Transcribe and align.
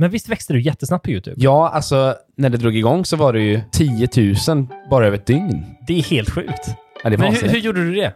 Men 0.00 0.10
visst 0.10 0.28
växte 0.28 0.52
du 0.52 0.60
jättesnabbt 0.62 1.04
på 1.04 1.10
YouTube? 1.10 1.36
Ja, 1.38 1.68
alltså 1.68 2.14
när 2.36 2.50
det 2.50 2.56
drog 2.58 2.76
igång 2.76 3.04
så 3.04 3.16
var 3.16 3.32
det 3.32 3.40
ju 3.40 3.60
10 3.72 4.08
000 4.48 4.66
bara 4.90 5.06
över 5.06 5.16
ett 5.16 5.26
dygn. 5.26 5.64
Det 5.86 5.98
är 5.98 6.02
helt 6.02 6.30
sjukt. 6.30 6.48
Ja, 7.04 7.10
det 7.10 7.16
är 7.16 7.18
Men 7.18 7.20
hur, 7.20 7.26
vansinnigt. 7.26 7.54
hur 7.54 7.60
gjorde 7.60 7.84
du 7.84 7.94
det? 7.94 8.12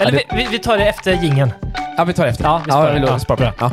Eller 0.00 0.12
det- 0.12 0.36
vi, 0.36 0.46
vi, 0.52 0.58
tar 0.58 0.78
det 0.78 0.84
efter 0.88 1.22
gingen. 1.22 1.50
Ja, 1.96 2.04
vi 2.04 2.12
tar 2.12 2.24
det 2.24 2.30
efter. 2.30 2.44
Ja, 2.44 2.62
vi 2.64 2.70
sparar 2.70 2.94
det. 2.94 3.00
Ja, 3.06 3.18
spara 3.18 3.36
på 3.36 3.42
det. 3.42 3.52
Ja. 3.60 3.70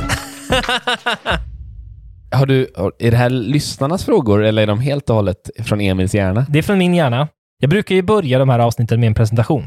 Har 2.31 2.45
du, 2.45 2.67
har- 2.77 2.93
är 2.99 3.11
det 3.11 3.17
här 3.17 3.29
lyssnarnas 3.29 4.05
frågor 4.05 4.43
eller 4.43 4.61
är 4.63 4.67
de 4.67 4.79
helt 4.79 5.09
och 5.09 5.15
hållet 5.15 5.49
från 5.63 5.81
Emils 5.81 6.15
hjärna? 6.15 6.45
Det 6.49 6.59
är 6.59 6.63
från 6.63 6.77
min 6.77 6.93
hjärna. 6.93 7.27
Jag 7.59 7.69
brukar 7.69 7.95
ju 7.95 8.01
börja 8.01 8.39
de 8.39 8.49
här 8.49 8.59
avsnitten 8.59 8.99
med 8.99 9.07
en 9.07 9.13
presentation. 9.13 9.65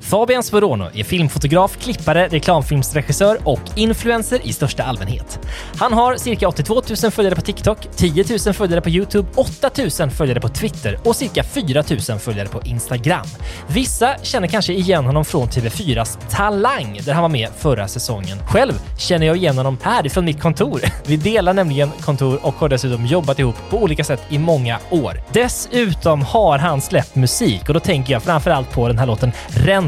Fabian 0.00 0.42
Sporono 0.42 0.90
är 0.94 1.04
filmfotograf, 1.04 1.76
klippare, 1.82 2.28
reklamfilmsregissör 2.28 3.38
och 3.44 3.60
influencer 3.76 4.40
i 4.46 4.52
största 4.52 4.82
allmänhet. 4.82 5.40
Han 5.78 5.92
har 5.92 6.16
cirka 6.16 6.48
82 6.48 6.82
000 7.02 7.10
följare 7.10 7.34
på 7.34 7.40
TikTok, 7.40 7.78
10 7.96 8.24
000 8.46 8.54
följare 8.54 8.80
på 8.80 8.90
YouTube, 8.90 9.28
8 9.34 9.70
000 10.00 10.10
följare 10.10 10.40
på 10.40 10.48
Twitter 10.48 10.98
och 11.04 11.16
cirka 11.16 11.44
4 11.44 11.84
000 12.08 12.18
följare 12.18 12.48
på 12.48 12.60
Instagram. 12.64 13.26
Vissa 13.68 14.16
känner 14.22 14.48
kanske 14.48 14.72
igen 14.72 15.04
honom 15.04 15.24
från 15.24 15.48
TV4s 15.48 16.18
Talang, 16.30 17.00
där 17.04 17.12
han 17.12 17.22
var 17.22 17.28
med 17.28 17.48
förra 17.58 17.88
säsongen. 17.88 18.38
Själv 18.48 18.72
känner 18.98 19.26
jag 19.26 19.36
igen 19.36 19.56
honom 19.56 19.78
härifrån 19.82 20.24
mitt 20.24 20.40
kontor. 20.40 20.80
Vi 21.06 21.16
delar 21.16 21.54
nämligen 21.54 21.90
kontor 22.00 22.38
och 22.42 22.54
har 22.54 22.68
dessutom 22.68 23.06
jobbat 23.06 23.38
ihop 23.38 23.56
på 23.70 23.76
olika 23.82 24.04
sätt 24.04 24.22
i 24.28 24.38
många 24.38 24.78
år. 24.90 25.20
Dessutom 25.32 26.22
har 26.22 26.58
han 26.58 26.80
släppt 26.80 27.14
musik 27.14 27.68
och 27.68 27.74
då 27.74 27.80
tänker 27.80 28.12
jag 28.12 28.22
framförallt 28.22 28.72
på 28.72 28.88
den 28.88 28.98
här 28.98 29.06
låten 29.06 29.32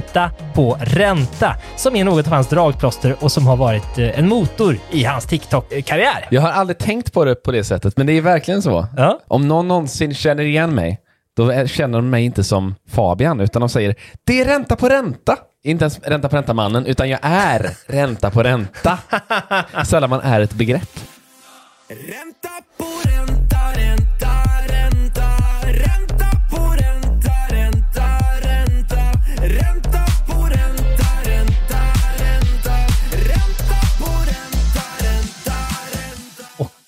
Ränta 0.01 0.31
på 0.55 0.79
ränta, 0.81 1.56
som 1.77 1.97
är 1.97 2.05
något 2.05 2.27
av 2.27 2.33
hans 2.33 2.48
dragplåster 2.48 3.17
och 3.20 3.33
som 3.33 3.47
har 3.47 3.56
varit 3.56 3.98
eh, 3.98 4.19
en 4.19 4.29
motor 4.29 4.79
i 4.91 5.05
hans 5.05 5.27
TikTok-karriär. 5.27 6.29
Jag 6.31 6.41
har 6.41 6.51
aldrig 6.51 6.79
tänkt 6.79 7.12
på 7.12 7.25
det 7.25 7.34
på 7.34 7.53
det 7.53 7.65
sättet, 7.65 7.97
men 7.97 8.06
det 8.06 8.12
är 8.12 8.21
verkligen 8.21 8.62
så. 8.62 8.87
Ja. 8.97 9.21
Om 9.27 9.48
någon 9.48 9.69
någonsin 9.69 10.15
känner 10.15 10.43
igen 10.43 10.75
mig, 10.75 11.01
då 11.37 11.67
känner 11.67 11.98
de 11.98 12.11
mig 12.11 12.25
inte 12.25 12.45
som 12.45 12.75
Fabian, 12.91 13.41
utan 13.41 13.61
de 13.61 13.69
säger 13.69 13.95
det 14.25 14.41
är 14.41 14.45
ränta 14.45 14.77
på 14.77 14.89
ränta. 14.89 15.37
Inte 15.65 15.83
ens 15.83 15.98
ränta 15.98 16.28
på 16.28 16.37
ränta-mannen, 16.37 16.87
utan 16.87 17.09
jag 17.09 17.21
är 17.23 17.71
ränta 17.87 18.31
på 18.31 18.43
ränta. 18.43 18.98
Sällan 19.87 20.11
man 20.11 20.21
är 20.21 20.41
ett 20.41 20.53
begrepp. 20.53 21.01
Ränta 21.89 22.48
på 22.78 22.84
ränta, 22.84 23.19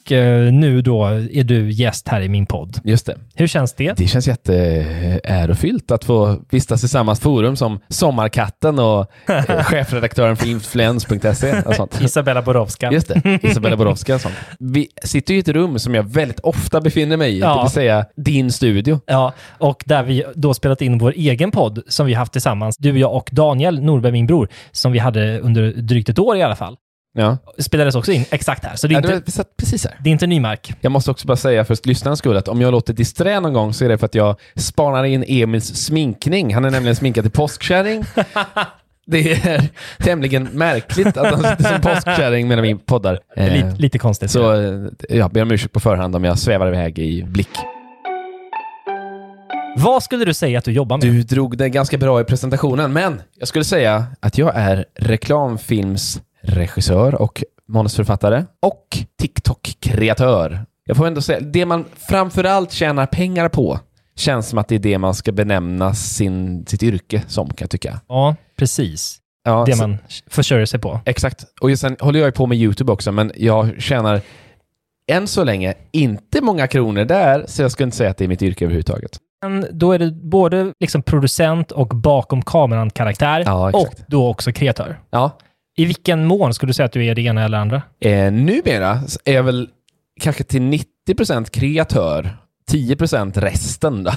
Och 0.04 0.12
eh, 0.12 0.52
nu 0.52 0.82
då 0.82 1.04
är 1.06 1.44
du 1.44 1.70
gäst 1.70 2.08
här 2.08 2.20
i 2.20 2.28
min 2.28 2.46
podd. 2.46 2.80
Just 2.84 3.06
det. 3.06 3.16
Hur 3.34 3.46
känns 3.46 3.72
det? 3.74 3.92
Det 3.96 4.06
känns 4.06 4.28
jätteärofyllt 4.28 5.90
att 5.90 6.04
få 6.04 6.36
vistas 6.50 6.84
i 6.84 6.88
samma 6.88 7.14
forum 7.14 7.56
som 7.56 7.80
Sommarkatten 7.88 8.78
och 8.78 9.06
eh, 9.28 9.44
chefredaktören 9.64 10.36
för 10.36 10.46
influens.se. 10.48 11.62
Isabella 12.00 12.42
Borowska. 12.42 12.92
Just 12.92 13.08
det, 13.08 13.38
Isabella 13.42 13.76
Borowska 13.76 14.14
och 14.14 14.20
sånt. 14.20 14.34
Vi 14.58 14.88
sitter 15.04 15.34
i 15.34 15.38
ett 15.38 15.48
rum 15.48 15.78
som 15.78 15.94
jag 15.94 16.02
väldigt 16.02 16.40
ofta 16.40 16.80
befinner 16.80 17.16
mig 17.16 17.32
i, 17.36 17.38
Ja. 17.40 17.56
det 17.56 17.62
vill 17.62 17.70
säga 17.70 18.04
din 18.16 18.52
studio. 18.52 19.00
Ja, 19.06 19.32
och 19.58 19.82
där 19.86 20.02
vi 20.02 20.24
då 20.34 20.54
spelat 20.54 20.82
in 20.82 20.98
vår 20.98 21.12
egen 21.16 21.50
podd 21.50 21.82
som 21.88 22.06
vi 22.06 22.14
haft 22.14 22.32
tillsammans. 22.32 22.76
Du, 22.76 22.98
jag 22.98 23.14
och 23.14 23.28
Daniel 23.32 23.82
Norberg, 23.82 24.12
min 24.12 24.26
bror, 24.26 24.48
som 24.72 24.92
vi 24.92 24.98
hade 24.98 25.38
under 25.40 25.72
drygt 25.72 26.08
ett 26.08 26.18
år 26.18 26.36
i 26.36 26.42
alla 26.42 26.56
fall. 26.56 26.76
Ja. 27.14 27.38
Spelades 27.58 27.94
också 27.94 28.12
in 28.12 28.24
exakt 28.30 28.64
här, 28.64 28.76
så 28.76 28.86
det 28.86 28.94
är, 28.94 29.10
Ja, 29.10 29.16
inte, 29.16 29.44
precis 29.56 29.84
här. 29.86 29.96
det 30.00 30.10
är 30.10 30.12
inte 30.12 30.26
ny 30.26 30.40
mark. 30.40 30.72
Jag 30.80 30.92
måste 30.92 31.10
också 31.10 31.26
bara 31.26 31.36
säga 31.36 31.64
för 31.64 31.76
lyssnarnas 31.84 32.18
skull 32.18 32.36
att 32.36 32.48
om 32.48 32.60
jag 32.60 32.72
låter 32.72 32.92
disträ 32.92 33.40
någon 33.40 33.52
gång 33.52 33.72
så 33.74 33.84
är 33.84 33.88
det 33.88 33.98
för 33.98 34.06
att 34.06 34.14
jag 34.14 34.36
spanar 34.56 35.04
in 35.04 35.24
Emils 35.28 35.74
sminkning. 35.74 36.54
Han 36.54 36.64
är 36.64 36.70
nämligen 36.70 36.96
sminkad 36.96 37.24
till 37.24 37.30
påskkärring. 37.32 38.04
Det 39.06 39.32
är 39.32 39.68
tämligen 39.98 40.44
märkligt 40.52 41.16
att 41.16 41.26
han 41.26 41.56
sitter 41.56 41.72
som 41.72 41.80
påskkärring 41.80 42.48
medan 42.48 42.62
vi 42.62 42.74
poddar. 42.74 43.18
Eh, 43.36 43.52
Lite, 43.52 43.74
lite 43.78 43.98
konstigt. 43.98 44.30
Så 44.30 44.52
eh, 44.62 44.80
jag 45.08 45.30
ber 45.30 45.42
om 45.42 45.50
ursäkt 45.50 45.72
på 45.72 45.80
förhand 45.80 46.16
om 46.16 46.24
jag 46.24 46.38
svävar 46.38 46.66
iväg 46.68 46.98
i 46.98 47.22
blick. 47.22 47.48
Vad 49.76 50.02
skulle 50.02 50.24
du 50.24 50.34
säga 50.34 50.58
att 50.58 50.64
du 50.64 50.72
jobbar 50.72 50.96
med? 50.96 51.06
Du 51.06 51.22
drog 51.22 51.58
det 51.58 51.68
ganska 51.68 51.98
bra 51.98 52.20
i 52.20 52.24
presentationen, 52.24 52.92
men 52.92 53.22
jag 53.38 53.48
skulle 53.48 53.64
säga 53.64 54.04
att 54.20 54.38
jag 54.38 54.52
är 54.54 54.84
reklamfilmsregissör 56.42 57.14
och 57.22 57.44
manusförfattare 57.68 58.44
och 58.62 58.86
TikTok-kreatör. 59.22 60.66
Jag 60.84 60.96
får 60.96 61.06
ändå 61.06 61.20
säga, 61.20 61.40
det 61.40 61.66
man 61.66 61.84
framförallt 62.08 62.72
tjänar 62.72 63.06
pengar 63.06 63.48
på 63.48 63.80
känns 64.16 64.48
som 64.48 64.58
att 64.58 64.68
det 64.68 64.74
är 64.74 64.78
det 64.78 64.98
man 64.98 65.14
ska 65.14 65.32
benämna 65.32 65.94
sin, 65.94 66.66
sitt 66.66 66.82
yrke 66.82 67.22
som, 67.28 67.46
kan 67.48 67.56
jag 67.64 67.70
tycka. 67.70 68.00
Ja, 68.08 68.36
precis. 68.56 69.18
Ja, 69.44 69.64
Det 69.66 69.72
så- 69.72 69.82
man 69.82 69.98
försörjer 70.30 70.66
sig 70.66 70.80
på. 70.80 71.00
Exakt. 71.04 71.44
Och 71.60 71.78
sen 71.78 71.96
håller 72.00 72.18
jag 72.20 72.26
ju 72.26 72.32
på 72.32 72.46
med 72.46 72.58
YouTube 72.58 72.92
också, 72.92 73.12
men 73.12 73.32
jag 73.36 73.82
tjänar 73.82 74.20
än 75.12 75.26
så 75.26 75.44
länge 75.44 75.74
inte 75.92 76.40
många 76.40 76.66
kronor 76.66 77.04
där, 77.04 77.44
så 77.48 77.62
jag 77.62 77.72
skulle 77.72 77.84
inte 77.84 77.96
säga 77.96 78.10
att 78.10 78.16
det 78.16 78.24
är 78.24 78.28
mitt 78.28 78.42
yrke 78.42 78.64
överhuvudtaget. 78.64 79.18
Men 79.42 79.66
då 79.72 79.92
är 79.92 79.98
du 79.98 80.12
både 80.12 80.72
liksom 80.80 81.02
producent 81.02 81.70
och 81.72 81.88
bakom 81.88 82.42
kameran-karaktär 82.42 83.42
Ja, 83.46 83.70
och 83.72 83.94
då 84.06 84.28
också 84.28 84.52
kreatör. 84.52 85.00
Ja, 85.10 85.30
I 85.76 85.84
vilken 85.84 86.26
mån 86.26 86.54
skulle 86.54 86.70
du 86.70 86.74
säga 86.74 86.86
att 86.86 86.92
du 86.92 87.04
är 87.06 87.14
det 87.14 87.22
ena 87.22 87.44
eller 87.44 87.58
andra? 87.58 87.82
Eh, 88.00 88.32
numera 88.32 89.00
är 89.24 89.32
jag 89.34 89.42
väl 89.42 89.68
kanske 90.20 90.44
till 90.44 90.62
90% 91.08 91.50
kreatör, 91.50 92.36
10% 92.70 93.40
resten. 93.40 94.04
Då. 94.04 94.12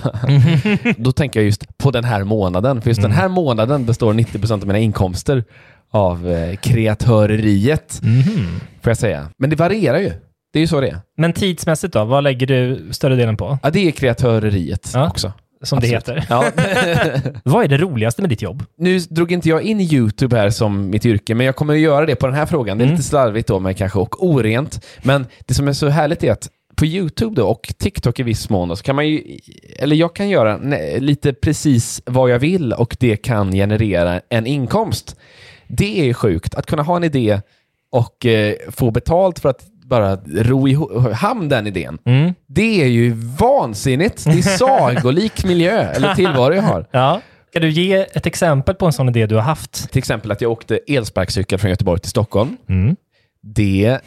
då 0.97 1.11
tänker 1.11 1.39
jag 1.39 1.45
just 1.45 1.77
på 1.77 1.91
den 1.91 2.03
här 2.03 2.23
månaden, 2.23 2.81
för 2.81 2.89
just 2.89 3.01
den 3.01 3.11
här 3.11 3.27
månaden 3.27 3.85
består 3.85 4.13
90% 4.13 4.51
av 4.51 4.67
mina 4.67 4.79
inkomster 4.79 5.43
av 5.91 6.27
eh, 6.31 6.55
kreatöreriet, 6.55 7.99
Mhm. 8.03 8.59
får 8.81 8.89
jag 8.89 8.97
säga. 8.97 9.29
Men 9.37 9.49
det 9.49 9.55
varierar 9.55 9.99
ju. 9.99 10.11
Det 10.53 10.59
är 10.59 10.61
ju 10.61 10.67
så 10.67 10.81
det 10.81 10.87
är. 10.89 10.97
Men 11.17 11.33
tidsmässigt 11.33 11.93
då? 11.93 12.03
Vad 12.05 12.23
lägger 12.23 12.47
du 12.47 12.87
större 12.91 13.15
delen 13.15 13.37
på? 13.37 13.57
Ja, 13.63 13.69
det 13.69 13.87
är 13.87 13.91
kreatöreriet 13.91 14.91
Ja. 14.93 15.07
också. 15.07 15.33
Som 15.65 15.77
Absolut. 15.77 16.05
det 16.05 16.11
heter. 16.13 16.25
Ja. 16.29 16.45
Vad 17.43 17.63
är 17.63 17.67
det 17.67 17.77
roligaste 17.77 18.21
med 18.21 18.29
ditt 18.29 18.41
jobb? 18.41 18.63
nu 18.77 18.99
drog 18.99 19.31
inte 19.31 19.49
jag 19.49 19.61
in 19.61 19.79
YouTube 19.81 20.37
här 20.37 20.49
som 20.49 20.89
mitt 20.89 21.05
yrke, 21.05 21.35
men 21.35 21.45
jag 21.45 21.55
kommer 21.55 21.73
att 21.73 21.79
göra 21.79 22.05
det 22.05 22.15
på 22.15 22.27
den 22.27 22.35
här 22.35 22.45
frågan. 22.45 22.77
Det 22.77 22.81
är 22.83 22.85
Mm. 22.85 22.95
lite 22.95 23.07
slarvigt 23.09 23.47
då, 23.47 23.59
men 23.59 23.73
kanske, 23.75 23.99
och 23.99 24.25
orent. 24.25 24.85
Men 25.03 25.25
det 25.45 25.53
som 25.53 25.67
är 25.67 25.73
så 25.73 25.87
härligt 25.87 26.23
är 26.23 26.31
att 26.31 26.49
på 26.75 26.85
YouTube 26.85 27.35
då, 27.35 27.47
och 27.47 27.73
TikTok 27.79 28.19
i 28.19 28.23
viss 28.23 28.49
mån, 28.49 28.69
då, 28.69 28.75
så 28.75 28.83
kan 28.83 28.95
man 28.95 29.07
ju, 29.07 29.39
eller 29.79 29.95
jag 29.95 30.15
kan 30.15 30.29
göra 30.29 30.57
ne- 30.57 30.99
lite 30.99 31.33
precis 31.33 32.01
vad 32.05 32.29
jag 32.29 32.39
vill 32.39 32.73
och 32.73 32.97
det 32.99 33.17
kan 33.17 33.51
generera 33.51 34.21
en 34.29 34.45
inkomst. 34.47 35.15
Det 35.67 36.09
är 36.09 36.13
sjukt, 36.13 36.55
att 36.55 36.65
kunna 36.65 36.83
ha 36.83 36.95
en 36.95 37.03
idé 37.03 37.41
och 37.91 38.25
eh, 38.25 38.53
få 38.71 38.91
betalt 38.91 39.39
för 39.39 39.49
att 39.49 39.63
bara 39.89 40.15
ro 40.25 40.67
i 40.67 40.77
hamn 41.13 41.49
den 41.49 41.67
idén. 41.67 41.97
Mm. 42.05 42.33
Det 42.47 42.81
är 42.83 42.87
ju 42.87 43.13
vansinnigt. 43.39 44.23
Det 44.25 44.31
är 44.31 44.41
sagolik 44.41 45.45
miljö, 45.45 45.71
eller 45.71 46.15
tillvaro 46.15 46.53
jag 46.53 46.63
har. 46.63 46.85
Ja. 46.91 47.21
Ska 47.49 47.59
du 47.59 47.69
ge 47.69 47.95
ett 47.95 48.25
exempel 48.25 48.75
på 48.75 48.85
en 48.85 48.93
sån 48.93 49.09
idé 49.09 49.25
du 49.25 49.35
har 49.35 49.41
haft? 49.41 49.91
Till 49.91 49.99
exempel 49.99 50.31
att 50.31 50.41
jag 50.41 50.51
åkte 50.51 50.79
elsparkcykel 50.87 51.59
från 51.59 51.69
Göteborg 51.69 51.99
till 51.99 52.09
Stockholm. 52.09 52.57
Mm. 52.69 52.95
Det 53.47 53.99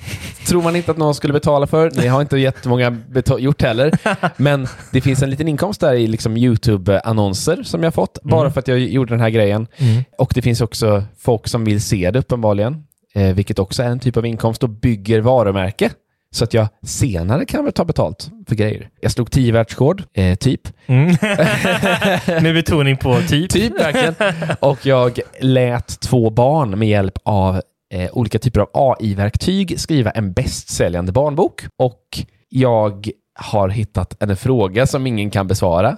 tror 0.46 0.62
man 0.62 0.76
inte 0.76 0.90
att 0.90 0.96
någon 0.96 1.14
skulle 1.14 1.32
betala 1.32 1.66
för. 1.66 1.90
Det 1.90 2.08
har 2.08 2.20
inte 2.20 2.38
jättemånga 2.38 2.96
gjort 3.38 3.62
heller. 3.62 3.92
Men 4.42 4.66
det 4.92 5.00
finns 5.00 5.22
en 5.22 5.30
liten 5.30 5.48
inkomst 5.48 5.80
där 5.80 5.94
i 5.94 6.06
liksom 6.06 6.36
YouTube-annonser 6.36 7.62
som 7.62 7.82
jag 7.82 7.94
fått, 7.94 8.18
bara 8.22 8.50
för 8.50 8.60
att 8.60 8.68
jag 8.68 8.78
gjorde 8.78 9.12
den 9.12 9.20
här 9.20 9.30
grejen. 9.30 9.66
Mm. 9.76 10.04
Och 10.18 10.32
det 10.34 10.42
finns 10.42 10.60
också 10.60 11.04
folk 11.18 11.48
som 11.48 11.64
vill 11.64 11.82
se 11.82 12.10
det 12.10 12.18
uppenbarligen, 12.18 12.84
eh, 13.14 13.34
vilket 13.34 13.58
också 13.58 13.82
är 13.82 13.88
en 13.88 14.00
typ 14.00 14.16
av 14.16 14.26
inkomst 14.26 14.62
och 14.62 14.70
bygger 14.70 15.20
varumärke. 15.20 15.90
Så 16.30 16.44
att 16.44 16.54
jag 16.54 16.68
senare 16.82 17.44
kan 17.44 17.64
väl 17.64 17.72
ta 17.72 17.84
betalt 17.84 18.30
för 18.48 18.54
grejer. 18.54 18.88
Jag 19.00 19.12
slog 19.12 19.30
10 19.30 19.52
världsrekord, 19.52 20.02
eh, 20.14 20.34
typ. 20.34 20.60
Mm. 20.86 21.06
Med 22.42 22.54
betoning 22.54 22.96
på 22.96 23.20
typ. 23.28 23.50
Typ 23.50 23.80
verkligen. 23.80 24.14
Och 24.60 24.86
jag 24.86 25.20
lät 25.40 26.00
två 26.00 26.30
barn 26.30 26.78
med 26.78 26.88
hjälp 26.88 27.18
av 27.22 27.60
eh, 27.94 28.10
olika 28.12 28.38
typer 28.38 28.60
av 28.60 28.68
AI-verktyg 28.72 29.80
skriva 29.80 30.10
en 30.10 30.32
bästsäljande 30.32 31.12
barnbok. 31.12 31.66
Och 31.78 32.02
jag 32.48 33.10
har 33.34 33.68
hittat 33.68 34.22
en 34.22 34.36
fråga 34.36 34.86
som 34.86 35.06
ingen 35.06 35.30
kan 35.30 35.46
besvara. 35.46 35.96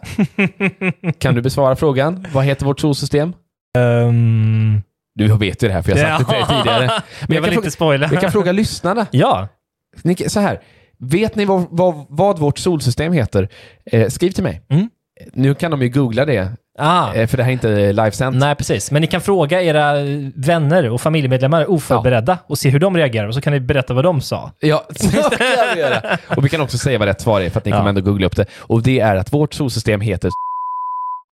kan 1.18 1.34
du 1.34 1.42
besvara 1.42 1.76
frågan? 1.76 2.26
Vad 2.32 2.44
heter 2.44 2.66
vårt 2.66 2.80
solsystem? 2.80 3.32
Um, 3.78 4.82
Du 5.14 5.28
vet 5.36 5.62
ju 5.62 5.68
det 5.68 5.74
här 5.74 5.82
för 5.82 5.90
jag 5.96 6.08
har 6.08 6.18
sagt 6.18 6.30
det 6.30 6.34
till 6.34 6.46
dig 6.46 6.56
tidigare. 6.58 6.90
Men 7.28 7.36
jag 7.42 7.52
jag 7.52 7.62
kan 7.62 7.70
spoila. 7.70 8.08
Jag 8.12 8.20
kan 8.20 8.32
fråga 8.32 8.52
lyssnarna. 8.52 9.06
Ja. 9.10 9.48
Ni, 10.02 10.16
så 10.16 10.40
här, 10.40 10.60
vet 10.98 11.34
ni 11.36 11.44
vad, 11.44 11.66
vad, 11.70 12.06
vad 12.08 12.38
vårt 12.38 12.58
solsystem 12.58 13.12
heter? 13.12 13.48
Eh, 13.92 14.08
skriv 14.08 14.30
till 14.30 14.42
mig. 14.44 14.62
Mm. 14.70 14.90
Nu 15.32 15.54
kan 15.54 15.70
de 15.70 15.82
ju 15.82 15.88
googla 15.88 16.24
det, 16.24 16.48
Ah. 16.78 17.12
eh, 17.14 17.26
för 17.26 17.36
det 17.36 17.42
här 17.42 17.50
är 17.50 17.52
inte 17.52 17.92
livesänt. 17.92 18.36
Nej, 18.36 18.54
precis. 18.54 18.90
Men 18.90 19.02
ni 19.02 19.06
kan 19.08 19.20
fråga 19.20 19.62
era 19.62 19.94
vänner 20.34 20.90
och 20.90 21.00
familjemedlemmar 21.00 21.70
oförberedda 21.70 22.38
och 22.46 22.58
se 22.58 22.68
hur 22.70 22.78
de 22.78 22.96
reagerar 22.96 23.28
och 23.28 23.34
så 23.34 23.40
kan 23.40 23.52
ni 23.52 23.60
berätta 23.60 23.94
vad 23.94 24.04
de 24.04 24.20
sa. 24.20 24.52
Ja, 24.60 24.84
så 24.96 25.10
kan 25.30 25.38
vi 25.74 25.80
göra. 25.80 26.18
Och 26.36 26.44
vi 26.44 26.48
kan 26.48 26.60
också 26.60 26.78
säga 26.78 26.98
vad 26.98 27.08
rätt 27.08 27.20
svar 27.20 27.40
är, 27.40 27.50
för 27.50 27.58
att 27.58 27.64
ni 27.64 27.70
Ja. 27.70 27.76
kommer 27.76 27.88
ändå 27.88 28.00
googla 28.00 28.26
upp 28.26 28.36
det. 28.36 28.46
Och 28.58 28.82
det 28.82 29.00
är 29.00 29.16
att 29.16 29.32
vårt 29.32 29.54
solsystem 29.54 30.00
heter 30.00 30.30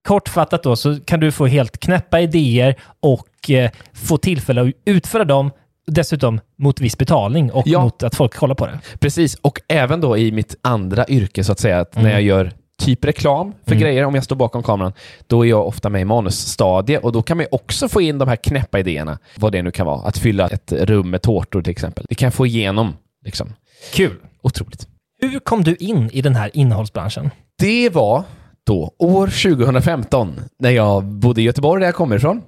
Kortfattat 0.06 0.64
då 0.64 0.76
så 0.76 1.00
kan 1.06 1.20
du 1.20 1.32
få 1.32 1.46
helt 1.48 1.78
knäppa 1.78 2.20
idéer 2.22 2.76
och 3.00 3.50
eh, 3.50 3.72
få 3.94 4.18
tillfälle 4.18 4.62
att 4.62 4.72
utföra 4.86 5.24
dem 5.24 5.52
dessutom 5.88 6.40
mot 6.58 6.82
viss 6.82 6.98
betalning 6.98 7.52
och 7.52 7.64
Ja. 7.68 7.82
mot 7.82 8.04
att 8.04 8.16
folk 8.16 8.34
kollar 8.36 8.56
på 8.56 8.66
det. 8.66 8.80
Precis, 9.00 9.36
och 9.36 9.62
även 9.68 10.02
då 10.02 10.18
i 10.18 10.32
mitt 10.32 10.56
andra 10.62 11.06
yrke 11.08 11.44
så 11.44 11.52
att 11.52 11.60
säga, 11.60 11.80
att 11.80 11.96
Mm. 11.96 12.04
när 12.08 12.12
jag 12.14 12.22
gör 12.22 12.52
typ 12.80 13.06
reklam 13.06 13.54
för 13.66 13.72
Mm. 13.72 13.82
grejer, 13.82 14.06
om 14.06 14.16
jag 14.16 14.24
står 14.24 14.36
bakom 14.36 14.64
kameran, 14.64 14.94
då 15.28 15.46
är 15.46 15.50
jag 15.50 15.68
ofta 15.68 15.90
med 15.90 16.02
i 16.02 16.06
manusstadie 16.06 16.98
och 16.98 17.12
då 17.12 17.22
kan 17.22 17.38
man 17.38 17.44
ju 17.44 17.48
också 17.52 17.88
få 17.90 18.02
in 18.02 18.18
de 18.18 18.28
här 18.28 18.36
knäppa 18.36 18.80
idéerna, 18.80 19.20
vad 19.38 19.52
det 19.52 19.62
nu 19.62 19.72
kan 19.72 19.86
vara. 19.86 20.08
Att 20.08 20.18
fylla 20.18 20.48
ett 20.48 20.72
rum 20.72 21.10
med 21.10 21.22
tårtor 21.22 21.62
till 21.62 21.72
exempel. 21.72 22.06
Det 22.10 22.16
kan 22.16 22.26
jag 22.28 22.34
få 22.34 22.46
igenom. 22.46 22.94
Liksom. 23.26 23.54
Kul! 23.94 24.16
Otroligt. 24.42 24.88
Hur 25.22 25.40
kom 25.40 25.64
du 25.64 25.76
in 25.76 26.10
i 26.14 26.22
den 26.22 26.36
här 26.36 26.52
innehållsbranschen? 26.54 27.30
Det 27.60 27.90
var 27.90 28.24
då 28.66 28.92
år 29.00 29.28
2015 29.28 30.34
när 30.60 30.70
jag 30.70 31.04
bodde 31.04 31.42
i 31.42 31.44
Göteborg 31.44 31.80
där 31.80 31.88
jag 31.88 31.96
kommer 31.96 32.16
ifrån. 32.16 32.42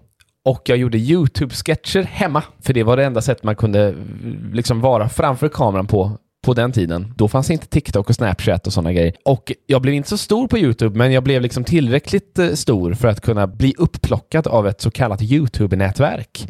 Och 0.46 0.62
jag 0.66 0.78
gjorde 0.78 0.98
YouTube-sketcher 0.98 2.04
hemma, 2.04 2.44
för 2.62 2.74
det 2.74 2.84
var 2.84 2.98
det 2.98 3.06
enda 3.06 3.22
sätt 3.22 3.44
man 3.44 3.56
kunde 3.56 3.96
liksom 4.54 4.82
vara 4.82 5.10
framför 5.10 5.50
kameran 5.50 5.88
på 5.88 6.18
på 6.48 6.54
den 6.54 6.72
tiden. 6.72 7.14
Då 7.18 7.28
fanns 7.28 7.52
inte 7.52 7.68
TikTok 7.68 8.10
och 8.10 8.16
Snapchat 8.16 8.68
och 8.68 8.74
sådana 8.74 8.94
grejer. 8.94 9.14
Och 9.26 9.52
jag 9.66 9.82
blev 9.82 9.94
inte 9.94 10.10
så 10.10 10.18
stor 10.18 10.48
på 10.48 10.58
YouTube, 10.58 10.98
men 10.98 11.12
jag 11.12 11.24
blev 11.24 11.42
liksom 11.42 11.64
tillräckligt 11.64 12.40
eh, 12.40 12.50
stor 12.50 12.94
för 12.94 13.08
att 13.08 13.22
kunna 13.22 13.48
bli 13.48 13.74
upplockad 13.78 14.48
av 14.48 14.68
ett 14.68 14.82
så 14.82 14.92
kallat 14.92 15.22
YouTube-nätverk. 15.22 16.48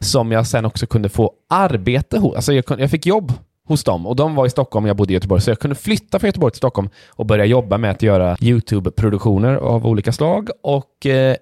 Som 0.00 0.32
jag 0.32 0.46
sen 0.46 0.64
också 0.64 0.86
kunde 0.86 1.08
få 1.08 1.32
arbete 1.50 2.18
hos. 2.18 2.36
Alltså 2.36 2.52
jag, 2.52 2.64
jag 2.78 2.90
fick 2.90 3.06
jobb 3.06 3.32
hos 3.66 3.84
dem 3.84 4.06
och 4.06 4.16
de 4.16 4.34
var 4.34 4.46
i 4.46 4.50
Stockholm, 4.50 4.86
jag 4.86 4.96
bodde 4.96 5.12
i 5.12 5.14
Göteborg, 5.14 5.40
så 5.40 5.50
jag 5.50 5.58
kunde 5.58 5.76
flytta 5.76 6.18
från 6.18 6.28
Göteborg 6.28 6.52
till 6.52 6.58
Stockholm 6.58 6.88
och 7.08 7.26
börja 7.26 7.44
jobba 7.44 7.78
med 7.78 7.90
att 7.90 8.02
göra 8.02 8.36
YouTube-produktioner 8.40 9.54
av 9.54 9.86
olika 9.86 10.12
slag 10.12 10.48
och 10.62 11.06
eh, 11.06 11.36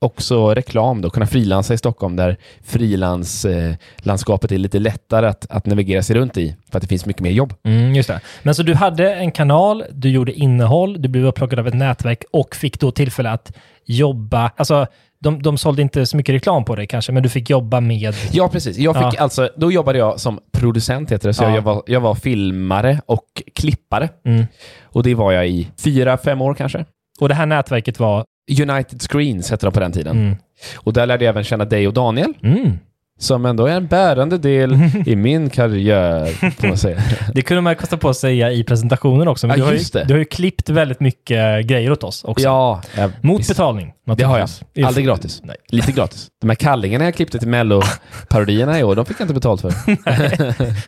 också 0.00 0.54
reklam 0.54 1.00
då, 1.00 1.10
kunna 1.10 1.26
frilansa 1.26 1.74
i 1.74 1.78
Stockholm 1.78 2.16
där 2.16 2.36
frilanslandskapet 2.64 4.52
är 4.52 4.58
lite 4.58 4.78
lättare 4.78 5.26
att, 5.26 5.46
att 5.50 5.66
navigera 5.66 6.02
sig 6.02 6.16
runt 6.16 6.36
i 6.36 6.56
för 6.70 6.78
att 6.78 6.82
det 6.82 6.88
finns 6.88 7.06
mycket 7.06 7.22
mer 7.22 7.30
jobb. 7.30 7.54
Mm, 7.64 7.94
just 7.94 8.08
det. 8.08 8.20
Men 8.42 8.54
så 8.54 8.62
du 8.62 8.74
hade 8.74 9.14
en 9.14 9.32
kanal, 9.32 9.84
du 9.92 10.10
gjorde 10.10 10.32
innehåll, 10.32 11.02
du 11.02 11.08
blev 11.08 11.26
upplockad 11.26 11.58
av 11.58 11.68
ett 11.68 11.74
nätverk 11.74 12.24
och 12.32 12.56
fick 12.56 12.80
då 12.80 12.90
tillfälle 12.90 13.30
att 13.30 13.52
jobba. 13.84 14.50
Alltså, 14.56 14.86
de, 15.18 15.42
de 15.42 15.58
sålde 15.58 15.82
inte 15.82 16.06
så 16.06 16.16
mycket 16.16 16.34
reklam 16.34 16.64
på 16.64 16.76
dig 16.76 16.86
kanske, 16.86 17.12
men 17.12 17.22
du 17.22 17.28
fick 17.28 17.50
jobba 17.50 17.80
med... 17.80 18.14
Ja, 18.32 18.48
precis. 18.48 18.78
Jag 18.78 18.94
fick 18.96 19.04
Ja. 19.18 19.22
alltså, 19.22 19.48
då 19.56 19.72
jobbade 19.72 19.98
jag 19.98 20.20
som 20.20 20.40
producent, 20.52 21.12
heter 21.12 21.28
det, 21.28 21.34
så 21.34 21.44
Ja. 21.44 21.54
jag, 21.54 21.62
var, 21.62 21.82
jag 21.86 22.00
var 22.00 22.14
filmare 22.14 23.00
och 23.06 23.24
klippare. 23.54 24.08
Mm. 24.24 24.46
Och 24.84 25.02
det 25.02 25.14
var 25.14 25.32
jag 25.32 25.48
i 25.48 25.68
fyra, 25.84 26.16
fem 26.18 26.40
år 26.40 26.54
kanske. 26.54 26.84
Och 27.20 27.28
det 27.28 27.34
här 27.34 27.46
nätverket 27.46 28.00
var... 28.00 28.24
United 28.62 29.02
Screens 29.02 29.50
hette 29.50 29.66
de 29.66 29.72
på 29.72 29.80
den 29.80 29.92
tiden. 29.92 30.16
Mm. 30.18 30.36
Och 30.76 30.92
där 30.92 31.06
lärde 31.06 31.24
jag 31.24 31.30
även 31.32 31.44
känna 31.44 31.64
dig 31.64 31.86
och 31.88 31.94
Daniel, 31.94 32.34
Mm. 32.42 32.78
Som 33.18 33.46
ändå 33.46 33.66
är 33.66 33.76
en 33.76 33.86
bärande 33.86 34.38
del 34.38 34.78
i 35.06 35.16
min 35.16 35.50
karriär, 35.50 36.26
får 36.50 36.68
man 36.68 36.76
säga. 36.78 37.02
Det 37.34 37.42
kunde 37.42 37.60
man 37.60 37.76
kosta 37.76 37.96
på 37.96 38.08
att 38.08 38.16
säga 38.16 38.52
i 38.52 38.64
presentationen 38.64 39.28
också. 39.28 39.46
Men 39.46 39.58
Ja, 39.58 39.64
du, 39.64 39.70
har 39.70 39.72
ju, 39.78 39.84
det. 39.92 40.04
du 40.04 40.14
har 40.14 40.18
ju 40.18 40.24
klippt 40.24 40.68
väldigt 40.68 41.00
mycket 41.00 41.66
grejer 41.66 41.92
åt 41.92 42.04
oss 42.04 42.24
också. 42.24 42.44
Ja, 42.44 42.82
ja, 42.96 43.10
Mot 43.20 43.40
visst. 43.40 43.48
betalning. 43.50 43.92
Det 44.16 44.24
har 44.24 44.38
jag. 44.38 44.48
Aldrig 44.86 45.06
gratis. 45.06 45.40
Nej. 45.44 45.56
Lite 45.68 45.92
gratis. 45.92 46.26
De 46.40 46.48
här 46.50 46.54
kallingarna 46.54 47.04
jag 47.04 47.14
klippte 47.14 47.38
till 47.38 47.48
Mello-parodierna 47.48 48.78
i 48.80 48.82
år, 48.82 48.94
de 48.96 49.04
fick 49.06 49.20
jag 49.20 49.24
inte 49.24 49.34
betalt 49.34 49.60
för. 49.60 49.72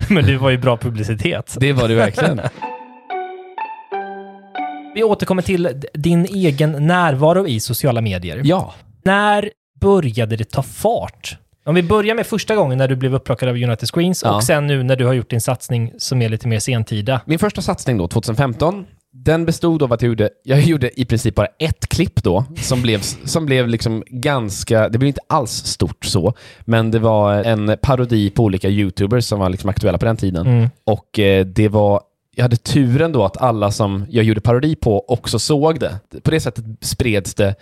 Men 0.15 0.25
det 0.27 0.37
var 0.37 0.51
ju 0.51 0.59
bra 0.59 0.77
publicitet. 0.77 1.57
Det 1.61 1.73
var 1.73 1.89
det 1.89 1.95
verkligen. 1.95 2.41
Vi 4.95 5.03
återkommer 5.03 5.43
till 5.43 5.83
din 5.95 6.25
egen 6.25 6.87
närvaro 6.87 7.47
i 7.47 7.61
sociala 7.61 8.01
medier. 8.01 8.41
Ja. 8.45 8.75
När 9.05 9.51
började 9.81 10.37
det 10.37 10.51
ta 10.51 10.63
fart? 10.63 11.37
Om 11.69 11.75
vi 11.75 11.83
börjar 11.83 12.15
med 12.15 12.27
första 12.27 12.57
gången 12.57 12.79
när 12.79 12.89
du 12.89 12.97
blev 12.97 13.15
upplockad 13.15 13.49
av 13.49 13.55
United 13.55 13.89
Screens 13.89 14.23
Ja. 14.25 14.37
och 14.37 14.45
sen 14.45 14.67
nu 14.67 14.83
när 14.83 14.97
du 14.97 15.07
har 15.07 15.13
gjort 15.13 15.31
din 15.31 15.41
satsning 15.41 15.93
som 15.99 16.23
är 16.23 16.29
lite 16.29 16.49
mer 16.49 16.59
sentida. 16.59 17.21
Min 17.27 17.39
första 17.39 17.63
satsning 17.63 17.99
då, 17.99 18.09
2015, 18.09 18.87
den 19.13 19.45
bestod 19.45 19.83
av 19.83 19.93
att 19.93 20.03
jag 20.03 20.09
gjorde, 20.09 20.31
jag 20.45 20.61
gjorde 20.61 21.01
i 21.01 21.05
princip 21.05 21.35
bara 21.35 21.47
ett 21.59 21.89
klipp 21.89 22.23
då, 22.23 22.45
som 22.57 22.83
blev, 22.83 23.01
som 23.25 23.47
blev 23.47 23.69
liksom 23.69 24.03
ganska, 24.07 24.89
det 24.89 24.99
blev 24.99 25.07
inte 25.07 25.21
alls 25.27 25.51
stort 25.53 26.05
så, 26.05 26.35
men 26.61 26.91
det 26.91 26.99
var 26.99 27.35
en 27.35 27.77
parodi 27.83 28.31
på 28.31 28.43
olika 28.45 28.69
YouTubers 28.69 29.25
som 29.25 29.39
var 29.41 29.49
liksom 29.49 29.71
aktuella 29.71 29.99
på 29.99 30.05
den 30.05 30.17
tiden. 30.17 30.47
Mm. 30.47 30.69
Och 30.85 31.19
eh, 31.19 31.47
det 31.47 31.69
var, 31.69 32.01
jag 32.35 32.43
hade 32.45 32.57
turen 32.57 33.13
då 33.13 33.25
att 33.25 33.37
alla 33.37 33.71
som 33.71 34.07
jag 34.11 34.25
gjorde 34.25 34.41
parodi 34.41 34.77
på 34.77 35.05
också 35.09 35.39
såg 35.39 35.81
det. 35.81 36.01
På 36.23 36.31
det 36.31 36.41
sättet 36.41 36.65
spreds 36.81 37.35
det 37.35 37.55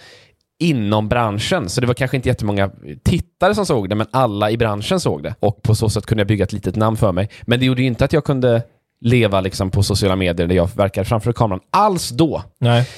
inom 0.59 1.09
branschen, 1.09 1.69
så 1.69 1.81
det 1.81 1.87
var 1.87 1.95
kanske 1.95 2.17
inte 2.17 2.29
jättemånga 2.29 2.71
tittare 3.05 3.55
som 3.55 3.67
såg 3.67 3.89
det, 3.89 3.95
men 3.95 4.07
alla 4.11 4.51
i 4.51 4.57
branschen 4.57 5.01
såg 5.01 5.23
det. 5.23 5.35
Och 5.41 5.63
på 5.63 5.75
så 5.75 5.89
sätt 5.89 6.07
kunde 6.07 6.21
jag 6.21 6.29
bygga 6.29 6.45
ett 6.45 6.53
litet 6.53 6.77
namn 6.77 6.97
för 6.97 7.13
mig. 7.13 7.31
Men 7.43 7.61
det 7.61 7.67
gjorde 7.67 7.81
ju 7.83 7.87
inte 7.87 8.05
att 8.05 8.13
jag 8.13 8.25
kunde 8.25 8.63
leva 9.01 9.41
liksom 9.41 9.71
på 9.71 9.83
sociala 9.83 10.17
medier 10.17 10.47
där 10.47 10.55
jag 10.55 10.69
verkar 10.77 11.05
framför 11.05 11.33
kameran 11.33 11.61
alls 11.71 12.11
då. 12.11 12.43
Nej. 12.59 12.89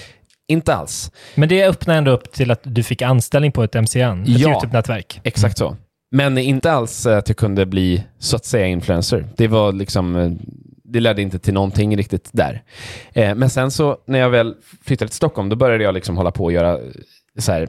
Inte 0.49 0.75
alls. 0.75 1.12
Men 1.34 1.49
det 1.49 1.64
öppnade 1.66 1.99
ändå 1.99 2.10
upp 2.10 2.32
till 2.32 2.50
att 2.50 2.60
du 2.62 2.82
fick 2.82 3.02
anställning 3.02 3.52
på 3.52 3.62
ett 3.64 3.75
MCN, 3.75 4.22
ett 4.22 4.28
Ja. 4.28 4.49
YouTube-nätverk. 4.49 5.20
Exakt 5.25 5.58
så. 5.58 5.76
Men 6.11 6.38
inte 6.38 6.72
alls 6.72 7.06
eh, 7.06 7.19
att 7.19 7.28
jag 7.28 7.37
kunde 7.37 7.66
bli 7.66 8.04
så 8.19 8.37
att 8.37 8.44
säga 8.44 8.66
influencer. 8.66 9.28
Det 9.37 9.49
var 9.49 9.72
liksom, 9.72 10.16
eh, 10.16 10.31
det 10.84 11.00
ledde 11.00 11.22
inte 11.22 11.38
till 11.38 11.54
någonting 11.54 11.97
riktigt 11.97 12.28
där. 12.32 12.62
Eh, 13.12 13.35
Men 13.35 13.50
sen 13.50 13.71
så 13.71 13.97
när 14.06 14.18
jag 14.18 14.30
väl 14.30 14.54
flyttade 14.85 15.09
till 15.09 15.16
Stockholm, 15.16 15.49
då 15.49 15.56
började 15.56 15.85
jag 15.85 15.94
liksom 15.94 16.16
hålla 16.16 16.30
på 16.30 16.47
att 16.47 16.52
göra 16.52 16.78
så 17.38 17.52
här, 17.52 17.68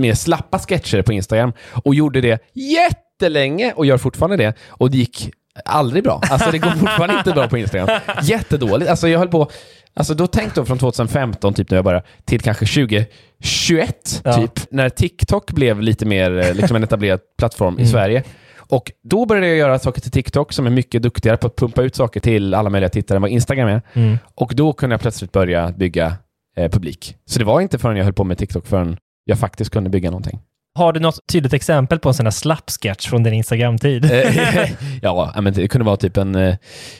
mer 0.00 0.14
slappa 0.14 0.58
sketcher 0.58 1.02
på 1.02 1.12
Instagram 1.12 1.52
och 1.84 1.94
gjorde 1.94 2.20
det 2.20 2.42
jättelänge 2.54 3.72
och 3.72 3.86
gör 3.86 3.98
fortfarande 3.98 4.36
det. 4.36 4.54
Och 4.68 4.90
det 4.90 4.96
gick 4.96 5.30
aldrig 5.64 6.04
bra. 6.04 6.20
Alltså 6.30 6.50
det 6.50 6.58
går 6.58 6.70
fortfarande 6.70 7.14
inte 7.18 7.32
bra 7.32 7.48
på 7.48 7.58
Instagram. 7.58 7.88
Jättedåligt. 8.22 8.90
Alltså 8.90 9.08
jag 9.08 9.18
höll 9.18 9.28
på, 9.28 9.50
alltså 9.94 10.14
då 10.14 10.26
tänkte 10.26 10.60
jag 10.60 10.66
från 10.66 10.78
2015 10.78 11.54
typ 11.54 11.70
när 11.70 11.78
jag 11.78 11.84
började 11.84 12.06
till 12.24 12.40
kanske 12.40 12.66
2021 12.66 14.20
Ja. 14.24 14.32
typ. 14.34 14.52
När 14.70 14.88
TikTok 14.88 15.52
blev 15.52 15.80
lite 15.82 16.06
mer 16.06 16.38
eh, 16.38 16.54
liksom 16.54 16.76
en 16.76 16.84
etablerad 16.84 17.20
plattform 17.38 17.74
i 17.74 17.80
Mm. 17.82 17.92
Sverige. 17.92 18.22
Och 18.56 18.92
då 19.04 19.26
började 19.26 19.48
jag 19.48 19.56
göra 19.56 19.78
saker 19.78 20.00
till 20.00 20.10
TikTok 20.10 20.52
som 20.52 20.66
är 20.66 20.70
mycket 20.70 21.02
duktigare 21.02 21.36
på 21.36 21.46
att 21.46 21.56
pumpa 21.56 21.82
ut 21.82 21.96
saker 21.96 22.20
till 22.20 22.54
alla 22.54 22.70
möjliga 22.70 22.88
tittare 22.90 23.16
än 23.16 23.22
vad 23.22 23.30
Instagram 23.30 23.68
är. 23.68 23.82
Mm. 23.92 24.18
Och 24.34 24.52
då 24.54 24.72
kunde 24.72 24.94
jag 24.94 25.00
plötsligt 25.00 25.32
börja 25.32 25.68
bygga 25.70 26.16
eh, 26.60 26.70
publik. 26.70 27.16
Så 27.26 27.38
det 27.38 27.44
var 27.44 27.60
inte 27.60 27.78
förrän 27.78 27.96
jag 27.96 28.04
höll 28.04 28.12
på 28.12 28.24
med 28.24 28.38
TikTok 28.38 28.66
förrän 28.66 28.96
jag 29.24 29.38
faktiskt 29.38 29.70
kunde 29.70 29.90
bygga 29.90 30.10
någonting. 30.10 30.40
Har 30.74 30.92
du 30.92 31.00
något 31.00 31.18
tydligt 31.32 31.52
exempel 31.52 31.98
på 31.98 32.08
en 32.08 32.14
sån 32.14 32.26
här 32.26 32.30
slapp-sketch 32.30 33.08
från 33.08 33.22
din 33.22 33.34
Instagram-tid? 33.34 34.04
Eh, 34.04 34.70
ja, 35.02 35.34
men 35.40 35.52
det 35.52 35.68
kunde 35.68 35.84
vara 35.84 35.96
typ 35.96 36.16
en 36.16 36.34
eh, 36.34 36.56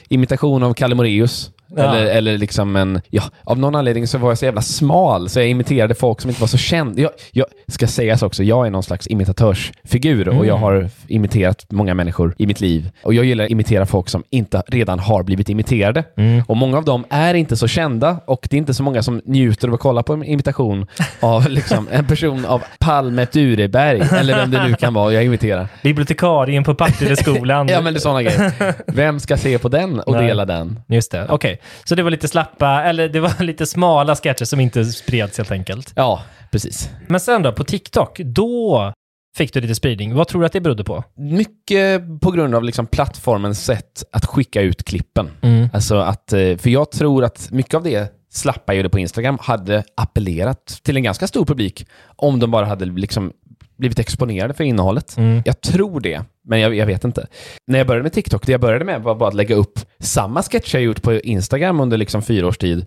imitation 0.09 0.63
av 0.63 0.73
Kalle 0.73 0.95
Moraeus. 0.95 1.51
Ja. 1.75 1.83
Eller, 1.95 2.05
eller 2.05 2.37
liksom 2.37 2.75
en, 2.75 3.01
ja, 3.09 3.23
av 3.43 3.59
någon 3.59 3.75
anledning 3.75 4.07
så 4.07 4.17
var 4.17 4.29
jag 4.29 4.37
så 4.37 4.45
jävla 4.45 4.61
smal 4.61 5.29
så 5.29 5.39
jag 5.39 5.47
imiterade 5.49 5.95
folk 5.95 6.21
som 6.21 6.29
inte 6.29 6.41
var 6.41 6.47
så 6.47 6.57
kända. 6.57 7.01
Jag, 7.01 7.11
jag 7.31 7.45
ska 7.67 7.87
sägas 7.87 8.21
också, 8.23 8.43
jag 8.43 8.65
är 8.67 8.69
någon 8.71 8.83
slags 8.83 9.07
imitatörsfigur 9.07 10.27
och 10.27 10.33
Mm. 10.33 10.47
jag 10.47 10.57
har 10.57 10.89
imiterat 11.07 11.65
många 11.69 11.93
människor 11.93 12.35
i 12.37 12.47
mitt 12.47 12.61
liv. 12.61 12.89
Och 13.03 13.13
jag 13.13 13.25
gillar 13.25 13.43
att 13.45 13.49
imitera 13.51 13.85
folk 13.85 14.09
som 14.09 14.23
inte 14.29 14.63
redan 14.67 14.99
har 14.99 15.23
blivit 15.23 15.49
imiterade. 15.49 16.03
Mm. 16.17 16.43
Och 16.47 16.57
många 16.57 16.77
av 16.77 16.85
dem 16.85 17.05
är 17.09 17.33
inte 17.33 17.57
så 17.57 17.67
kända 17.67 18.17
och 18.25 18.47
det 18.49 18.55
är 18.55 18.57
inte 18.57 18.73
så 18.73 18.83
många 18.83 19.03
som 19.03 19.21
njuter 19.25 19.67
av 19.67 19.73
att 19.73 19.79
kolla 19.79 20.03
på 20.03 20.13
en 20.13 20.23
imitation 20.23 20.87
av 21.19 21.45
liksom, 21.49 21.87
en 21.91 22.07
person 22.07 22.45
av 22.45 22.61
Palme 22.79 23.27
Dureberg 23.31 24.01
eller 24.11 24.35
vem 24.35 24.51
det 24.51 24.67
nu 24.67 24.73
kan 24.73 24.93
vara 24.93 25.13
jag 25.13 25.23
imiterar. 25.23 25.67
Bibliotekarien 25.83 26.63
på 26.63 26.75
Partilleskolan. 26.75 27.67
Ja, 27.71 27.81
men 27.81 27.93
det 27.93 27.97
är 27.97 28.01
sådana 28.01 28.23
grejer. 28.23 28.73
Vem 28.87 29.19
ska 29.19 29.37
se 29.37 29.57
på 29.59 29.69
den 29.69 29.99
och 29.99 30.13
Nej. 30.13 30.27
dela 30.27 30.45
den? 30.45 30.79
Just 30.87 31.11
det, 31.11 31.25
okej. 31.29 31.60
Så 31.83 31.95
det 31.95 32.03
var 32.03 32.11
lite 32.11 32.27
slappa, 32.27 32.83
eller 32.83 33.09
det 33.09 33.19
var 33.19 33.43
lite 33.43 33.65
smala 33.65 34.15
sketcher 34.15 34.45
som 34.45 34.59
inte 34.59 34.85
spreds 34.85 35.37
helt 35.37 35.51
enkelt. 35.51 35.93
Ja, 35.95 36.23
precis. 36.51 36.89
Men 37.07 37.19
sen 37.19 37.41
då, 37.41 37.51
på 37.51 37.63
TikTok, 37.63 38.19
då 38.19 38.93
fick 39.37 39.53
du 39.53 39.61
lite 39.61 39.75
spridning. 39.75 40.15
Vad 40.15 40.27
tror 40.27 40.41
du 40.41 40.45
att 40.45 40.53
det 40.53 40.61
berodde 40.61 40.83
på? 40.83 41.03
Mycket 41.15 42.01
på 42.21 42.31
grund 42.31 42.55
av 42.55 42.63
liksom 42.63 42.87
plattformens 42.87 43.65
sätt 43.65 44.03
att 44.11 44.25
skicka 44.25 44.61
ut 44.61 44.83
klippen. 44.83 45.29
Mm. 45.41 45.69
Alltså 45.73 45.95
att, 45.95 46.33
eh, 46.33 46.57
för 46.57 46.69
jag 46.69 46.91
tror 46.91 47.23
att 47.23 47.51
mycket 47.51 47.73
av 47.73 47.83
det 47.83 48.13
slappa 48.31 48.73
gjorde 48.73 48.89
på 48.89 48.99
Instagram 48.99 49.37
hade 49.41 49.83
appellerat 49.95 50.79
till 50.83 50.97
en 50.97 51.03
ganska 51.03 51.27
stor 51.27 51.45
publik 51.45 51.87
om 52.15 52.39
de 52.39 52.51
bara 52.51 52.65
hade 52.65 52.85
liksom 52.85 53.33
blivit 53.77 53.99
exponerade 53.99 54.53
för 54.53 54.63
innehållet. 54.63 55.17
Mm. 55.17 55.41
Jag 55.45 55.61
tror 55.61 55.99
det, 55.99 56.23
men 56.47 56.59
jag, 56.59 56.75
jag 56.75 56.85
vet 56.85 57.03
inte. 57.03 57.27
När 57.67 57.77
jag 57.77 57.87
började 57.87 58.03
med 58.03 58.13
TikTok, 58.13 58.45
det 58.45 58.51
jag 58.51 58.61
började 58.61 58.85
med 58.85 59.01
var 59.01 59.15
bara 59.15 59.29
att 59.29 59.35
lägga 59.35 59.55
upp 59.55 59.79
samma 59.99 60.43
sketcher 60.43 60.75
jag 60.77 60.83
gjort 60.83 61.01
på 61.01 61.13
Instagram 61.13 61.79
under 61.79 61.97
liksom 61.97 62.21
fyra 62.21 62.47
års 62.47 62.57
tid, 62.57 62.85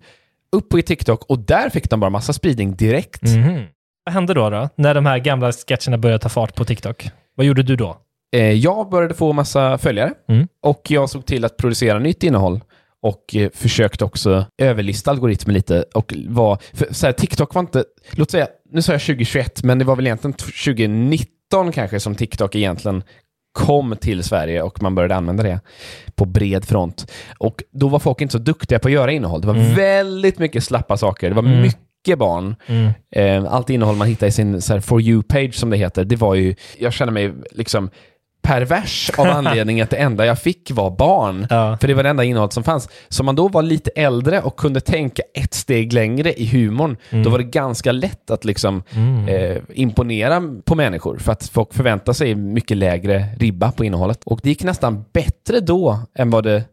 upp 0.53 0.69
på 0.69 0.83
TikTok 0.83 1.25
och 1.25 1.39
där 1.39 1.71
fick 1.71 1.91
de 1.91 2.01
bara 2.01 2.11
massa 2.11 2.33
spridning 2.33 2.77
direkt. 2.77 3.23
Mhm. 3.23 3.63
Vad 4.05 4.15
hände 4.15 4.35
då, 4.35 4.51
då? 4.51 4.69
När 4.77 4.95
de 4.95 5.07
här 5.07 5.19
gamla 5.19 5.53
sketcherna 5.53 5.99
började 5.99 6.19
ta 6.23 6.29
fart 6.29 6.55
på 6.55 6.65
TikTok? 6.65 7.11
Vad 7.35 7.47
gjorde 7.47 7.63
du 7.63 7.77
då? 7.77 7.97
Eh, 8.37 8.53
jag 8.53 8.91
började 8.91 9.15
få 9.15 9.33
massa 9.33 9.79
följare 9.79 10.13
Mm. 10.29 10.49
och 10.63 10.83
jag 10.89 11.11
såg 11.11 11.27
till 11.27 11.45
att 11.45 11.57
producera 11.57 11.99
nytt 11.99 12.23
innehåll 12.23 12.61
och 13.03 13.37
eh, 13.37 13.51
försökte 13.55 14.05
också 14.05 14.45
överlista 14.63 15.11
algoritmen 15.11 15.55
lite 15.55 15.85
och 15.95 16.15
var, 16.29 16.59
för 16.73 16.95
så 16.95 17.07
här, 17.07 17.13
TikTok 17.13 17.55
var 17.55 17.61
inte, 17.61 17.85
låt 18.11 18.31
säga, 18.31 18.47
nu 18.71 18.83
sa 18.83 18.93
jag 18.93 19.01
2021, 19.01 19.63
men 19.63 19.79
det 19.79 19.85
var 19.85 19.97
väl 19.97 20.07
egentligen 20.07 20.33
2019 20.33 21.73
kanske 21.73 22.01
som 22.01 22.15
TikTok 22.15 22.55
egentligen 22.55 23.03
kom 23.55 23.97
till 24.01 24.23
Sverige 24.25 24.63
och 24.63 24.83
man 24.83 24.95
började 24.95 25.15
använda 25.17 25.43
det 25.43 25.61
på 26.15 26.25
bred 26.25 26.65
front. 26.65 27.11
Och 27.39 27.63
då 27.73 27.89
var 27.89 27.99
folk 27.99 28.21
inte 28.21 28.33
så 28.33 28.39
duktiga 28.39 28.79
på 28.79 28.89
att 28.89 28.93
göra 28.95 29.13
innehåll. 29.13 29.41
Det 29.41 29.47
var 29.47 29.55
Mm. 29.55 29.75
väldigt 29.75 30.39
mycket 30.39 30.65
slappa 30.65 30.97
saker. 30.97 31.29
Det 31.29 31.35
var 31.37 31.43
Mm. 31.43 31.63
mycket 31.63 32.19
barn. 32.19 32.57
Mm. 32.67 32.91
Eh, 33.17 33.53
allt 33.55 33.71
innehåll 33.71 33.97
man 33.97 34.09
hittar 34.09 34.27
i 34.27 34.31
sin 34.31 34.61
For 34.83 35.01
You-page 35.01 35.53
som 35.53 35.71
det 35.71 35.77
heter, 35.77 36.05
det 36.05 36.17
var 36.17 36.35
ju, 36.35 36.55
jag 36.79 36.93
känner 36.93 37.13
mig 37.13 37.33
liksom 37.51 37.91
pervers 38.45 39.11
av 39.19 39.27
anledning 39.27 39.81
att 39.81 39.91
det 39.91 39.97
enda 39.97 40.27
jag 40.27 40.39
fick 40.39 40.71
var 40.71 40.91
barn. 40.91 41.47
Ja. 41.51 41.77
För 41.81 41.89
det 41.89 41.95
var 41.95 42.03
det 42.03 42.09
enda 42.09 42.25
innehållet 42.25 42.53
som 42.53 42.65
fanns. 42.65 42.89
Så 43.09 43.23
om 43.23 43.27
man 43.27 43.37
då 43.37 43.49
var 43.49 43.63
lite 43.63 43.91
äldre 43.91 44.41
och 44.41 44.57
kunde 44.57 44.81
tänka 44.81 45.23
ett 45.35 45.55
steg 45.55 45.93
längre 45.93 46.33
i 46.33 46.47
humorn, 46.47 46.97
då 47.25 47.31
var 47.31 47.39
det 47.39 47.45
ganska 47.45 47.93
lätt 47.93 48.31
att 48.31 48.45
liksom 48.45 48.83
Mm. 48.91 49.29
eh, 49.29 49.57
imponera 49.75 50.43
på 50.65 50.75
människor. 50.75 51.19
För 51.19 51.33
att 51.33 51.49
folk 51.49 51.75
förväntar 51.75 52.13
sig 52.13 52.35
mycket 52.35 52.77
lägre 52.77 53.25
ribba 53.39 53.73
på 53.73 53.85
innehållet. 53.85 54.21
Och 54.25 54.41
det 54.43 54.49
gick 54.49 54.65
nästan 54.65 55.05
bättre 55.13 55.61
då 55.61 55.99
än 56.19 56.31
vad 56.31 56.45
det 56.45 56.65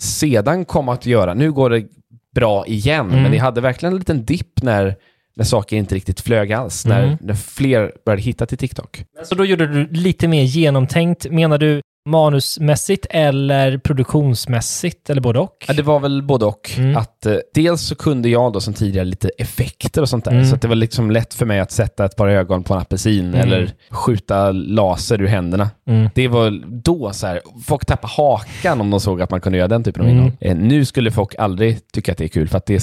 sedan 0.00 0.64
kom 0.64 0.88
att 0.88 1.06
göra. 1.06 1.34
Nu 1.34 1.52
går 1.52 1.70
det 1.70 1.86
bra 2.34 2.66
igen, 2.66 3.06
Mm. 3.10 3.22
men 3.22 3.32
det 3.32 3.38
hade 3.38 3.60
verkligen 3.60 3.92
en 3.92 3.98
liten 3.98 4.24
dipp 4.24 4.62
när, 4.62 4.96
när 5.36 5.44
saker 5.44 5.76
inte 5.76 5.94
riktigt 5.94 6.20
flög 6.20 6.52
alls. 6.52 6.86
Mm. 6.86 7.08
När, 7.08 7.18
när 7.20 7.34
fler 7.34 7.92
började 8.06 8.22
hitta 8.22 8.46
till 8.46 8.58
TikTok. 8.58 9.04
Så 9.24 9.34
då 9.34 9.44
gjorde 9.44 9.66
du 9.66 9.86
lite 9.90 10.28
mer 10.28 10.42
genomtänkt. 10.42 11.26
Menar 11.30 11.58
du 11.58 11.80
manusmässigt 12.08 13.06
eller 13.10 13.78
produktionsmässigt 13.78 15.10
eller 15.10 15.20
både 15.20 15.38
och? 15.38 15.64
Ja, 15.68 15.74
det 15.74 15.82
var 15.82 16.00
väl 16.00 16.22
både 16.22 16.44
och. 16.44 16.70
Mm. 16.78 16.96
Att, 16.96 17.26
eh, 17.26 17.36
dels 17.54 17.82
så 17.82 17.94
kunde 17.94 18.28
jag 18.28 18.52
då 18.52 18.60
som 18.60 18.74
tidigare 18.74 19.04
lite 19.04 19.28
effekter 19.38 20.00
och 20.02 20.08
sånt 20.08 20.24
där. 20.24 20.32
Mm. 20.32 20.44
Så 20.44 20.56
det 20.56 20.68
var 20.68 20.74
liksom 20.74 21.10
lätt 21.10 21.34
för 21.34 21.46
mig 21.46 21.60
att 21.60 21.70
sätta 21.72 22.04
ett 22.04 22.16
par 22.16 22.28
ögon 22.28 22.62
på 22.62 22.74
en 22.74 22.80
apelsin 22.80 23.26
Mm. 23.28 23.40
eller 23.40 23.72
skjuta 23.90 24.52
laser 24.52 25.22
ur 25.22 25.26
händerna. 25.26 25.70
Mm. 25.88 26.08
Det 26.14 26.28
var 26.28 26.62
då 26.82 27.12
så 27.12 27.26
här, 27.26 27.40
folk 27.64 27.84
tappade 27.86 28.12
hakan 28.16 28.80
om 28.80 28.90
de 28.90 29.00
såg 29.00 29.22
att 29.22 29.30
man 29.30 29.40
kunde 29.40 29.58
göra 29.58 29.68
den 29.68 29.84
typen 29.84 30.02
av 30.02 30.08
Mm. 30.08 30.18
innehåll. 30.18 30.36
Eh, 30.40 30.56
nu 30.56 30.84
skulle 30.84 31.10
folk 31.10 31.34
aldrig 31.38 31.92
tycka 31.92 32.12
att 32.12 32.18
det 32.18 32.24
är 32.24 32.28
kul 32.28 32.48
för 32.48 32.58
att 32.58 32.66
det 32.66 32.74
är, 32.74 32.82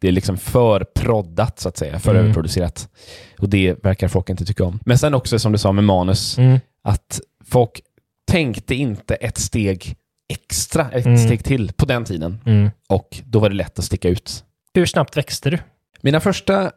det 0.00 0.08
är 0.08 0.12
liksom 0.12 0.38
för 0.38 0.84
proddat 0.94 1.60
så 1.60 1.68
att 1.68 1.76
säga, 1.76 1.98
för 1.98 2.10
Mm. 2.10 2.22
överproducerat. 2.24 2.88
Och 3.38 3.48
det 3.48 3.84
verkar 3.84 4.08
folk 4.08 4.30
inte 4.30 4.44
tycka 4.44 4.64
om. 4.64 4.80
Men 4.84 4.98
sen 4.98 5.14
också 5.14 5.38
som 5.38 5.52
du 5.52 5.58
sa 5.58 5.72
med 5.72 5.84
manus, 5.84 6.38
Mm. 6.38 6.58
att 6.82 7.20
folk 7.44 7.80
tänkte 8.30 8.74
inte 8.74 9.14
ett 9.14 9.38
steg 9.38 9.96
extra, 10.32 10.90
ett 10.90 11.06
Mm. 11.06 11.18
steg 11.18 11.44
till 11.44 11.72
på 11.72 11.86
den 11.86 12.04
tiden. 12.04 12.40
Mm. 12.46 12.70
Och 12.88 13.22
då 13.24 13.38
var 13.38 13.48
det 13.48 13.56
lätt 13.56 13.78
att 13.78 13.84
sticka 13.84 14.08
ut. 14.08 14.44
Hur 14.74 14.86
snabbt 14.86 15.16
växte 15.16 15.50
du? 15.50 15.58
Mina 16.00 16.20
första 16.20 16.70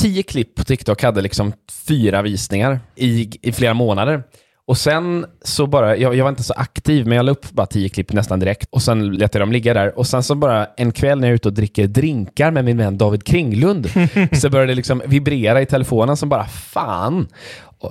tio 0.00 0.22
klipp 0.22 0.54
på 0.54 0.64
TikTok 0.64 1.02
hade 1.02 1.20
liksom 1.20 1.52
fyra 1.86 2.22
visningar 2.22 2.80
i, 2.96 3.30
i 3.42 3.52
flera 3.52 3.74
månader. 3.74 4.22
Och 4.68 4.78
sen 4.78 5.26
så 5.42 5.66
bara, 5.66 5.96
jag, 5.96 6.14
jag 6.14 6.24
var 6.24 6.30
inte 6.30 6.42
så 6.42 6.54
aktiv, 6.56 7.06
men 7.06 7.16
jag 7.16 7.26
la 7.26 7.32
upp 7.32 7.50
bara 7.50 7.66
tio 7.66 7.88
klipp 7.88 8.12
nästan 8.12 8.40
direkt. 8.40 8.68
Och 8.70 8.82
sen 8.82 9.12
lät 9.12 9.34
jag 9.34 9.42
dem 9.42 9.52
ligga 9.52 9.74
där. 9.74 9.98
Och 9.98 10.06
sen 10.06 10.22
så 10.22 10.34
bara 10.34 10.66
en 10.76 10.92
kväll 10.92 11.20
när 11.20 11.28
jag 11.28 11.32
är 11.32 11.34
ute 11.34 11.48
och 11.48 11.54
dricker 11.54 11.86
drinkar 11.86 12.50
med 12.50 12.64
min 12.64 12.76
vän 12.76 12.98
David 12.98 13.24
Kringlund, 13.24 13.90
så 14.32 14.50
började 14.50 14.72
det 14.72 14.76
liksom 14.76 15.02
vibrera 15.06 15.62
i 15.62 15.66
telefonen 15.66 16.16
som 16.16 16.28
bara 16.28 16.44
fan. 16.44 17.28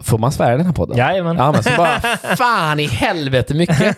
Får 0.03 0.17
man 0.17 0.31
svära 0.31 0.53
i 0.53 0.57
den 0.57 0.65
här 0.65 0.73
podden? 0.73 0.97
Jajamän. 0.97 1.37
Ja, 1.37 1.51
men 1.51 1.63
så 1.63 1.69
bara 1.77 1.99
fan 2.37 2.79
i 2.79 2.87
helvete 2.87 3.53
mycket. 3.53 3.97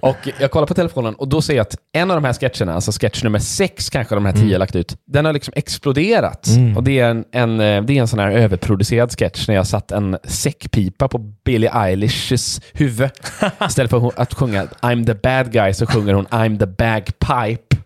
och 0.00 0.16
jag 0.38 0.50
kollar 0.50 0.66
på 0.66 0.74
telefonen 0.74 1.14
och 1.14 1.28
då 1.28 1.42
ser 1.42 1.54
jag 1.54 1.62
att 1.62 1.76
en 1.92 2.10
av 2.10 2.16
de 2.16 2.24
här 2.24 2.32
sketcherna, 2.32 2.74
alltså 2.74 2.92
sketch 2.92 3.22
nummer 3.22 3.38
sex 3.38 3.90
kanske 3.90 4.14
de 4.14 4.26
här 4.26 4.32
tio 4.32 4.54
har 4.54 4.58
lagt 4.58 4.76
ut, 4.76 4.96
den 5.06 5.24
har 5.24 5.32
liksom 5.32 5.54
exploderat. 5.56 6.46
Mm. 6.46 6.76
Och 6.76 6.82
det 6.82 6.98
är 6.98 7.10
en, 7.10 7.24
en, 7.32 7.60
eh, 7.60 7.82
det 7.82 7.92
är 7.92 8.00
en 8.00 8.08
sån 8.08 8.18
här 8.18 8.30
överproducerad 8.30 9.12
sketch 9.18 9.48
när 9.48 9.54
jag 9.54 9.66
satt 9.66 9.92
en 9.92 10.18
säckpipa 10.24 11.08
på 11.08 11.18
Billie 11.18 11.70
Eilishs 11.74 12.60
huvud. 12.72 13.10
Istället 13.68 13.90
för 13.90 14.12
att 14.16 14.34
sjunga 14.34 14.64
I'm 14.64 15.06
the 15.06 15.14
bad 15.14 15.52
guy 15.52 15.74
så 15.74 15.86
sjunger 15.86 16.14
hon 16.14 16.26
I'm 16.26 16.58
the 16.58 16.66
bagpipe. 16.66 17.76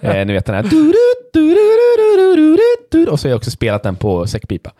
Eh, 0.00 0.26
ni 0.26 0.32
vet 0.32 0.46
den 0.46 0.54
här. 0.54 0.64
Och 3.10 3.20
så 3.20 3.26
har 3.28 3.30
jag 3.30 3.36
också 3.36 3.50
spelat 3.50 3.82
den 3.82 3.96
på 3.96 4.26
säckpipa. 4.26 4.72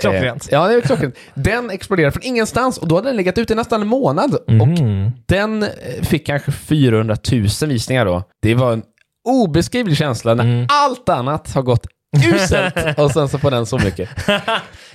Klockrent. 0.00 0.42
Eh, 0.42 0.48
ja, 0.50 0.68
det 0.68 0.74
är 0.74 0.80
klockrent. 0.80 1.14
Den 1.34 1.70
exploderade 1.70 2.12
från 2.12 2.22
ingenstans 2.22 2.78
och 2.78 2.88
då 2.88 2.94
hade 2.96 3.08
den 3.08 3.16
legat 3.16 3.38
ute 3.38 3.52
i 3.52 3.56
nästan 3.56 3.82
en 3.82 3.88
månad. 3.88 4.34
Och 4.34 4.50
Mm. 4.78 5.10
den 5.26 5.62
eh, 5.62 5.68
fick 6.02 6.26
kanske 6.26 6.52
400 6.52 7.16
000 7.32 7.42
visningar 7.68 8.04
då. 8.04 8.22
Det 8.42 8.54
var 8.54 8.72
en 8.72 8.82
obeskrivlig 9.28 9.96
känsla 9.96 10.34
när 10.34 10.44
Mm. 10.44 10.66
allt 10.68 11.08
annat 11.08 11.52
har 11.54 11.62
gått 11.62 11.86
uselt 12.34 12.98
och 12.98 13.10
sen 13.10 13.28
så 13.28 13.38
får 13.38 13.50
den 13.50 13.66
så 13.66 13.78
mycket. 13.78 14.08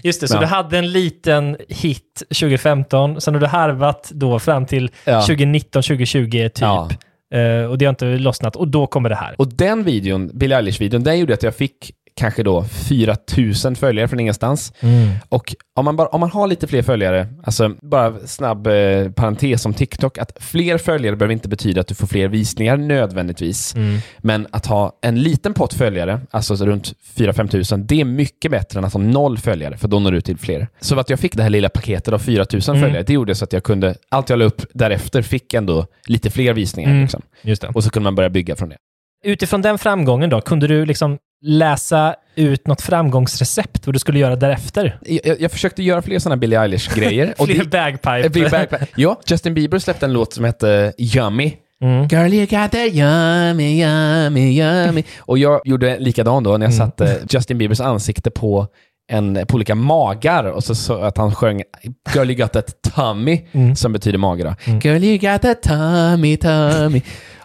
Just 0.03 0.21
det, 0.21 0.27
så 0.27 0.35
Ja. 0.35 0.39
du 0.39 0.45
hade 0.45 0.77
en 0.77 0.91
liten 0.91 1.57
hit 1.69 2.23
2015, 2.29 3.21
sen 3.21 3.33
har 3.33 3.41
du 3.41 3.47
harvat 3.47 4.11
då 4.13 4.39
fram 4.39 4.65
till 4.65 4.91
Ja. 5.05 5.21
2019, 5.21 5.83
2020 5.83 6.29
typ. 6.31 6.51
Ja. 6.61 6.89
Eh, 7.33 7.65
och 7.65 7.77
det 7.77 7.85
har 7.85 7.89
inte 7.89 8.05
lossnat. 8.05 8.55
Och 8.55 8.67
då 8.67 8.87
kommer 8.87 9.09
det 9.09 9.15
här. 9.15 9.35
Och 9.37 9.47
den 9.47 9.83
videon, 9.83 10.31
Billie 10.33 10.55
Eilish-videon, 10.55 11.03
den 11.03 11.19
gjorde 11.19 11.33
att 11.33 11.43
jag 11.43 11.55
fick 11.55 11.91
kanske 12.15 12.43
då 12.43 12.63
4 12.63 13.15
000 13.65 13.75
följare 13.75 14.08
från 14.08 14.20
ingenstans. 14.20 14.74
Mm. 14.79 15.10
Och 15.29 15.55
om 15.75 15.86
man, 15.86 15.96
bara, 15.96 16.08
om 16.08 16.20
man 16.20 16.32
har 16.32 16.48
lite 16.48 16.67
fler 16.67 16.82
följare, 16.82 17.27
alltså 17.43 17.75
bara 17.82 18.13
snabb 18.25 18.67
eh, 18.67 19.12
parentes 19.12 19.65
om 19.65 19.74
TikTok, 19.74 20.17
att 20.17 20.38
fler 20.39 20.77
följare 20.77 21.15
behöver 21.15 21.34
inte 21.34 21.50
betyda 21.50 21.82
att 21.82 21.88
du 21.88 21.96
får 21.96 22.08
fler 22.08 22.27
visningar 22.27 22.77
nödvändigtvis. 22.77 23.75
Mm. 23.75 24.00
Men 24.17 24.48
att 24.51 24.65
ha 24.65 25.00
en 25.01 25.22
liten 25.22 25.53
pott 25.53 25.74
följare, 25.74 26.20
alltså 26.32 26.58
så 26.58 26.65
runt 26.65 26.93
4-5 27.15 27.48
tusen, 27.48 27.88
det 27.88 28.01
är 28.01 28.05
mycket 28.05 28.51
bättre 28.51 28.79
än 28.79 28.86
att 28.86 28.93
ha 28.93 29.00
noll 29.01 29.38
följare, 29.38 29.77
för 29.77 29.88
då 29.88 30.00
når 30.00 30.12
du 30.12 30.17
ut 30.17 30.25
till 30.25 30.38
fler. 30.38 30.67
Så 30.79 31.00
att 31.00 31.10
jag 31.10 31.20
fick 31.20 31.36
det 31.36 31.43
här 31.43 31.50
lilla 31.50 31.70
paketet 31.70 32.13
av 32.13 32.20
4 32.20 32.46
000 32.53 32.62
Mm. 32.67 32.82
följare, 32.82 33.03
det 33.03 33.13
gjorde 33.13 33.36
så 33.36 33.43
att 33.43 33.53
jag 33.53 33.63
kunde, 33.63 33.96
allt 34.10 34.29
jag 34.29 34.39
la 34.39 34.46
upp 34.46 34.62
därefter 34.74 35.22
fick 35.22 35.53
ändå 35.53 35.86
lite 36.08 36.29
fler 36.29 36.53
visningar. 36.53 36.89
Mm. 36.89 37.01
Liksom. 37.01 37.72
Och 37.74 37.84
så 37.84 37.89
kunde 37.89 38.03
man 38.03 38.15
börja 38.15 38.29
bygga 38.29 38.55
från 38.55 38.70
det. 38.70 38.77
Utifrån 39.25 39.62
den 39.62 39.77
framgången 39.77 40.29
då, 40.29 40.41
kunde 40.41 40.67
du 40.67 40.86
liksom 40.86 41.17
läsa 41.43 42.15
ut 42.35 42.67
något 42.67 42.81
framgångsrecept 42.81 43.88
vad 43.88 43.95
du 43.95 44.00
skulle 44.00 44.19
göra 44.19 44.35
därefter? 44.35 45.00
Jag, 45.23 45.41
jag 45.41 45.51
försökte 45.51 45.83
göra 45.83 46.01
fler 46.01 46.19
sådana 46.19 46.38
Billie 46.38 46.55
Eilish-grejer. 46.57 47.33
Fler 47.45 47.63
bagpipe. 47.65 48.39
Eh, 48.39 48.50
Bang- 48.51 48.88
Ja, 48.95 49.19
Justin 49.27 49.53
Bieber 49.53 49.79
släppte 49.79 50.05
en 50.05 50.13
låt 50.13 50.33
som 50.33 50.43
hette 50.45 50.93
Yummy. 50.97 51.53
Mm. 51.81 52.07
Girl 52.07 52.33
you 52.33 52.45
got 52.45 52.71
that 52.71 52.75
yummy, 52.93 53.81
yummy, 53.83 54.59
yummy. 54.62 55.03
Och 55.19 55.38
jag 55.38 55.62
gjorde 55.65 56.00
likadan 56.00 56.43
då 56.43 56.57
när 56.57 56.65
jag 56.65 56.73
Mm. 56.73 56.88
satte 56.88 57.19
Justin 57.29 57.57
Biebers 57.57 57.79
ansikte 57.79 58.31
på, 58.31 58.67
en, 59.12 59.45
på 59.47 59.55
olika 59.55 59.75
magar 59.75 60.43
och 60.43 60.63
så, 60.63 60.75
så 60.75 61.01
att 61.01 61.17
han 61.17 61.35
sjöng 61.35 61.63
Girl 62.15 62.29
you 62.31 62.35
got 62.35 62.51
that 62.53 62.65
tummy, 62.95 63.41
Mm. 63.51 63.75
som 63.75 63.93
betyder 63.93 64.17
mage 64.17 64.43
då. 64.43 64.71
Girl 64.89 65.03
you 65.03 65.17
got 65.17 65.41
that 65.41 65.62
tummy, 65.63 66.38
tummy. 66.38 67.01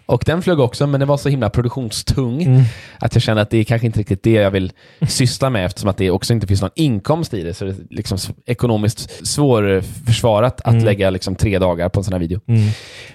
Och 0.09 0.23
den 0.27 0.43
flög 0.43 0.61
också, 0.61 0.87
men 0.87 1.01
det 1.01 1.07
var 1.07 1.17
så 1.17 1.29
himla 1.29 1.51
produktionstung 1.51 2.43
Mm. 2.43 2.63
att 2.99 3.15
jag 3.15 3.23
kände 3.23 3.43
att 3.43 3.51
det 3.51 3.59
är 3.59 3.65
kanske 3.65 3.87
inte 3.87 3.99
riktigt 4.01 4.23
det 4.23 4.31
jag 4.33 4.51
vill 4.51 4.73
syssla 5.09 5.51
med 5.51 5.67
eftersom 5.67 5.91
att 5.91 5.97
det 5.97 6.11
också 6.11 6.33
inte 6.33 6.47
finns 6.47 6.61
någon 6.63 6.71
inkomst 6.75 7.35
i 7.35 7.43
det. 7.43 7.55
Så 7.55 7.65
det 7.65 7.71
är 7.71 7.77
liksom 7.91 8.19
ekonomiskt 8.47 9.27
svårförsvarat 9.27 10.61
att 10.61 10.73
Mm. 10.73 10.85
lägga 10.85 11.11
liksom 11.11 11.35
tre 11.35 11.59
dagar 11.59 11.89
på 11.89 12.01
en 12.01 12.05
sån 12.05 12.13
här 12.13 12.21
video. 12.21 12.41
Mm. 12.47 12.69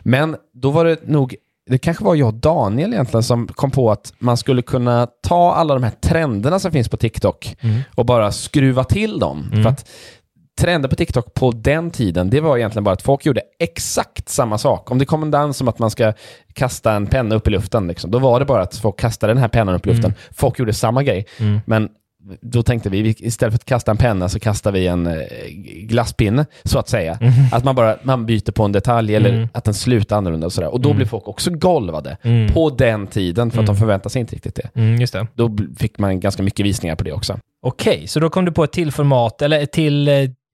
Men 0.03 0.35
då 0.53 0.71
var 0.71 0.85
det 0.85 1.07
nog, 1.07 1.35
det 1.69 1.77
kanske 1.77 2.03
var 2.03 2.15
jag 2.15 2.27
och 2.27 2.33
Daniel 2.33 2.93
egentligen 2.93 3.23
som 3.23 3.47
kom 3.47 3.71
på 3.71 3.91
att 3.91 4.13
man 4.19 4.37
skulle 4.37 4.61
kunna 4.61 5.07
ta 5.27 5.53
alla 5.53 5.73
de 5.73 5.83
här 5.83 5.91
trenderna 6.01 6.59
som 6.59 6.71
finns 6.71 6.89
på 6.89 6.97
TikTok 6.97 7.55
Mm. 7.61 7.79
och 7.95 8.05
bara 8.05 8.31
skruva 8.31 8.83
till 8.83 9.19
dem. 9.19 9.49
Mm. 9.51 9.63
För 9.63 9.69
att 9.69 9.89
trender 10.61 10.89
på 10.89 10.95
TikTok 10.95 11.33
på 11.33 11.51
den 11.51 11.91
tiden, 11.91 12.29
det 12.29 12.41
var 12.41 12.57
egentligen 12.57 12.83
bara 12.83 12.91
att 12.93 13.01
folk 13.01 13.25
gjorde 13.25 13.41
exakt 13.59 14.29
samma 14.29 14.57
sak. 14.57 14.91
Om 14.91 14.97
det 14.99 15.05
kom 15.05 15.23
en 15.23 15.31
dans 15.31 15.57
som 15.57 15.67
att 15.67 15.79
man 15.79 15.89
ska 15.91 16.13
kasta 16.53 16.93
en 16.93 17.07
penna 17.07 17.35
upp 17.35 17.47
i 17.47 17.51
luften, 17.51 17.87
liksom, 17.87 18.11
då 18.11 18.19
var 18.19 18.39
det 18.39 18.45
bara 18.45 18.61
att 18.61 18.75
folk 18.77 18.99
kastade 18.99 19.33
den 19.33 19.41
här 19.41 19.47
pennan 19.47 19.75
upp 19.75 19.87
i 19.87 19.89
luften. 19.89 20.13
Folk 20.31 20.59
gjorde 20.59 20.73
samma 20.73 21.03
grej. 21.03 21.25
Mm. 21.39 21.59
Men 21.65 21.89
då 22.41 22.63
tänkte 22.63 22.89
vi, 22.89 23.15
istället 23.19 23.53
för 23.53 23.55
att 23.57 23.65
kasta 23.65 23.91
en 23.91 23.97
penna 23.97 24.29
så 24.29 24.39
kastar 24.39 24.71
vi 24.71 24.87
en 24.87 25.07
eh, 25.07 25.13
glasspinne, 25.83 26.45
så 26.63 26.79
att 26.79 26.89
säga. 26.89 27.19
Att 27.51 27.63
man 27.63 27.75
bara 27.75 27.97
man 28.03 28.25
byter 28.25 28.51
på 28.51 28.63
en 28.63 28.71
detalj 28.71 29.15
eller 29.15 29.29
Mm. 29.29 29.47
att 29.53 29.63
den 29.63 29.73
slutar 29.73 30.17
annorlunda 30.17 30.45
och 30.45 30.53
sådär. 30.53 30.73
Och 30.73 30.81
då 30.81 30.93
blir 30.93 31.05
folk 31.05 31.27
också 31.27 31.51
golvade 31.51 32.17
Mm. 32.23 32.53
på 32.53 32.69
den 32.69 33.07
tiden 33.07 33.51
för 33.51 33.59
att 33.59 33.65
de 33.65 33.75
förväntar 33.75 34.09
sig 34.09 34.19
inte 34.19 34.35
riktigt 34.35 34.55
det. 34.55 34.69
Mm, 34.75 35.01
just 35.01 35.13
det. 35.13 35.27
Då 35.33 35.57
fick 35.77 35.99
man 35.99 36.19
ganska 36.19 36.43
mycket 36.43 36.65
visningar 36.65 36.95
på 36.95 37.03
det 37.03 37.11
också. 37.11 37.39
Okej, 37.65 38.07
så 38.07 38.19
då 38.19 38.29
kom 38.29 38.45
du 38.45 38.51
på 38.51 38.63
ett 38.63 38.71
till 38.71 38.91
format, 38.91 39.41
eller 39.41 39.59
ett 39.61 39.71
till 39.71 40.07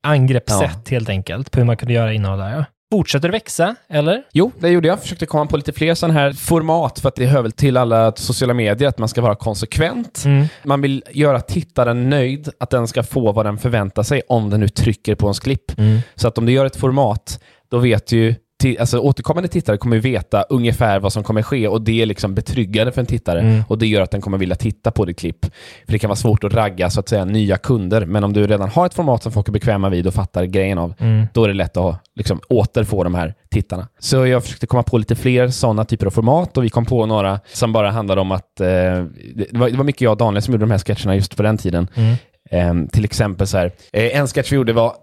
angreppssätt 0.04 0.90
helt 0.90 1.10
enkelt, 1.10 1.52
på 1.52 1.60
hur 1.60 1.66
man 1.66 1.78
kunde 1.78 1.94
göra 1.94 2.14
innehåll 2.14 2.40
där. 2.40 2.52
Ja. 2.52 2.66
Fortsätter 2.92 3.30
växa, 3.30 3.76
eller? 3.90 4.24
Jo, 4.34 4.52
det 4.60 4.70
gjorde 4.70 4.88
jag. 4.88 5.02
Försökte 5.02 5.26
komma 5.26 5.46
på 5.46 5.58
lite 5.58 5.74
fler 5.74 5.94
sådana 5.94 6.20
här 6.20 6.34
format 6.34 7.00
för 7.00 7.10
att 7.10 7.16
det 7.16 7.26
hör 7.26 7.42
väl 7.42 7.52
till 7.52 7.78
alla 7.78 8.14
sociala 8.16 8.54
medier 8.54 8.90
att 8.90 8.98
man 8.98 9.10
ska 9.10 9.22
vara 9.22 9.36
konsekvent. 9.36 10.24
Mm. 10.26 10.46
Man 10.64 10.82
vill 10.82 11.04
göra 11.12 11.42
tittaren 11.42 12.10
nöjd, 12.10 12.50
att 12.60 12.70
den 12.70 12.88
ska 12.88 13.04
få 13.04 13.32
vad 13.32 13.46
den 13.46 13.58
förväntar 13.58 14.04
sig 14.04 14.22
om 14.30 14.50
den 14.50 14.60
nu 14.60 14.70
trycker 14.70 15.16
på 15.16 15.26
ens 15.26 15.40
klipp. 15.40 15.78
Mm. 15.78 16.00
Så 16.16 16.28
att 16.28 16.38
om 16.38 16.46
du 16.46 16.52
gör 16.52 16.66
ett 16.66 16.76
format, 16.76 17.44
då 17.72 17.78
vet 17.78 18.12
ju 18.12 18.36
Alltså, 18.80 19.00
återkommande 19.00 19.48
tittare 19.50 19.78
kommer 19.78 19.98
veta 19.98 20.42
ungefär 20.50 21.00
vad 21.00 21.14
som 21.14 21.24
kommer 21.24 21.42
ske 21.42 21.68
och 21.68 21.82
det 21.82 22.02
är 22.02 22.06
liksom 22.06 22.36
betryggande 22.36 22.92
för 22.92 23.02
en 23.02 23.06
tittare 23.08 23.40
Mm. 23.40 23.64
och 23.68 23.78
det 23.78 23.88
gör 23.88 24.02
att 24.02 24.12
den 24.12 24.22
kommer 24.22 24.38
vilja 24.38 24.56
titta 24.56 24.92
på 24.92 25.06
ditt 25.06 25.20
klipp. 25.20 25.46
För 25.86 25.92
det 25.92 26.00
kan 26.00 26.08
vara 26.08 26.16
svårt 26.16 26.44
att 26.44 26.54
ragga 26.54 26.90
så 26.90 27.00
att 27.00 27.10
säga 27.10 27.26
nya 27.26 27.58
kunder, 27.58 28.06
men 28.06 28.24
om 28.24 28.34
du 28.34 28.48
redan 28.48 28.70
har 28.70 28.86
ett 28.86 28.94
format 28.94 29.24
som 29.24 29.32
folk 29.32 29.48
är 29.48 29.52
bekväma 29.52 29.90
vid 29.90 30.08
och 30.08 30.14
fattar 30.14 30.44
grejen 30.46 30.78
av, 30.78 30.94
Mm. 31.00 31.26
då 31.34 31.44
är 31.44 31.48
det 31.48 31.54
lätt 31.54 31.78
att 31.78 32.02
liksom, 32.16 32.40
återfå 32.50 33.04
de 33.04 33.16
här 33.16 33.34
tittarna. 33.52 33.88
Så 34.00 34.26
jag 34.28 34.44
försökte 34.44 34.68
komma 34.68 34.84
på 34.84 34.98
lite 34.98 35.16
fler 35.16 35.48
sådana 35.48 35.86
typer 35.86 36.06
av 36.06 36.10
format 36.12 36.58
och 36.58 36.64
vi 36.64 36.70
kom 36.70 36.86
på 36.86 37.06
några 37.06 37.40
som 37.54 37.74
bara 37.74 37.92
handlade 37.92 38.22
om 38.22 38.32
att 38.32 38.60
eh, 38.60 38.68
det, 38.68 39.48
var, 39.52 39.70
det 39.70 39.78
var 39.78 39.84
mycket 39.84 40.02
jag 40.02 40.12
och 40.12 40.18
Daniel 40.18 40.42
som 40.42 40.52
gjorde 40.54 40.66
de 40.66 40.72
här 40.72 40.80
sketcherna 40.80 41.16
just 41.16 41.38
på 41.38 41.44
den 41.44 41.58
tiden. 41.58 41.88
Mm. 41.96 42.16
Ehm, 42.52 42.88
till 42.88 43.06
exempel 43.06 43.48
så 43.48 43.58
här, 43.58 43.72
eh, 43.94 44.20
en 44.20 44.28
sketch 44.28 44.52
vi 44.52 44.56
gjorde 44.56 44.74
var 44.74 44.94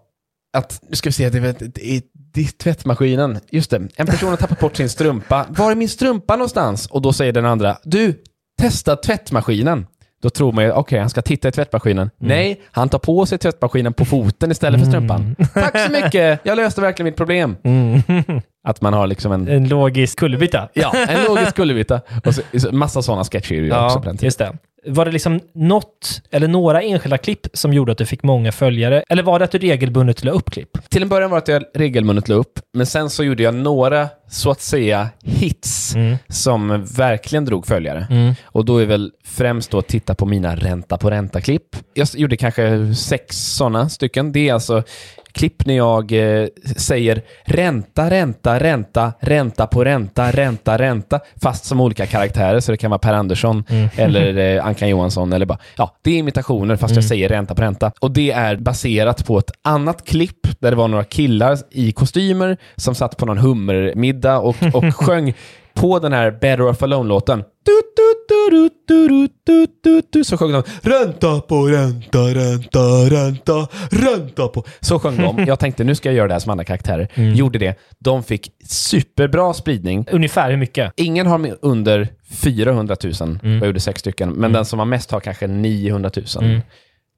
att, 0.56 0.80
nu 0.88 0.96
ska 0.96 1.08
vi 1.08 1.12
se, 1.12 1.28
det 1.30 1.40
det- 1.58 1.78
i, 1.78 2.02
i 2.36 2.44
tvättmaskinen, 2.44 3.38
just 3.50 3.70
det, 3.70 3.88
en 3.96 4.06
person 4.06 4.28
har 4.30 4.36
tappat 4.36 4.60
bort 4.60 4.76
sin 4.76 4.88
strumpa. 4.88 5.46
Var 5.48 5.70
är 5.70 5.74
min 5.74 5.88
strumpa 5.88 6.36
någonstans? 6.36 6.86
Och 6.86 7.02
då 7.02 7.12
säger 7.12 7.32
den 7.32 7.46
andra, 7.46 7.78
du, 7.84 8.14
testa 8.60 8.96
tvättmaskinen. 8.96 9.86
Då 10.22 10.30
tror 10.30 10.52
man 10.52 10.64
ju, 10.64 10.72
okej, 10.72 10.98
han 11.00 11.10
ska 11.10 11.22
titta 11.22 11.48
i 11.48 11.52
tvättmaskinen. 11.52 12.10
Nej, 12.18 12.60
han 12.70 12.88
tar 12.88 12.98
på 12.98 13.26
sig 13.26 13.38
tvättmaskinen 13.38 13.92
på 13.92 14.04
foten 14.04 14.50
istället 14.50 14.80
för 14.80 14.86
strumpan. 14.88 15.36
Tack 15.54 15.78
så 15.80 15.92
mycket, 15.92 16.40
jag 16.42 16.56
löste 16.56 16.80
verkligen 16.80 17.04
mitt 17.04 17.16
problem. 17.16 17.56
Mm. 17.64 18.02
Att 18.68 18.80
man 18.80 18.92
har 18.92 19.06
liksom 19.06 19.32
en, 19.32 19.48
en 19.48 19.68
logisk 19.68 20.18
kullerbytta. 20.18 20.68
ja, 20.74 20.94
en 21.08 21.24
logisk 21.24 21.56
kullerbytta. 21.56 22.00
Och 22.24 22.34
så, 22.34 22.72
massa 22.72 23.02
sådana 23.02 23.24
sketcher 23.24 23.54
gjorde 23.54 23.68
jag 23.68 23.86
också 23.86 23.98
på 23.98 24.04
den 24.04 24.16
tiden. 24.16 24.26
just 24.26 24.38
det. 24.38 24.56
Var 24.88 25.04
det 25.04 25.10
liksom 25.12 25.40
något, 25.54 26.22
eller 26.30 26.48
några 26.48 26.82
enskilda 26.82 27.18
klipp 27.18 27.46
som 27.52 27.72
gjorde 27.72 27.92
att 27.92 27.98
du 27.98 28.06
fick 28.06 28.22
många 28.22 28.52
följare? 28.52 29.04
Eller 29.08 29.22
var 29.22 29.38
det 29.38 29.44
att 29.44 29.50
du 29.50 29.58
regelbundet 29.58 30.24
la 30.24 30.30
upp 30.30 30.50
klipp? 30.50 30.88
Till 30.90 31.02
en 31.02 31.08
början 31.08 31.30
var 31.30 31.36
det 31.36 31.42
att 31.42 31.48
jag 31.48 31.62
regelbundet 31.82 32.28
la 32.28 32.34
upp, 32.34 32.60
men 32.74 32.86
sen 32.86 33.10
så 33.10 33.24
gjorde 33.24 33.42
jag 33.42 33.54
några, 33.54 34.08
så 34.30 34.50
att 34.50 34.60
säga, 34.60 35.08
hits 35.24 35.94
Mm. 35.94 36.16
som 36.28 36.84
verkligen 36.96 37.44
drog 37.44 37.66
följare. 37.66 38.34
Och 38.44 38.64
då 38.64 38.78
är 38.78 38.86
väl 38.86 39.12
främst 39.24 39.70
då 39.70 39.78
att 39.78 39.86
titta 39.88 40.14
på 40.14 40.26
mina 40.26 40.56
ränta 40.56 40.96
på 40.96 41.10
ränta-klipp. 41.10 41.76
Jag 41.94 42.08
gjorde 42.14 42.36
kanske 42.36 42.94
sex 42.94 43.36
sådana 43.36 43.88
stycken. 43.88 44.32
Det 44.32 44.48
är 44.48 44.54
alltså 44.54 44.82
klipp 45.36 45.66
när 45.66 45.76
jag 45.76 46.12
eh, 46.12 46.48
säger 46.76 47.22
ränta, 47.44 48.10
ränta, 48.10 48.60
ränta, 48.60 49.12
ränta 49.20 49.66
på 49.66 49.84
ränta, 49.84 50.30
ränta, 50.30 50.78
ränta, 50.78 51.20
fast 51.42 51.64
som 51.64 51.80
olika 51.80 52.06
karaktärer. 52.06 52.60
Så 52.60 52.72
det 52.72 52.78
kan 52.78 52.90
vara 52.90 52.98
Per 52.98 53.12
Andersson 53.12 53.64
eller 53.96 54.36
eh, 54.56 54.66
Ankan 54.66 54.88
Johansson 54.88 55.32
eller 55.32 55.46
bara, 55.46 55.58
ja, 55.76 55.96
det 56.02 56.10
är 56.10 56.18
imitationer 56.18 56.76
fast 56.76 56.94
jag 56.94 57.04
säger 57.04 57.28
ränta 57.28 57.54
på 57.54 57.62
ränta. 57.62 57.92
Och 58.00 58.10
det 58.10 58.30
är 58.30 58.56
baserat 58.56 59.26
på 59.26 59.38
ett 59.38 59.50
annat 59.62 60.04
klipp 60.04 60.60
där 60.60 60.70
det 60.70 60.76
var 60.76 60.88
några 60.88 61.04
killar 61.04 61.58
i 61.70 61.92
kostymer 61.92 62.56
som 62.76 62.94
satt 62.94 63.16
på 63.16 63.26
någon 63.26 63.38
hummermiddag 63.38 64.38
och, 64.38 64.56
och 64.72 64.94
sjöng 64.96 65.34
på 65.74 65.98
den 65.98 66.12
här 66.12 66.30
Better 66.30 66.60
Off 66.60 66.82
Alone-låten. 66.82 67.44
Du, 68.50 68.70
du, 68.86 69.28
du, 69.44 69.66
du, 69.82 70.02
du, 70.10 70.24
Så 70.24 70.36
sjöng 70.36 70.52
de 70.52 70.62
ränta 70.82 71.40
på 71.40 71.66
ränta, 71.66 72.18
ränta, 72.18 72.80
ränta, 73.10 73.68
ränta 73.90 74.48
på... 74.48 74.64
Så 74.80 74.98
sjöng 74.98 75.16
de. 75.16 75.44
Jag 75.46 75.58
tänkte 75.58 75.84
nu 75.84 75.94
ska 75.94 76.08
jag 76.08 76.16
göra 76.16 76.28
det 76.28 76.34
här 76.34 76.40
som 76.40 76.50
andra 76.50 76.64
karaktärer. 76.64 77.08
Gjorde 77.14 77.58
det. 77.58 77.78
De 77.98 78.22
fick 78.22 78.50
superbra 78.64 79.54
spridning. 79.54 80.06
Ungefär 80.10 80.50
hur 80.50 80.56
mycket? 80.56 80.92
Ingen 80.96 81.26
har 81.26 81.56
under 81.62 82.08
400 82.30 82.96
000. 83.04 83.12
Jag 83.42 83.66
gjorde 83.66 83.80
sex 83.80 84.00
stycken. 84.00 84.30
Men 84.30 84.52
den 84.52 84.64
som 84.64 84.78
har 84.78 84.86
mest 84.86 85.10
har 85.10 85.20
kanske 85.20 85.46
900 85.46 86.10
000. 86.40 86.60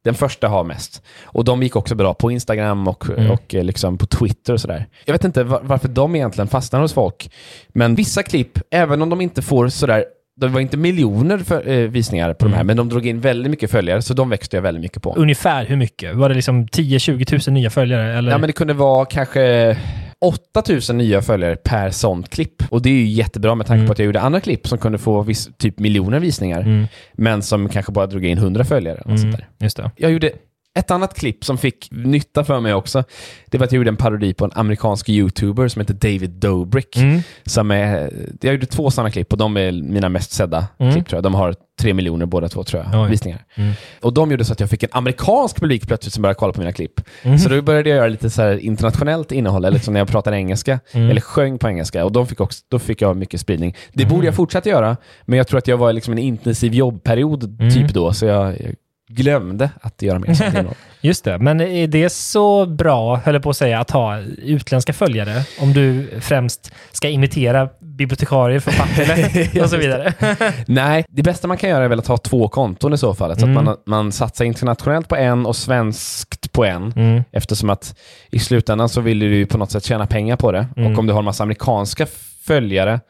Den 0.04 0.14
första 0.14 0.48
har 0.48 0.64
mest. 0.64 1.02
Och 1.24 1.44
de 1.44 1.62
gick 1.62 1.76
också 1.76 1.94
bra 1.94 2.14
på 2.14 2.30
Instagram 2.30 2.88
och, 2.88 3.10
och 3.10 3.54
eh, 3.54 3.64
liksom 3.64 3.98
på 3.98 4.06
Twitter 4.06 4.52
och 4.52 4.60
sådär. 4.60 4.86
Jag 5.04 5.14
vet 5.14 5.24
inte 5.24 5.44
var, 5.44 5.60
varför 5.62 5.88
de 5.88 6.14
egentligen 6.16 6.48
fastnar 6.48 6.80
hos 6.80 6.92
folk. 6.92 7.30
Men 7.68 7.94
vissa 7.94 8.22
klipp, 8.22 8.58
även 8.70 9.02
om 9.02 9.10
de 9.10 9.20
inte 9.20 9.42
får 9.42 9.68
sådär 9.68 10.04
det 10.46 10.48
var 10.48 10.60
inte 10.60 10.76
miljoner 10.76 11.38
för, 11.38 11.68
eh, 11.68 11.88
visningar 11.88 12.34
på 12.34 12.44
de 12.44 12.54
här, 12.54 12.64
men 12.64 12.76
de 12.76 12.88
drog 12.88 13.06
in 13.06 13.20
väldigt 13.20 13.50
mycket 13.50 13.70
följare, 13.70 14.02
så 14.02 14.14
de 14.14 14.30
växte 14.30 14.56
jag 14.56 14.62
väldigt 14.62 14.82
mycket 14.82 15.02
på. 15.02 15.14
Ungefär 15.16 15.66
hur 15.66 15.76
mycket? 15.76 16.16
Var 16.16 16.28
det 16.28 16.34
liksom 16.34 16.66
10-20 16.66 17.48
000 17.50 17.54
nya 17.54 17.70
följare? 17.70 18.18
Eller? 18.18 18.30
Ja, 18.32 18.38
men 18.38 18.46
det 18.46 18.52
kunde 18.52 18.74
vara 18.74 19.04
kanske 19.04 19.76
8000 20.20 20.98
nya 20.98 21.22
följare 21.22 21.56
per 21.56 21.90
sånt 21.90 22.30
klipp. 22.30 22.62
Och 22.70 22.82
det 22.82 22.88
är 22.88 22.94
ju 22.94 23.06
jättebra 23.06 23.54
med 23.54 23.66
tanke 23.66 23.86
på 23.86 23.92
att 23.92 23.98
jag 23.98 24.06
gjorde 24.06 24.20
andra 24.20 24.40
klipp 24.40 24.68
som 24.68 24.78
kunde 24.78 24.98
få 24.98 25.22
viss, 25.22 25.48
typ 25.58 25.78
miljoner 25.78 26.20
visningar, 26.20 26.88
men 27.12 27.42
som 27.42 27.68
kanske 27.68 27.92
bara 27.92 28.06
drog 28.06 28.24
in 28.24 28.38
100 28.38 28.64
följare. 28.64 29.02
något 29.06 29.20
sånt 29.20 29.36
där. 29.36 29.48
Just 29.60 29.76
det. 29.76 29.90
Jag 29.96 30.10
gjorde 30.12 30.30
ett 30.78 30.90
annat 30.90 31.14
klipp 31.14 31.44
som 31.44 31.58
fick 31.58 31.88
nytta 31.90 32.44
för 32.44 32.60
mig 32.60 32.74
också. 32.74 33.04
Det 33.46 33.58
var 33.58 33.64
att 33.66 33.72
jag 33.72 33.76
gjorde 33.78 33.90
en 33.90 33.96
parodi 33.96 34.34
på 34.34 34.44
en 34.44 34.50
amerikansk 34.54 35.08
YouTuber 35.08 35.68
som 35.68 35.80
heter 35.80 35.94
David 35.94 36.30
Dobrik. 36.30 36.96
Mm. 36.96 37.20
Som 37.46 37.70
är, 37.70 38.10
jag 38.40 38.52
gjorde 38.54 38.66
två 38.66 38.90
sådana 38.90 39.10
klipp 39.10 39.32
och 39.32 39.38
de 39.38 39.56
är 39.56 39.72
mina 39.72 40.08
mest 40.08 40.30
sedda 40.30 40.66
klipp 40.92 41.08
tror 41.08 41.16
jag. 41.16 41.22
De 41.22 41.34
har 41.34 41.54
tre 41.80 41.94
miljoner 41.94 42.26
båda 42.26 42.48
två 42.48 42.64
tror 42.64 42.82
jag, 42.82 42.88
Mm. 42.94 43.04
Oj. 43.04 43.10
visningar. 43.10 43.44
Mm. 43.54 43.72
Och 44.02 44.12
de 44.14 44.30
gjorde 44.30 44.44
så 44.44 44.52
att 44.52 44.60
jag 44.60 44.70
fick 44.70 44.82
en 44.82 44.88
amerikansk 44.92 45.56
publik 45.60 45.86
plötsligt 45.86 46.14
som 46.14 46.22
började 46.22 46.38
kolla 46.38 46.52
på 46.52 46.60
mina 46.60 46.72
klipp. 46.72 47.00
Mm. 47.22 47.38
Så 47.38 47.48
då 47.48 47.62
började 47.62 47.88
jag 47.88 47.96
göra 47.96 48.08
lite 48.08 48.30
så 48.30 48.52
internationellt 48.52 49.32
innehåll, 49.32 49.64
eller 49.64 49.78
som 49.78 49.94
när 49.94 50.00
jag 50.00 50.08
pratade 50.08 50.36
engelska, 50.36 50.80
Mm. 50.92 51.10
eller 51.10 51.20
sjöng 51.20 51.58
på 51.58 51.68
engelska. 51.68 52.04
Och 52.04 52.12
de 52.12 52.26
fick 52.26 52.40
också, 52.40 52.64
då 52.70 52.78
fick 52.78 53.02
jag 53.02 53.16
mycket 53.16 53.40
spridning. 53.40 53.76
Det 53.92 54.06
borde 54.06 54.26
jag 54.26 54.34
fortsätta 54.34 54.68
göra, 54.68 54.96
men 55.24 55.36
jag 55.36 55.48
tror 55.48 55.58
att 55.58 55.68
jag 55.68 55.76
var 55.76 55.92
liksom 55.92 56.12
en 56.12 56.18
intensiv 56.18 56.74
jobbperiod 56.74 57.60
Mm. 57.60 57.74
typ 57.74 57.88
då, 57.94 58.12
så 58.12 58.26
jag, 58.26 58.46
jag 58.60 58.74
glömde 59.08 59.70
att 59.80 60.02
göra 60.02 60.18
mer 60.18 60.34
sånt 60.34 60.54
innehåll. 60.54 60.74
Just 61.00 61.24
det, 61.24 61.38
men 61.38 61.60
är 61.60 61.86
det 61.86 62.10
så 62.12 62.66
bra, 62.66 63.16
höll 63.16 63.34
jag 63.34 63.42
på 63.42 63.50
att 63.50 63.56
säga, 63.56 63.80
att 63.80 63.90
ha 63.90 64.18
utländska 64.42 64.92
följare? 64.92 65.42
Om 65.60 65.72
du 65.72 66.08
främst 66.20 66.72
ska 66.92 67.08
imitera 67.08 67.68
bibliotekarier, 67.80 68.60
författare 68.60 69.60
och 69.62 69.70
så 69.70 69.76
vidare. 69.76 70.14
Nej, 70.66 71.04
det 71.08 71.22
bästa 71.22 71.48
man 71.48 71.56
kan 71.56 71.70
göra 71.70 71.84
är 71.84 71.88
väl 71.88 71.98
att 71.98 72.06
ha 72.06 72.16
två 72.16 72.48
konton 72.48 72.92
i 72.92 72.98
så 72.98 73.14
fall. 73.14 73.38
Så 73.38 73.46
Mm. 73.46 73.56
att 73.58 73.64
man, 73.64 73.76
man 73.86 74.12
satsar 74.12 74.44
internationellt 74.44 75.08
på 75.08 75.16
en 75.16 75.46
och 75.46 75.56
svenskt 75.56 76.52
på 76.52 76.64
en. 76.64 76.92
Mm. 76.96 77.22
Eftersom 77.32 77.70
att 77.70 77.94
i 78.30 78.38
slutändan 78.38 78.88
så 78.88 79.00
vill 79.00 79.18
du 79.18 79.36
ju 79.36 79.46
på 79.46 79.58
något 79.58 79.70
sätt 79.70 79.84
tjäna 79.84 80.06
pengar 80.06 80.36
på 80.36 80.52
det. 80.52 80.66
Mm. 80.76 80.92
Och 80.92 80.98
om 80.98 81.06
du 81.06 81.12
har 81.12 81.18
en 81.18 81.24
massa 81.24 81.42
amerikanska 81.42 82.06
följare, 82.46 83.00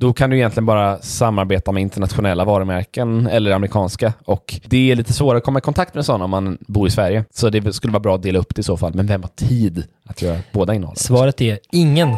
då 0.00 0.12
kan 0.12 0.30
du 0.30 0.36
egentligen 0.36 0.66
bara 0.66 0.98
samarbeta 0.98 1.72
med 1.72 1.80
internationella 1.80 2.44
varumärken 2.44 3.26
eller 3.26 3.50
amerikanska. 3.50 4.12
Och 4.24 4.60
det 4.64 4.90
är 4.90 4.96
lite 4.96 5.12
svårare 5.12 5.38
att 5.38 5.44
komma 5.44 5.58
i 5.58 5.62
kontakt 5.62 5.94
med 5.94 6.04
sådana 6.04 6.24
om 6.24 6.30
man 6.30 6.58
bor 6.60 6.86
i 6.86 6.90
Sverige. 6.90 7.24
Så 7.30 7.50
det 7.50 7.72
skulle 7.72 7.92
vara 7.92 8.00
bra 8.00 8.14
att 8.14 8.22
dela 8.22 8.38
upp 8.38 8.54
det 8.54 8.60
i 8.60 8.62
så 8.62 8.76
fall. 8.76 8.94
Men 8.94 9.06
vem 9.06 9.22
har 9.22 9.28
tid 9.28 9.84
att 10.06 10.22
göra 10.22 10.38
båda 10.52 10.74
innehållen? 10.74 10.96
Svaret 10.96 11.40
är 11.40 11.58
ingen. 11.72 12.16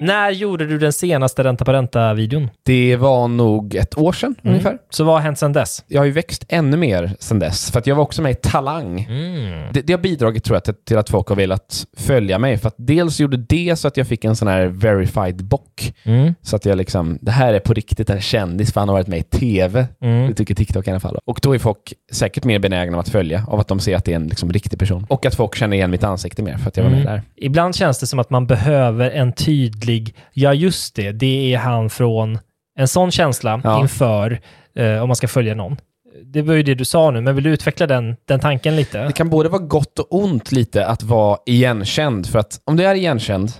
När 0.00 0.30
gjorde 0.30 0.66
du 0.66 0.78
den 0.78 0.92
senaste 0.92 1.44
ränta 1.44 1.64
på 1.64 1.72
ränta-videon? 1.72 2.48
Det 2.62 2.96
var 2.96 3.28
nog 3.28 3.74
ett 3.74 3.98
år 3.98 4.12
sedan 4.12 4.34
Mm. 4.42 4.52
ungefär. 4.52 4.78
Så 4.90 5.04
vad 5.04 5.14
har 5.14 5.20
hänt 5.20 5.38
sedan 5.38 5.52
dess? 5.52 5.84
Jag 5.88 6.00
har 6.00 6.06
ju 6.06 6.12
växt 6.12 6.44
ännu 6.48 6.76
mer 6.76 7.10
sedan 7.18 7.38
dess. 7.38 7.70
För 7.70 7.78
att 7.78 7.86
jag 7.86 7.96
var 7.96 8.02
också 8.02 8.22
med 8.22 8.32
i 8.32 8.34
Talang. 8.34 9.06
Det, 9.72 9.80
det 9.82 9.92
har 9.92 10.00
bidragit 10.00 10.44
tror 10.44 10.56
jag 10.56 10.64
till, 10.64 10.74
till 10.74 10.98
att 10.98 11.10
folk 11.10 11.28
har 11.28 11.36
velat 11.36 11.86
följa 11.96 12.38
mig. 12.38 12.58
För 12.58 12.68
att 12.68 12.74
dels 12.78 13.20
gjorde 13.20 13.36
det 13.36 13.76
så 13.78 13.88
att 13.88 13.96
jag 13.96 14.06
fick 14.06 14.24
en 14.24 14.36
sån 14.36 14.48
här 14.48 14.66
verified 14.66 15.44
bock. 15.44 15.94
Mm. 16.04 16.34
Så 16.42 16.56
att 16.56 16.64
jag 16.64 16.78
liksom, 16.78 17.18
det 17.20 17.30
här 17.30 17.54
är 17.54 17.60
på 17.60 17.74
riktigt 17.74 18.10
en 18.10 18.20
kändis 18.20 18.72
för 18.72 18.80
han 18.80 18.88
har 18.88 18.96
varit 18.96 19.06
med 19.08 19.18
i 19.18 19.22
TV. 19.22 19.86
Mm. 20.02 20.28
Det 20.28 20.34
tycker 20.34 20.54
TikTok 20.54 20.86
i 20.86 20.90
alla 20.90 21.00
fall. 21.00 21.18
Och 21.24 21.38
då 21.42 21.54
är 21.54 21.58
folk 21.58 21.92
säkert 22.12 22.44
mer 22.44 22.58
benägna 22.58 22.98
att 23.00 23.08
följa 23.08 23.44
av 23.48 23.60
att 23.60 23.68
de 23.68 23.80
ser 23.80 23.96
att 23.96 24.04
det 24.04 24.12
är 24.12 24.16
en 24.16 24.26
liksom, 24.28 24.52
riktig 24.52 24.78
person. 24.78 25.06
Och 25.08 25.26
att 25.26 25.34
folk 25.34 25.54
känner 25.54 25.76
igen 25.76 25.90
mitt 25.90 26.04
ansikte 26.04 26.42
mer 26.42 26.56
för 26.56 26.68
att 26.68 26.76
jag 26.76 26.84
var 26.84 26.90
med 26.90 27.00
Mm. 27.00 27.12
där. 27.12 27.22
Ibland 27.36 27.74
känns 27.74 27.98
det 27.98 28.06
som 28.06 28.18
att 28.18 28.30
man 28.30 28.46
behöver 28.46 29.10
en 29.10 29.32
tydlig, 29.32 29.85
ja 30.32 30.54
just 30.54 30.94
det, 30.96 31.12
det 31.12 31.54
är 31.54 31.58
han 31.58 31.90
från 31.90 32.38
en 32.78 32.88
sån 32.88 33.10
känsla 33.10 33.60
Ja. 33.64 33.80
inför 33.80 34.40
eh, 34.76 35.02
om 35.02 35.08
man 35.08 35.16
ska 35.16 35.28
följa 35.28 35.54
någon. 35.54 35.76
Det 36.24 36.42
var 36.42 36.54
ju 36.54 36.62
det 36.62 36.74
du 36.74 36.84
sa 36.84 37.10
nu, 37.10 37.20
men 37.20 37.34
vill 37.34 37.44
du 37.44 37.50
utveckla 37.50 37.86
den, 37.86 38.16
den 38.24 38.40
tanken 38.40 38.76
lite? 38.76 39.04
Det 39.04 39.12
kan 39.12 39.28
både 39.30 39.48
vara 39.48 39.62
gott 39.62 39.98
och 39.98 40.06
ont 40.14 40.52
lite 40.52 40.86
att 40.86 41.02
vara 41.02 41.38
igenkänd. 41.46 42.26
För 42.26 42.38
att 42.38 42.60
om 42.64 42.76
du 42.76 42.84
är 42.84 42.94
igenkänd, 42.94 43.52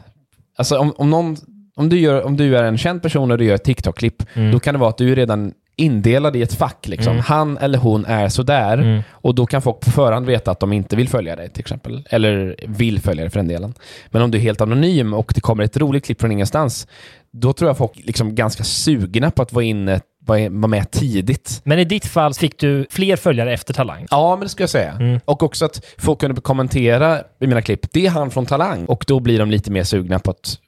alltså 0.59 0.79
om, 0.79 0.93
om 0.97 1.11
någon 1.11 1.37
om 1.77 1.89
du, 1.89 1.99
gör, 2.01 2.23
om 2.23 2.37
du 2.37 2.57
är 2.57 2.63
en 2.65 2.79
känd 2.79 3.03
person 3.03 3.31
och 3.31 3.39
du 3.39 3.45
gör 3.45 3.55
ett 3.55 3.65
TikTok-klipp, 3.65 4.23
Mm. 4.35 4.53
då 4.53 4.61
kan 4.61 4.75
det 4.75 4.81
vara 4.81 4.91
att 4.91 4.99
du 4.99 5.15
redan 5.15 5.53
indelad 5.77 6.37
i 6.37 6.43
ett 6.43 6.55
fack. 6.55 6.89
Liksom. 6.89 7.13
Mm. 7.13 7.25
Han 7.25 7.59
eller 7.59 7.79
hon 7.79 8.05
är 8.05 8.29
sådär. 8.29 8.79
Mm. 8.79 9.03
Och 9.11 9.35
då 9.35 9.47
kan 9.47 9.63
folk 9.63 9.81
på 9.81 9.91
förhand 9.91 10.27
veta 10.27 10.51
att 10.51 10.61
de 10.61 10.73
inte 10.73 10.97
vill 10.97 11.09
följa 11.09 11.37
dig 11.37 11.51
till 11.51 11.61
exempel. 11.61 12.07
Eller 12.11 12.57
vill 12.67 13.01
följa 13.01 13.23
dig 13.23 13.31
för 13.31 13.39
den 13.39 13.49
delen. 13.49 13.75
Men 14.09 14.23
om 14.23 14.31
du 14.31 14.39
är 14.39 14.43
helt 14.43 14.61
anonym 14.61 15.15
och 15.15 15.33
det 15.35 15.41
kommer 15.41 15.65
ett 15.65 15.77
roligt 15.77 16.05
klipp 16.05 16.21
från 16.21 16.33
ingenstans, 16.33 16.87
då 17.33 17.53
tror 17.53 17.71
jag 17.71 17.79
folk 17.79 17.93
liksom 17.95 18.35
ganska 18.35 18.65
sugna 18.65 19.31
på 19.31 19.43
att 19.43 19.53
vara 19.53 19.65
inne, 19.65 20.01
vara 20.27 20.49
med 20.49 20.91
tidigt. 20.91 21.61
Men 21.65 21.79
i 21.79 21.85
ditt 21.85 22.07
fall 22.07 22.35
fick 22.35 22.59
du 22.59 22.87
fler 22.91 23.17
följare 23.17 23.53
efter 23.53 23.75
Talang. 23.75 24.07
Ja, 24.11 24.37
men 24.37 24.41
det 24.41 24.49
ska 24.49 24.63
jag 24.63 24.71
säga. 24.71 24.93
Mm. 24.93 25.21
Och 25.25 25.43
också 25.43 25.65
att 25.65 25.85
folk 25.99 26.21
kunde 26.21 26.41
kommentera 26.41 27.21
i 27.41 27.47
mina 27.47 27.63
klipp, 27.63 27.93
det 27.93 28.07
är 28.07 28.11
han 28.11 28.31
från 28.31 28.47
Talang. 28.47 28.85
Och 28.85 29.05
då 29.07 29.21
blir 29.21 29.39
de 29.39 29.51
lite 29.51 29.71
mer 29.71 29.85
sugna 29.85 30.19
på 30.19 30.31
att... 30.31 30.59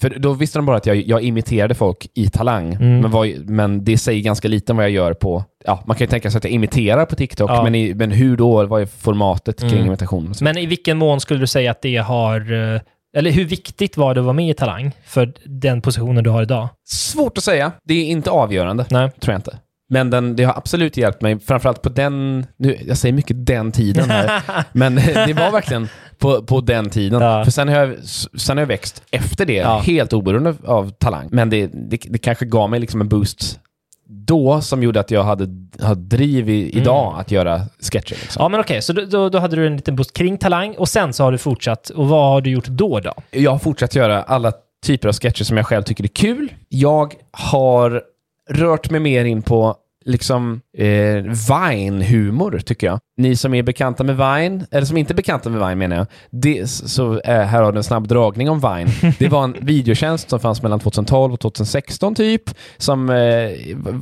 För 0.00 0.10
då 0.18 0.32
visste 0.32 0.58
de 0.58 0.66
bara 0.66 0.76
att 0.76 0.86
jag, 0.86 0.96
jag 0.96 1.22
imiterade 1.22 1.74
folk 1.74 2.06
i 2.14 2.28
Talang. 2.28 2.72
Mm. 2.74 3.00
Men, 3.00 3.10
vad, 3.10 3.28
men 3.48 3.84
det 3.84 3.98
säger 3.98 4.22
ganska 4.22 4.48
lite 4.48 4.72
om 4.72 4.76
vad 4.76 4.84
jag 4.84 4.90
gör 4.92 5.14
på... 5.14 5.44
Ja, 5.64 5.82
man 5.86 5.96
kan 5.96 6.04
ju 6.04 6.08
tänka 6.10 6.30
sig 6.30 6.38
att 6.38 6.44
jag 6.44 6.52
imiterar 6.52 7.04
på 7.06 7.16
TikTok, 7.16 7.50
Ja. 7.50 7.62
men, 7.64 7.74
i, 7.74 7.94
men 7.94 8.10
hur 8.10 8.36
då? 8.36 8.66
Vad 8.66 8.82
är 8.82 8.86
formatet 8.86 9.60
kring 9.60 9.72
Mm. 9.72 9.86
imitation? 9.86 10.34
Men 10.40 10.58
i 10.58 10.66
vilken 10.66 10.98
mån 10.98 11.20
skulle 11.20 11.40
du 11.40 11.46
säga 11.46 11.70
att 11.70 11.82
det 11.82 11.96
har... 11.96 12.52
eh, 12.74 12.80
Eller 13.16 13.30
hur 13.30 13.44
viktigt 13.44 13.96
var 13.96 14.14
det 14.14 14.20
att 14.20 14.24
vara 14.24 14.32
med 14.34 14.50
i 14.50 14.54
Talang 14.54 14.92
för 15.06 15.32
den 15.44 15.80
positionen 15.80 16.24
du 16.24 16.30
har 16.30 16.42
idag? 16.42 16.68
Svårt 16.88 17.38
att 17.38 17.44
säga. 17.44 17.72
Det 17.84 17.94
är 17.94 18.04
inte 18.04 18.30
avgörande, 18.30 18.84
Nej. 18.90 19.10
tror 19.20 19.32
jag 19.32 19.38
inte. 19.38 19.58
Men 19.88 20.10
den, 20.10 20.36
det 20.36 20.44
har 20.44 20.54
absolut 20.56 20.96
hjälpt 20.96 21.22
mig, 21.22 21.38
framförallt 21.40 21.82
på 21.82 21.88
den, 21.88 22.46
nu, 22.56 22.78
jag 22.86 22.96
säger 22.96 23.12
mycket 23.12 23.46
den 23.46 23.72
tiden 23.72 24.10
här, 24.10 24.42
men 24.72 24.94
det 24.96 25.32
var 25.36 25.50
verkligen 25.50 25.88
på, 26.18 26.42
på 26.42 26.60
den 26.60 26.90
tiden. 26.90 27.22
Ja. 27.22 27.44
För 27.44 27.50
sen 27.50 27.68
har, 27.68 27.76
jag, 27.76 27.94
sen 28.40 28.56
har 28.56 28.62
jag 28.62 28.66
växt 28.68 29.02
efter 29.10 29.46
det, 29.46 29.54
Ja. 29.54 29.78
helt 29.78 30.12
oberoende 30.12 30.54
av 30.64 30.90
talang. 30.90 31.28
Men 31.32 31.50
det, 31.50 31.66
det, 31.66 31.98
det 32.10 32.18
kanske 32.18 32.44
gav 32.44 32.70
mig 32.70 32.80
liksom 32.80 33.00
en 33.00 33.08
boost 33.08 33.60
då 34.08 34.60
som 34.60 34.82
gjorde 34.82 35.00
att 35.00 35.10
jag 35.10 35.22
hade, 35.24 35.48
hade 35.86 36.00
driv 36.16 36.48
i, 36.50 36.70
idag 36.78 37.14
att 37.18 37.30
göra 37.30 37.60
sketcher. 37.92 38.16
Liksom. 38.20 38.42
Ja, 38.42 38.48
men 38.48 38.60
okej. 38.60 38.82
Så 38.82 38.92
då, 38.92 39.04
då, 39.04 39.28
då 39.28 39.38
hade 39.38 39.56
du 39.56 39.66
en 39.66 39.76
liten 39.76 39.96
boost 39.96 40.12
kring 40.12 40.38
Talang 40.38 40.74
och 40.74 40.88
sen 40.88 41.12
så 41.12 41.24
har 41.24 41.32
du 41.32 41.38
fortsatt. 41.38 41.88
Och 41.90 42.08
vad 42.08 42.28
har 42.28 42.40
du 42.40 42.50
gjort 42.50 42.66
då 42.66 43.00
då? 43.00 43.12
Jag 43.30 43.50
har 43.50 43.58
fortsatt 43.58 43.94
göra 43.94 44.22
alla 44.22 44.52
typer 44.86 45.08
av 45.08 45.14
sketcher 45.14 45.44
som 45.44 45.56
jag 45.56 45.66
själv 45.66 45.82
tycker 45.82 46.04
är 46.04 46.08
kul. 46.08 46.52
Jag 46.68 47.14
har 47.32 48.02
rört 48.50 48.90
mig 48.90 49.00
mer 49.00 49.24
in 49.24 49.42
på 49.42 49.76
liksom 50.04 50.60
eh, 50.76 51.22
Vine-humor, 51.50 52.58
tycker 52.58 52.86
jag. 52.86 53.00
Ni 53.16 53.36
som 53.36 53.54
är 53.54 53.62
bekanta 53.62 54.04
med 54.04 54.16
Vine, 54.16 54.66
eller 54.70 54.86
som 54.86 54.96
inte 54.96 55.12
är 55.12 55.14
bekanta 55.14 55.50
med 55.50 55.68
Vine 55.68 55.78
menar 55.78 55.96
jag, 55.96 56.06
det, 56.30 56.66
så 56.70 57.20
eh, 57.20 57.40
här 57.40 57.62
har 57.62 57.72
du 57.72 57.78
en 57.78 57.84
snabb 57.84 58.08
dragning 58.08 58.50
om 58.50 58.60
Vine. 58.60 59.12
Det 59.18 59.28
var 59.28 59.44
en 59.44 59.56
videotjänst 59.60 60.30
som 60.30 60.40
fanns 60.40 60.62
mellan 60.62 60.80
2012 60.80 61.32
och 61.32 61.40
2016 61.40 62.14
typ, 62.14 62.42
som, 62.76 63.10
eh, 63.10 63.50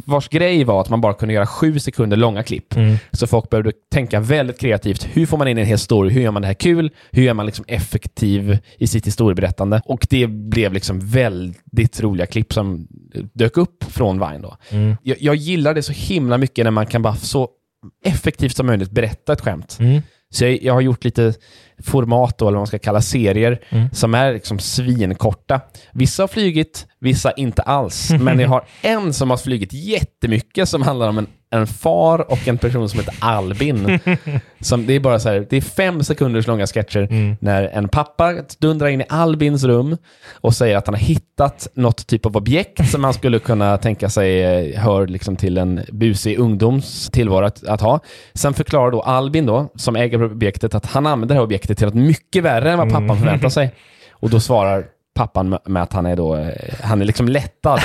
vars 0.05 0.29
grej 0.29 0.65
var 0.65 0.81
att 0.81 0.91
man 0.91 1.01
bara 1.01 1.15
kunde 1.15 1.35
göra 1.35 1.47
sju 1.47 1.79
sekunder 1.79 2.17
långa 2.17 2.43
klipp. 2.43 2.75
Så 3.13 3.27
folk 3.27 3.51
behövde 3.51 3.73
tänka 3.93 4.21
väldigt 4.21 4.61
kreativt. 4.61 5.09
Hur 5.13 5.27
får 5.27 5.39
man 5.39 5.49
in 5.49 5.59
en 5.59 5.67
hel 5.67 5.79
story? 5.79 6.11
Hur 6.11 6.21
gör 6.21 6.31
man 6.31 6.43
det 6.43 6.49
här 6.49 6.55
kul? 6.55 6.91
Hur 7.11 7.23
gör 7.23 7.35
man 7.35 7.47
liksom 7.47 7.65
effektiv 7.69 8.59
i 8.79 8.87
sitt 8.87 9.07
historieberättande? 9.07 9.83
Och 9.85 10.07
det 10.11 10.27
blev 10.27 10.73
liksom 10.73 11.01
väldigt 11.01 12.01
roliga 12.01 12.27
klipp 12.27 12.53
som 12.53 12.87
dök 13.33 13.57
upp 13.57 13.85
från 13.89 14.19
Vine 14.19 14.43
då. 14.43 14.57
Jag, 15.03 15.17
jag 15.21 15.35
gillar 15.35 15.75
det 15.75 15.83
så 15.83 15.93
himla 15.93 16.39
mycket 16.39 16.63
när 16.64 16.70
man 16.70 16.87
kan 16.87 17.03
bara 17.03 17.16
så 17.16 17.48
effektivt 18.05 18.57
som 18.57 18.66
möjligt 18.66 18.90
berätta 18.90 19.33
ett 19.33 19.40
skämt. 19.40 19.77
Mm. 19.81 20.03
Så 20.31 20.44
jag, 20.44 20.62
jag 20.62 20.74
har 20.74 20.81
gjort 20.81 21.05
lite 21.05 21.35
format 21.85 22.38
då, 22.38 22.44
eller 22.44 22.57
vad 22.57 22.61
man 22.61 22.66
ska 22.66 22.79
kalla 22.79 23.01
serier, 23.01 23.61
som 23.92 24.14
är 24.14 24.33
liksom 24.33 24.59
svinkorta. 24.59 25.61
Vissa 25.92 26.23
har 26.23 26.29
flygit, 26.29 26.87
vissa 26.99 27.33
inte 27.33 27.62
alls. 27.62 28.11
Men 28.20 28.38
jag 28.38 28.49
har 28.49 28.64
en 28.83 29.12
som 29.12 29.31
har 29.31 29.37
flygit 29.37 29.73
jättemycket 29.73 30.68
som 30.68 30.83
handlar 30.83 31.09
om 31.09 31.18
en, 31.18 31.27
en 31.51 31.66
far 31.66 32.33
och 32.33 32.49
en 32.49 32.59
person 32.59 32.88
som 32.88 33.01
heter 33.01 33.14
Albin. 33.18 33.99
som, 34.61 34.87
det 34.87 34.92
är 34.92 35.01
bara 35.01 35.18
så 35.18 35.29
här, 35.29 35.47
det 35.51 35.57
är 35.57 35.61
fem 35.61 36.05
sekunders 36.05 36.47
långa 36.47 36.66
sketcher 36.66 37.37
när 37.40 37.62
en 37.64 37.88
pappa 37.88 38.35
dundrar 38.59 38.88
in 38.88 39.01
i 39.01 39.05
Albins 39.09 39.64
rum 39.64 39.97
och 40.33 40.55
säger 40.55 40.77
att 40.77 40.87
han 40.87 40.94
har 40.94 41.03
hittat 41.03 41.68
något 41.75 42.07
typ 42.07 42.27
av 42.27 42.37
objekt 42.37 42.90
som 42.90 43.03
man 43.03 43.14
skulle 43.14 43.38
kunna 43.38 43.79
tänka 43.79 44.11
sig 44.11 44.42
eh, 44.42 44.81
hör 44.81 45.07
liksom 45.07 45.37
till 45.37 45.59
en 45.59 45.81
busig 45.92 46.38
ungdoms 46.38 47.11
tillvaro 47.11 47.44
att, 47.44 47.64
att 47.64 47.81
ha. 47.81 48.01
Sen 48.35 48.55
förklarar 48.55 48.90
då 48.90 49.03
Albin 49.03 49.47
då, 49.47 49.73
som 49.75 49.97
äger 49.97 50.23
objektet, 50.23 50.75
att 50.75 50.87
han 50.87 51.07
använder 51.07 51.35
det 51.35 51.38
här 51.38 51.44
objektet 51.44 51.74
till 51.75 51.87
något 51.87 51.95
mycket 51.95 52.43
värre 52.45 52.71
än 52.73 52.79
vad 52.79 52.91
pappan 52.91 53.19
förväntar 53.19 53.49
sig. 53.49 53.75
Och 54.13 54.31
då 54.31 54.41
svarar 54.41 54.85
pappan 55.15 55.59
med- 55.67 55.83
att 55.83 55.93
han 55.93 56.07
är 56.07 56.17
då, 56.17 56.37
eh, 56.37 56.49
han 56.83 57.01
är 57.01 57.05
liksom 57.05 57.29
lättad 57.29 57.81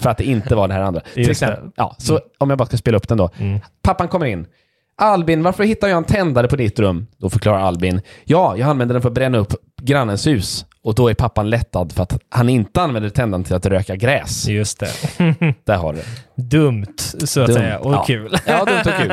för 0.00 0.10
att 0.10 0.18
det 0.18 0.24
inte 0.24 0.54
var 0.54 0.68
det 0.68 0.74
här 0.74 0.80
andra. 0.82 1.00
Till 1.14 1.30
exempel, 1.30 1.64
det. 1.64 1.72
ja, 1.76 1.94
så 1.98 2.20
om 2.38 2.50
jag 2.50 2.58
bara 2.58 2.66
ska 2.66 2.76
spela 2.76 2.96
upp 2.96 3.08
den 3.08 3.18
då. 3.18 3.30
Pappan 3.82 4.08
kommer 4.08 4.26
in. 4.26 4.46
Albin, 4.96 5.42
varför 5.42 5.64
hittar 5.64 5.88
jag 5.88 5.96
en 5.98 6.04
tändare 6.04 6.48
på 6.48 6.56
ditt 6.56 6.78
rum? 6.78 7.06
Då 7.16 7.30
förklarar 7.30 7.58
Albin. 7.60 8.00
Ja, 8.24 8.56
jag 8.56 8.68
använder 8.68 8.92
den 8.94 9.02
för 9.02 9.08
att 9.08 9.14
bränna 9.14 9.38
upp 9.38 9.52
grannens 9.82 10.26
hus. 10.26 10.66
Och 10.84 10.94
då 10.94 11.08
är 11.10 11.14
pappan 11.14 11.50
lättad 11.50 11.92
för 11.92 12.02
att 12.02 12.18
han 12.28 12.48
inte 12.48 12.82
använder 12.82 13.10
tändaren 13.10 13.44
till 13.44 13.54
att 13.54 13.66
röka 13.66 13.96
gräs. 13.96 14.48
Just 14.48 14.80
det. 14.80 14.90
Där 15.64 15.76
har 15.76 15.92
du 15.92 15.98
det. 15.98 16.42
Dumt, 16.42 16.86
så 16.98 17.40
att 17.40 17.46
Dumt. 17.46 17.56
säga. 17.56 17.78
Och 17.78 17.92
Ja. 17.94 18.04
kul. 18.06 18.36
Ja, 18.46 18.64
dumt 18.64 18.78
och 18.86 19.00
kul. 19.00 19.12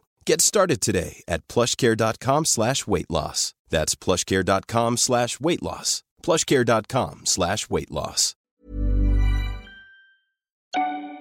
Get 0.29 0.41
started 0.41 0.81
today 0.81 1.23
at 1.27 1.47
plushcare.com 1.47 2.45
slash 2.45 2.87
weight 2.87 3.09
loss. 3.09 3.53
That's 3.71 3.95
plushcare.com 4.05 4.97
slash 4.97 5.39
weight 5.39 5.61
loss. 5.63 6.01
plushcare.com 6.25 7.21
slash 7.25 7.69
weight 7.69 7.91
loss. 7.91 8.33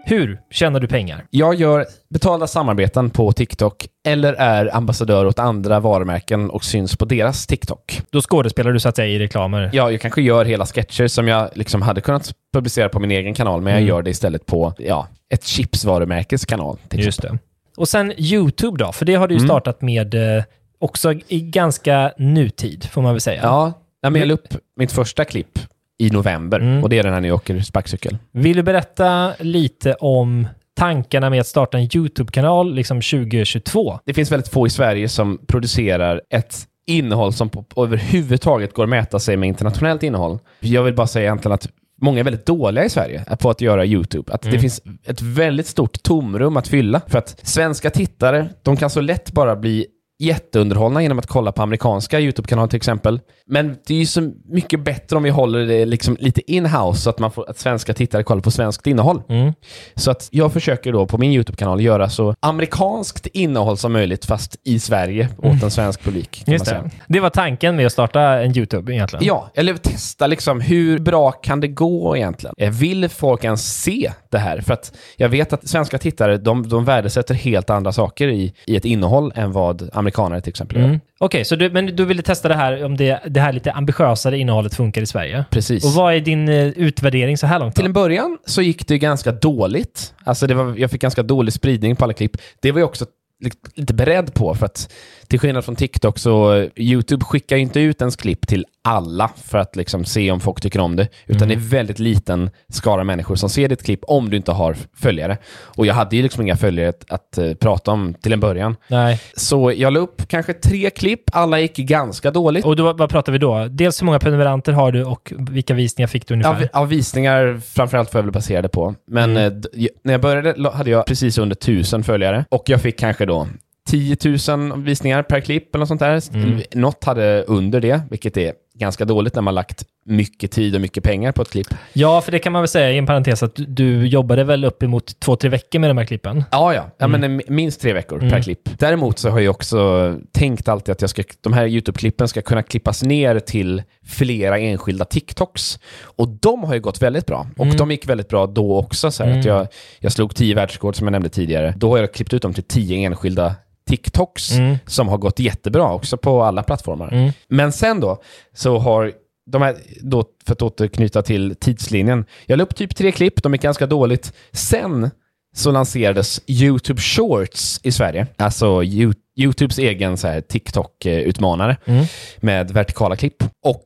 Hur 0.04 0.40
tjänar 0.50 0.80
du 0.80 0.88
pengar? 0.88 1.26
Jag 1.30 1.54
gör 1.54 1.86
betalda 2.08 2.46
samarbeten 2.46 3.10
på 3.10 3.32
TikTok 3.32 3.86
eller 4.06 4.32
är 4.32 4.76
ambassadör 4.76 5.24
åt 5.26 5.38
andra 5.38 5.80
varumärken 5.80 6.50
och 6.50 6.64
syns 6.64 6.96
på 6.96 7.04
deras 7.04 7.46
TikTok. 7.46 8.00
Då 8.10 8.20
skådespelar 8.20 8.72
du 8.72 8.80
så 8.80 8.88
att 8.88 8.96
säga 8.96 9.08
i 9.08 9.18
reklamer. 9.18 9.70
Ja, 9.72 9.90
jag 9.90 10.00
kanske 10.00 10.22
gör 10.22 10.44
hela 10.44 10.66
sketcher 10.66 11.06
som 11.06 11.28
jag 11.28 11.50
liksom 11.54 11.82
hade 11.82 12.00
kunnat 12.00 12.32
publicera 12.52 12.88
på 12.88 13.00
min 13.00 13.10
egen 13.10 13.34
kanal, 13.34 13.60
men 13.60 13.72
jag 13.72 13.80
Mm. 13.82 13.88
gör 13.88 14.02
det 14.02 14.10
istället 14.10 14.46
på 14.46 14.74
ja, 14.78 15.08
ett 15.34 15.44
chipsvarumärkes 15.44 16.44
kanal. 16.46 16.78
Till 16.88 17.04
Just 17.04 17.18
exempel. 17.18 17.38
det. 17.42 17.49
Och 17.76 17.88
sen 17.88 18.12
YouTube 18.16 18.84
då, 18.84 18.92
för 18.92 19.04
det 19.04 19.14
har 19.14 19.28
du 19.28 19.34
ju 19.34 19.38
Mm. 19.38 19.48
startat 19.48 19.82
med 19.82 20.14
eh, 20.36 20.44
också 20.78 21.12
i 21.28 21.40
ganska 21.40 22.12
nutid, 22.18 22.84
får 22.90 23.02
man 23.02 23.12
väl 23.14 23.20
säga. 23.20 23.40
Ja, 23.42 23.72
men 24.02 24.14
jag 24.14 24.28
la 24.28 24.34
upp 24.34 24.48
mitt 24.76 24.92
första 24.92 25.24
klipp 25.24 25.58
i 25.98 26.10
november 26.10 26.60
Mm. 26.60 26.82
och 26.82 26.88
det 26.88 26.98
är 26.98 27.02
den 27.02 27.12
här 27.12 27.20
när 27.20 27.28
jag 27.28 27.34
åker 27.36 27.60
sparkcykel. 27.60 28.18
Vill 28.32 28.56
du 28.56 28.62
berätta 28.62 29.32
lite 29.38 29.94
om 29.94 30.48
tankarna 30.76 31.30
med 31.30 31.40
att 31.40 31.46
starta 31.46 31.78
en 31.78 31.88
YouTube-kanal 31.96 32.74
liksom 32.74 33.00
2022? 33.00 33.98
Det 34.04 34.14
finns 34.14 34.32
väldigt 34.32 34.48
få 34.52 34.66
i 34.66 34.70
Sverige 34.70 35.08
som 35.08 35.38
producerar 35.46 36.20
ett 36.30 36.66
innehåll 36.86 37.32
som 37.32 37.48
på, 37.48 37.64
överhuvudtaget 37.82 38.74
går 38.74 38.82
att 38.82 38.88
mäta 38.88 39.18
sig 39.18 39.36
med 39.36 39.48
internationellt 39.48 40.02
innehåll. 40.02 40.38
Jag 40.60 40.82
vill 40.82 40.94
bara 40.94 41.06
säga 41.06 41.24
egentligen 41.24 41.52
att 41.54 41.68
många 42.00 42.20
är 42.20 42.24
väldigt 42.24 42.46
dåliga 42.46 42.84
i 42.84 42.90
Sverige 42.90 43.24
på 43.40 43.50
att 43.50 43.60
göra 43.60 43.84
YouTube. 43.84 44.32
Att 44.32 44.42
det 44.42 44.58
finns 44.58 44.82
ett 45.04 45.22
väldigt 45.22 45.66
stort 45.66 46.02
tomrum 46.02 46.56
att 46.56 46.68
fylla. 46.68 47.00
För 47.06 47.18
att 47.18 47.40
svenska 47.42 47.90
tittare, 47.90 48.48
de 48.62 48.76
kan 48.76 48.90
så 48.90 49.00
lätt 49.00 49.32
bara 49.32 49.56
bli 49.56 49.86
jätteunderhållna 50.20 51.02
genom 51.02 51.18
att 51.18 51.26
kolla 51.26 51.52
på 51.52 51.62
amerikanska 51.62 52.20
YouTube-kanaler 52.20 52.68
till 52.68 52.76
exempel. 52.76 53.20
Men 53.46 53.76
det 53.86 53.94
är 53.94 53.98
ju 53.98 54.06
så 54.06 54.32
mycket 54.44 54.80
bättre 54.80 55.16
om 55.16 55.22
vi 55.22 55.30
håller 55.30 55.66
det 55.66 55.86
liksom 55.86 56.16
lite 56.20 56.52
in-house 56.52 57.00
så 57.00 57.10
att, 57.10 57.18
man 57.18 57.30
får, 57.30 57.50
att 57.50 57.58
svenska 57.58 57.94
tittare 57.94 58.22
kollar 58.22 58.42
på 58.42 58.50
svenskt 58.50 58.86
innehåll. 58.86 59.22
Mm. 59.28 59.52
Så 59.94 60.10
att 60.10 60.28
jag 60.30 60.52
försöker 60.52 60.92
då 60.92 61.06
på 61.06 61.18
min 61.18 61.32
YouTube-kanal 61.32 61.80
göra 61.80 62.08
så 62.08 62.34
amerikanskt 62.40 63.26
innehåll 63.26 63.76
som 63.76 63.92
möjligt 63.92 64.24
fast 64.24 64.56
i 64.64 64.80
Sverige 64.80 65.28
åt 65.38 65.62
en 65.62 65.70
svensk 65.70 66.04
publik. 66.04 66.44
Just 66.46 66.64
det. 66.64 66.90
Det 67.08 67.20
var 67.20 67.30
tanken 67.30 67.76
med 67.76 67.86
att 67.86 67.92
starta 67.92 68.20
en 68.20 68.56
YouTube 68.56 68.94
egentligen. 68.94 69.24
Ja, 69.24 69.50
eller 69.54 69.74
testa 69.74 70.26
liksom 70.26 70.60
hur 70.60 70.98
bra 70.98 71.30
kan 71.30 71.60
det 71.60 71.68
gå 71.68 72.16
egentligen? 72.16 72.54
Eh, 72.58 72.70
Vill 72.70 73.08
folk 73.08 73.44
ens 73.44 73.82
se 73.82 74.12
det 74.30 74.38
här? 74.38 74.60
För 74.60 74.72
att 74.74 74.92
jag 75.16 75.28
vet 75.28 75.52
att 75.52 75.68
svenska 75.68 75.98
tittare, 75.98 76.36
de, 76.36 76.68
de 76.68 76.84
värdesätter 76.84 77.34
helt 77.34 77.70
andra 77.70 77.92
saker 77.92 78.28
i, 78.28 78.54
i 78.66 78.76
ett 78.76 78.84
innehåll 78.84 79.32
än 79.34 79.52
vad 79.52 79.90
amerikanare 80.10 80.40
till 80.40 80.50
exempel. 80.50 80.78
Mm. 80.78 81.00
Okej, 81.18 81.44
så 81.44 81.56
du, 81.56 81.70
men 81.70 81.86
du 81.96 82.04
ville 82.04 82.22
testa 82.22 82.48
det 82.48 82.54
här 82.54 82.84
om 82.84 82.96
det, 82.96 83.20
det 83.26 83.40
här 83.40 83.52
lite 83.52 83.72
ambitiösare 83.72 84.38
innehållet 84.38 84.74
funkar 84.74 85.02
i 85.02 85.06
Sverige? 85.06 85.44
Precis. 85.50 85.84
Och 85.84 85.90
vad 85.90 86.14
är 86.14 86.20
din 86.20 86.48
eh, 86.48 86.66
utvärdering 86.68 87.36
så 87.38 87.46
här 87.46 87.58
långt? 87.58 87.74
Till 87.76 87.84
en 87.84 87.92
början 87.92 88.38
så 88.46 88.62
gick 88.62 88.86
det 88.88 88.98
ganska 88.98 89.32
dåligt. 89.32 90.14
Alltså 90.24 90.46
det 90.46 90.54
var, 90.54 90.74
jag 90.78 90.90
fick 90.90 91.00
ganska 91.02 91.22
dålig 91.22 91.52
spridning 91.52 91.96
på 91.96 92.04
alla 92.04 92.12
klipp. 92.12 92.36
Det 92.60 92.72
var 92.72 92.80
jag 92.80 92.88
också 92.88 93.06
li- 93.44 93.50
lite 93.74 93.94
beredd 93.94 94.34
på 94.34 94.54
för 94.54 94.66
att 94.66 94.92
till 95.30 95.38
skillnad 95.40 95.64
från 95.64 95.76
TikTok 95.76 96.18
så 96.18 96.54
eh, 96.54 96.68
YouTube 96.76 97.24
skickar 97.24 97.56
inte 97.56 97.80
ut 97.80 98.00
ens 98.00 98.16
klipp 98.16 98.46
till 98.48 98.66
alla 98.84 99.30
för 99.44 99.58
att 99.58 99.76
liksom 99.76 100.04
se 100.04 100.30
om 100.30 100.40
folk 100.40 100.60
tycker 100.60 100.80
om 100.80 100.96
det. 100.96 101.08
Utan 101.26 101.48
det 101.48 101.54
är 101.54 101.58
väldigt 101.58 101.98
liten 101.98 102.50
skara 102.68 103.04
människor 103.04 103.36
som 103.36 103.48
ser 103.50 103.68
ditt 103.68 103.82
klipp 103.82 104.00
om 104.02 104.30
du 104.30 104.36
inte 104.36 104.52
har 104.52 104.76
följare. 104.96 105.38
Och 105.76 105.86
jag 105.86 105.94
hade 105.94 106.16
ju 106.16 106.22
liksom 106.22 106.42
inga 106.42 106.56
följare 106.56 106.88
att, 106.88 107.04
att 107.12 107.38
eh, 107.38 107.54
prata 107.54 107.90
om 107.90 108.14
till 108.14 108.32
en 108.32 108.40
början. 108.40 108.76
Nej. 108.88 109.20
Så 109.36 109.72
jag 109.76 109.92
la 109.92 110.00
upp 110.00 110.28
kanske 110.28 110.52
tre 110.52 110.90
klipp, 110.90 111.22
alla 111.32 111.60
gick 111.60 111.76
ganska 111.76 112.30
dåligt. 112.30 112.64
Och 112.64 112.76
då, 112.76 112.92
vad 112.92 113.10
pratar 113.10 113.32
vi 113.32 113.38
då? 113.38 113.66
Dels 113.70 114.02
hur 114.02 114.06
många 114.06 114.18
prenumeranter 114.18 114.72
har 114.72 114.92
du 114.92 115.04
och 115.04 115.32
vilka 115.38 115.74
visningar 115.74 116.06
fick 116.08 116.26
du 116.28 116.34
ungefär? 116.34 116.60
Ja, 116.62 116.68
ja, 116.72 116.84
visningar 116.84 117.60
framförallt 117.74 118.10
får 118.10 118.18
jag 118.18 118.22
väl 118.22 118.32
basera 118.32 118.62
det 118.62 118.68
på. 118.68 118.94
Men 119.06 119.30
Mm. 119.36 119.62
eh, 119.74 119.86
när 120.04 120.12
jag 120.14 120.20
började 120.20 120.70
hade 120.70 120.90
jag 120.90 121.06
precis 121.06 121.38
under 121.38 121.56
1000 121.56 122.04
följare 122.04 122.44
och 122.48 122.62
jag 122.66 122.80
fick 122.82 122.98
kanske 122.98 123.26
då 123.26 123.48
10 123.90 124.16
000 124.56 124.82
visningar 124.82 125.22
per 125.22 125.40
klipp 125.40 125.74
eller 125.74 125.80
något 125.80 125.88
sånt 125.88 126.00
där. 126.00 126.22
Mm. 126.34 126.60
Något 126.74 127.04
hade 127.04 127.42
under 127.42 127.80
det, 127.80 128.00
vilket 128.10 128.36
är 128.36 128.52
ganska 128.74 129.04
dåligt 129.04 129.34
när 129.34 129.42
man 129.42 129.54
lagt 129.54 129.84
mycket 130.04 130.50
tid 130.52 130.74
och 130.74 130.80
mycket 130.80 131.04
pengar 131.04 131.32
på 131.32 131.42
ett 131.42 131.50
klipp. 131.50 131.66
Ja, 131.92 132.20
för 132.20 132.32
det 132.32 132.38
kan 132.38 132.52
man 132.52 132.62
väl 132.62 132.68
säga 132.68 132.92
i 132.92 132.98
en 132.98 133.06
parentes 133.06 133.42
att 133.42 133.52
du, 133.56 134.06
jobbade 134.06 134.44
väl 134.44 134.64
uppemot 134.64 135.20
två, 135.20 135.36
tre 135.36 135.50
veckor 135.50 135.78
med 135.78 135.90
de 135.90 135.98
här 135.98 136.04
klippen? 136.04 136.44
Ja, 136.50 136.74
ja. 136.74 136.90
ja 136.98 137.04
Mm. 137.06 137.20
men 137.20 137.42
minst 137.48 137.80
tre 137.80 137.92
veckor 137.92 138.18
Mm. 138.18 138.30
per 138.30 138.42
klipp. 138.42 138.60
Däremot 138.78 139.18
så 139.18 139.30
har 139.30 139.40
jag 139.40 139.50
också 139.50 140.16
tänkt 140.32 140.68
alltid 140.68 140.92
att 140.92 141.00
jag 141.00 141.10
ska, 141.10 141.22
de 141.40 141.52
här 141.52 141.66
YouTube-klippen 141.66 142.28
ska 142.28 142.42
kunna 142.42 142.62
klippas 142.62 143.02
ner 143.02 143.38
till 143.40 143.82
flera 144.06 144.58
enskilda 144.58 145.04
TikToks. 145.04 145.78
Och 146.02 146.28
de 146.28 146.64
har 146.64 146.74
ju 146.74 146.80
gått 146.80 147.02
väldigt 147.02 147.26
bra. 147.26 147.46
Och 147.56 147.64
Mm. 147.64 147.76
de 147.76 147.90
gick 147.90 148.08
väldigt 148.08 148.28
bra 148.28 148.46
då 148.46 148.76
också. 148.78 149.10
Så 149.10 149.22
här, 149.22 149.30
Mm. 149.30 149.40
att 149.40 149.46
jag, 149.46 149.66
jag 149.98 150.12
slog 150.12 150.34
tio 150.34 150.54
världsrekord 150.54 150.96
som 150.96 151.06
jag 151.06 151.12
nämnde 151.12 151.28
tidigare. 151.28 151.74
Då 151.76 151.90
har 151.90 151.98
jag 151.98 152.12
klippt 152.14 152.34
ut 152.34 152.42
dem 152.42 152.54
till 152.54 152.64
tio 152.64 152.96
enskilda 153.06 153.54
TikToks 153.90 154.50
Mm. 154.52 154.76
som 154.86 155.08
har 155.08 155.18
gått 155.18 155.38
jättebra 155.38 155.92
också 155.92 156.16
på 156.16 156.42
alla 156.42 156.62
plattformar. 156.62 157.12
Mm. 157.12 157.32
Men 157.48 157.72
sen 157.72 158.00
då 158.00 158.22
så 158.54 158.78
har 158.78 159.12
de 159.50 159.62
här, 159.62 159.76
då, 160.02 160.24
för 160.46 160.52
att 160.52 160.62
återknyta 160.62 161.22
till 161.22 161.56
tidslinjen. 161.60 162.24
Jag 162.46 162.56
la 162.56 162.62
upp 162.62 162.76
typ 162.76 162.96
tre 162.96 163.12
klipp, 163.12 163.42
de 163.42 163.52
gick 163.54 163.62
ganska 163.62 163.86
dåligt. 163.86 164.32
Sen 164.52 165.10
så 165.56 165.70
lanserades 165.70 166.40
YouTube 166.46 167.00
Shorts 167.00 167.80
i 167.82 167.92
Sverige. 167.92 168.26
Alltså 168.36 168.66
Yo- 168.82 169.14
YouTubes 169.36 169.78
egen 169.78 170.16
TikTok-utmanare 170.48 171.76
Mm. 171.84 172.04
med 172.40 172.70
vertikala 172.70 173.16
klipp. 173.16 173.42
Och 173.64 173.84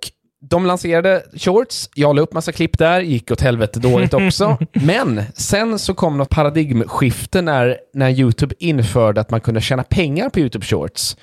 de 0.48 0.66
lanserade 0.66 1.22
shorts, 1.36 1.90
jag 1.94 2.16
la 2.16 2.22
upp 2.22 2.32
massa 2.32 2.52
klipp 2.52 2.78
där, 2.78 3.00
gick 3.00 3.30
åt 3.30 3.40
helvete 3.40 3.80
dåligt 3.80 4.14
också. 4.26 4.58
Men 4.72 5.22
sen 5.34 5.78
så 5.78 5.94
kom 5.94 6.18
något 6.18 6.28
paradigmskifte 6.28 7.42
när, 7.42 7.78
när 7.94 8.10
YouTube 8.10 8.54
införde 8.58 9.20
att 9.20 9.30
man 9.30 9.40
kunde 9.40 9.60
tjäna 9.60 9.82
pengar 9.82 10.28
på 10.28 10.40
YouTube 10.40 10.64
Shorts. 10.64 11.16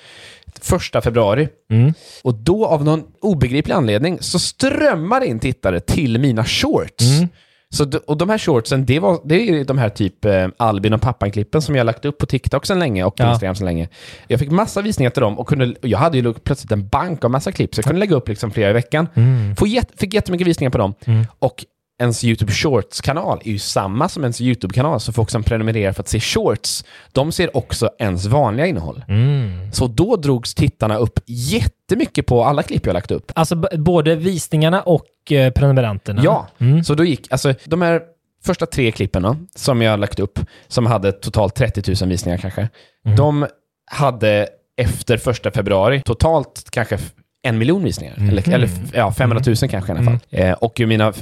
Första 0.60 1.00
februari. 1.00 1.48
Mm. 1.70 1.94
Och 2.22 2.34
då 2.34 2.66
av 2.66 2.84
någon 2.84 3.04
obegriplig 3.20 3.74
anledning 3.74 4.18
så 4.20 4.38
strömmar 4.38 5.20
in 5.24 5.40
tittare 5.40 5.80
till 5.80 6.18
mina 6.18 6.44
shorts. 6.44 7.04
Mm. 7.04 7.28
Så, 7.72 7.90
och 8.06 8.16
de 8.16 8.28
här 8.28 8.38
shortsen, 8.38 8.86
det, 8.86 8.98
var, 9.00 9.20
det 9.24 9.34
är 9.34 9.64
de 9.64 9.78
här 9.78 9.88
typ 9.88 10.24
eh, 10.24 10.48
Albin 10.56 10.92
och 10.92 11.00
pappan-klippen 11.00 11.62
som 11.62 11.76
jag 11.76 11.84
lagt 11.84 12.04
upp 12.04 12.18
på 12.18 12.26
TikTok 12.26 12.66
sedan 12.66 12.78
länge 12.78 13.04
och 13.04 13.16
på 13.16 13.22
Ja. 13.22 13.30
Instagram 13.30 13.54
sedan 13.54 13.64
länge. 13.64 13.88
Jag 14.28 14.40
fick 14.40 14.50
massa 14.50 14.82
visningar 14.82 15.10
till 15.10 15.20
dem 15.20 15.38
och, 15.38 15.48
kunde, 15.48 15.74
jag 15.80 15.98
hade 15.98 16.18
ju 16.18 16.34
plötsligt 16.34 16.72
en 16.72 16.88
bank 16.88 17.24
av 17.24 17.30
massa 17.30 17.52
klipp, 17.52 17.74
så 17.74 17.78
jag 17.78 17.84
kunde 17.84 18.00
lägga 18.00 18.16
upp 18.16 18.28
liksom 18.28 18.50
flera 18.50 18.70
i 18.70 18.72
veckan. 18.72 19.08
Mm. 19.14 19.56
Få 19.56 19.66
jätt, 19.66 19.88
fick 19.96 20.14
jättemycket 20.14 20.46
visningar 20.46 20.70
på 20.70 20.78
dem. 20.78 20.94
Mm. 21.04 21.26
Och 21.38 21.64
ens 22.02 22.24
YouTube 22.24 22.52
Shorts-kanal 22.52 23.40
är 23.44 23.50
ju 23.50 23.58
samma 23.58 24.08
som 24.08 24.22
ens 24.22 24.40
YouTube-kanal, 24.40 25.00
så 25.00 25.12
folk 25.12 25.30
som 25.30 25.42
prenumererar 25.42 25.92
för 25.92 26.02
att 26.02 26.08
se 26.08 26.20
shorts, 26.20 26.84
de 27.12 27.32
ser 27.32 27.56
också 27.56 27.90
ens 27.98 28.26
vanliga 28.26 28.66
innehåll. 28.66 29.04
Mm. 29.08 29.72
Så 29.72 29.86
då 29.86 30.16
drogs 30.16 30.54
tittarna 30.54 30.96
upp 30.96 31.18
jättemycket 31.26 32.26
på 32.26 32.44
alla 32.44 32.62
klipp 32.62 32.86
jag 32.86 32.94
lagt 32.94 33.10
upp. 33.10 33.32
Alltså 33.34 33.56
både 33.78 34.14
visningarna 34.16 34.80
och 34.82 35.32
eh, 35.32 35.50
prenumeranterna? 35.52 36.22
Ja, 36.24 36.48
Mm. 36.58 36.84
så 36.84 36.94
då 36.94 37.04
gick, 37.04 37.26
alltså 37.32 37.54
de 37.64 37.82
här 37.82 38.02
första 38.44 38.66
tre 38.66 38.90
klippen 38.92 39.48
som 39.54 39.82
jag 39.82 40.00
lagt 40.00 40.20
upp, 40.20 40.38
som 40.68 40.86
hade 40.86 41.12
totalt 41.12 41.54
30 41.54 41.94
000 42.02 42.08
visningar 42.10 42.38
kanske, 42.38 42.68
Mm. 43.04 43.16
de 43.16 43.46
hade 43.90 44.48
efter 44.76 45.16
första 45.16 45.50
februari 45.50 46.02
totalt 46.04 46.68
kanske 46.70 46.98
en 47.42 47.58
miljon 47.58 47.84
visningar. 47.84 48.14
Eller, 48.28 48.48
eller 48.54 48.66
f- 48.66 48.90
ja, 48.94 49.12
500 49.12 49.42
000 49.46 49.56
kanske 49.56 49.92
i 49.92 49.96
alla 49.96 50.04
fall. 50.04 50.18
Eh, 50.30 50.52
och 50.52 50.80
mina 50.80 51.12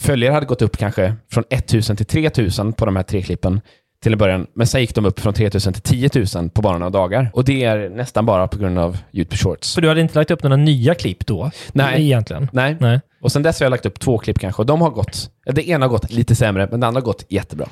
följare 0.00 0.32
hade 0.32 0.46
gått 0.46 0.62
upp 0.62 0.76
kanske 0.76 1.14
från 1.32 1.44
1 1.50 1.72
000 1.72 1.82
till 1.82 2.06
3 2.06 2.30
000 2.58 2.72
på 2.72 2.86
de 2.86 2.96
här 2.96 3.02
tre 3.02 3.22
klippen 3.22 3.60
till 4.02 4.12
en 4.12 4.18
början. 4.18 4.46
Men 4.54 4.66
sen 4.66 4.80
gick 4.80 4.94
de 4.94 5.04
upp 5.04 5.20
från 5.20 5.34
3 5.34 5.50
000 5.54 5.60
till 5.60 6.10
10 6.10 6.10
000 6.34 6.50
på 6.50 6.62
bara 6.62 6.78
några 6.78 6.90
dagar. 6.90 7.30
Och 7.32 7.44
det 7.44 7.64
är 7.64 7.88
nästan 7.88 8.26
bara 8.26 8.48
på 8.48 8.58
grund 8.58 8.78
av 8.78 8.98
YouTube 9.12 9.36
Shorts. 9.36 9.74
För 9.74 9.82
du 9.82 9.88
hade 9.88 10.00
inte 10.00 10.18
lagt 10.18 10.30
upp 10.30 10.42
några 10.42 10.56
nya 10.56 10.94
klipp 10.94 11.26
då? 11.26 11.50
Nej. 11.72 12.02
Egentligen? 12.02 12.48
Nej. 12.52 12.76
Nej. 12.80 13.00
Och 13.22 13.32
sen 13.32 13.42
dess 13.42 13.60
har 13.60 13.64
jag 13.64 13.70
lagt 13.70 13.86
upp 13.86 14.00
två 14.00 14.18
klipp 14.18 14.38
kanske 14.38 14.62
och 14.62 14.66
de 14.66 14.80
har 14.80 14.90
gått, 14.90 15.30
det 15.52 15.68
ena 15.68 15.86
har 15.86 15.90
gått 15.90 16.12
lite 16.12 16.34
sämre 16.34 16.68
men 16.70 16.80
det 16.80 16.86
andra 16.86 17.00
har 17.00 17.06
gått 17.06 17.26
jättebra. 17.28 17.66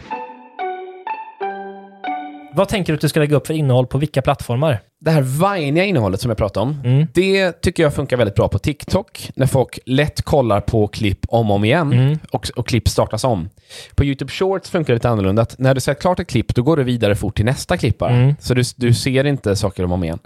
Vad 2.55 2.69
tänker 2.69 2.93
du 2.93 2.95
att 2.95 3.01
du 3.01 3.09
ska 3.09 3.21
lägga 3.21 3.37
upp 3.37 3.47
för 3.47 3.55
innehåll 3.55 3.87
på 3.87 3.99
vilka 3.99 4.23
plattformar? 4.23 4.81
Det 5.01 5.11
här 5.11 5.23
viniga 5.57 5.85
innehållet 5.85 6.21
som 6.21 6.31
jag 6.31 6.39
pratade 6.39 6.67
om, 6.67 6.81
Mm. 6.85 7.07
det 7.15 7.53
tycker 7.53 7.83
jag 7.83 7.95
funkar 7.95 8.17
väldigt 8.17 8.35
bra 8.35 8.49
på 8.49 8.59
TikTok 8.59 9.31
när 9.37 9.47
folk 9.47 9.79
lätt 9.87 10.23
kollar 10.23 10.61
på 10.61 10.89
klipp 10.89 11.19
om 11.29 11.51
och 11.51 11.57
om 11.57 11.65
igen 11.65 11.93
Mm. 11.93 12.19
och, 12.33 12.51
och 12.57 12.67
klipp 12.69 12.89
startas 12.89 13.25
om. 13.25 13.49
På 13.97 14.05
YouTube 14.05 14.31
Shorts 14.33 14.71
funkar 14.71 14.93
det 14.93 14.97
lite 14.97 15.09
annorlunda. 15.09 15.43
Att 15.43 15.59
när 15.59 15.75
du 15.75 15.81
sett 15.81 16.01
klart 16.01 16.21
ett 16.21 16.27
klipp, 16.29 16.55
då 16.55 16.63
går 16.63 16.77
du 16.77 16.85
vidare 16.85 17.15
fort 17.17 17.37
till 17.37 17.45
nästa 17.45 17.77
klipp. 17.77 18.03
Mm. 18.03 18.35
Så 18.41 18.55
du, 18.55 18.63
du 18.77 18.95
ser 18.95 19.25
inte 19.27 19.57
saker 19.57 19.85
om 19.85 19.91
och 19.93 19.95
om 19.99 20.05
igen. 20.05 20.19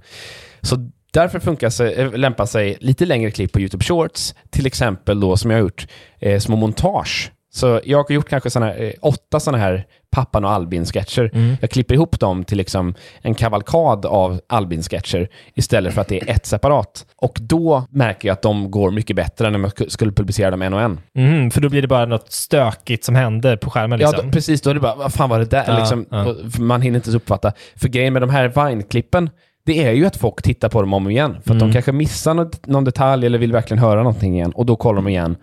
Så 0.61 0.77
därför 1.13 1.39
funkar 1.39 1.71
sig, 1.71 1.95
äh, 1.95 2.13
lämpar 2.13 2.47
sig 2.47 2.77
lite 2.81 3.07
längre 3.07 3.31
klipp 3.31 3.53
på 3.53 3.61
YouTube 3.61 3.85
Shorts, 3.85 4.35
till 4.51 4.67
exempel 4.67 5.21
då 5.21 5.37
som 5.37 5.51
jag 5.51 5.59
har 5.59 5.63
gjort, 5.63 5.87
eh, 6.21 6.39
små 6.41 6.57
montage. 6.57 7.31
Så 7.55 7.81
jag 7.85 7.99
har 7.99 8.15
gjort 8.15 8.29
kanske 8.29 8.51
såna, 8.51 8.67
här, 8.67 8.83
eh, 8.83 8.91
åtta 9.03 9.41
sådana 9.41 9.59
här 9.62 9.87
Pappan 10.11 10.45
och 10.45 10.51
Albin-sketcher. 10.51 11.31
Mm. 11.35 11.57
Jag 11.61 11.71
klipper 11.71 11.95
ihop 11.95 12.21
dem 12.21 12.45
till 12.45 12.59
liksom 12.59 12.95
en 13.23 13.35
kavalkad 13.35 14.07
av 14.07 14.41
Albin-sketcher 14.49 15.29
istället 15.55 15.95
för 15.95 16.01
att 16.01 16.09
det 16.09 16.23
är 16.23 16.31
ett 16.31 16.47
separat. 16.47 17.07
Och 17.17 17.38
då 17.41 17.85
märker 17.91 18.29
jag 18.29 18.33
att 18.33 18.43
de 18.43 18.71
går 18.71 18.91
mycket 18.91 19.17
bättre 19.17 19.47
än 19.49 19.55
om 19.55 19.65
jag 19.65 19.73
sk- 19.73 19.88
skulle 19.88 20.12
publicera 20.12 20.51
dem 20.51 20.62
en 20.62 20.75
och 20.75 20.81
en. 20.81 21.01
Mm, 21.17 21.51
för 21.51 21.61
då 21.61 21.69
blir 21.69 21.83
det 21.83 21.88
bara 21.88 22.07
något 22.07 22.33
stökigt 22.33 23.05
som 23.05 23.15
händer 23.15 23.57
på 23.57 23.71
skärmen 23.71 24.01
Ja, 24.01 24.09
liksom. 24.11 24.27
då, 24.27 24.33
precis. 24.33 24.61
Då 24.62 24.71
är 24.71 24.75
det 24.75 24.81
bara, 24.81 24.95
vad 24.95 25.12
fan 25.12 25.31
var 25.31 25.38
det 25.38 25.45
där? 25.51 25.65
Ja, 25.67 25.79
liksom, 25.79 26.07
ja. 26.11 26.35
Man 26.59 26.83
hinner 26.83 26.97
inte 26.99 27.09
ens 27.09 27.17
uppfatta. 27.23 27.53
För 27.77 27.88
grejen 27.88 28.12
med 28.12 28.23
de 28.23 28.31
här 28.31 28.49
Vine-klippen, 28.49 29.31
det 29.67 29.85
är 29.87 29.93
ju 29.93 30.07
att 30.07 30.17
folk 30.17 30.43
tittar 30.43 30.69
på 30.69 30.81
dem 30.83 30.93
om 30.95 31.07
och 31.07 31.12
igen. 31.12 31.33
För 31.33 31.38
att 31.41 31.47
Mm. 31.51 31.59
de 31.59 31.73
kanske 31.73 31.93
missar 31.93 32.35
något, 32.35 32.67
någon 32.67 32.85
detalj 32.85 33.27
eller 33.27 33.38
vill 33.38 33.53
verkligen 33.53 33.83
höra 33.83 34.03
någonting 34.03 34.35
igen. 34.35 34.53
Och 34.53 34.67
då 34.67 34.77
kollar 34.77 34.97
de 34.97 35.09
igen. 35.09 35.37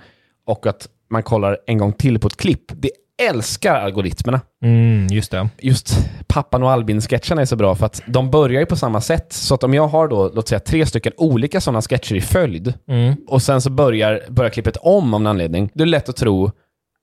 Och 0.47 0.67
att 0.67 0.87
man 1.09 1.23
kollar 1.23 1.57
en 1.67 1.77
gång 1.77 1.93
till 1.93 2.19
på 2.19 2.27
ett 2.27 2.37
klipp. 2.37 2.61
Det 2.75 2.91
älskar 3.29 3.75
algoritmerna. 3.75 4.41
Mm, 4.63 5.07
just 5.07 5.31
det. 5.31 5.49
Just 5.61 6.09
Pappan 6.27 6.63
och 6.63 6.71
Albin-sketcherna 6.71 7.41
är 7.41 7.45
så 7.45 7.55
bra 7.55 7.75
för 7.75 7.85
att 7.85 8.01
de 8.07 8.31
börjar 8.31 8.59
ju 8.59 8.65
på 8.65 8.75
samma 8.75 9.01
sätt. 9.01 9.33
Så 9.33 9.55
att 9.55 9.63
om 9.63 9.73
jag 9.73 9.87
har 9.87 10.07
då, 10.07 10.31
låt 10.35 10.47
säga 10.47 10.59
tre 10.59 10.85
stycken 10.85 11.13
olika 11.17 11.61
sådana 11.61 11.81
sketcher 11.81 12.15
i 12.15 12.21
följd 12.21 12.73
Mm. 12.87 13.15
och 13.27 13.41
sen 13.41 13.61
så 13.61 13.69
börjar, 13.69 14.21
börjar 14.29 14.49
klippet 14.51 14.77
om 14.77 15.13
av 15.13 15.21
någon 15.21 15.27
anledning, 15.27 15.69
då 15.73 15.81
är 15.81 15.85
det 15.85 15.91
lätt 15.91 16.09
att 16.09 16.15
tro 16.15 16.51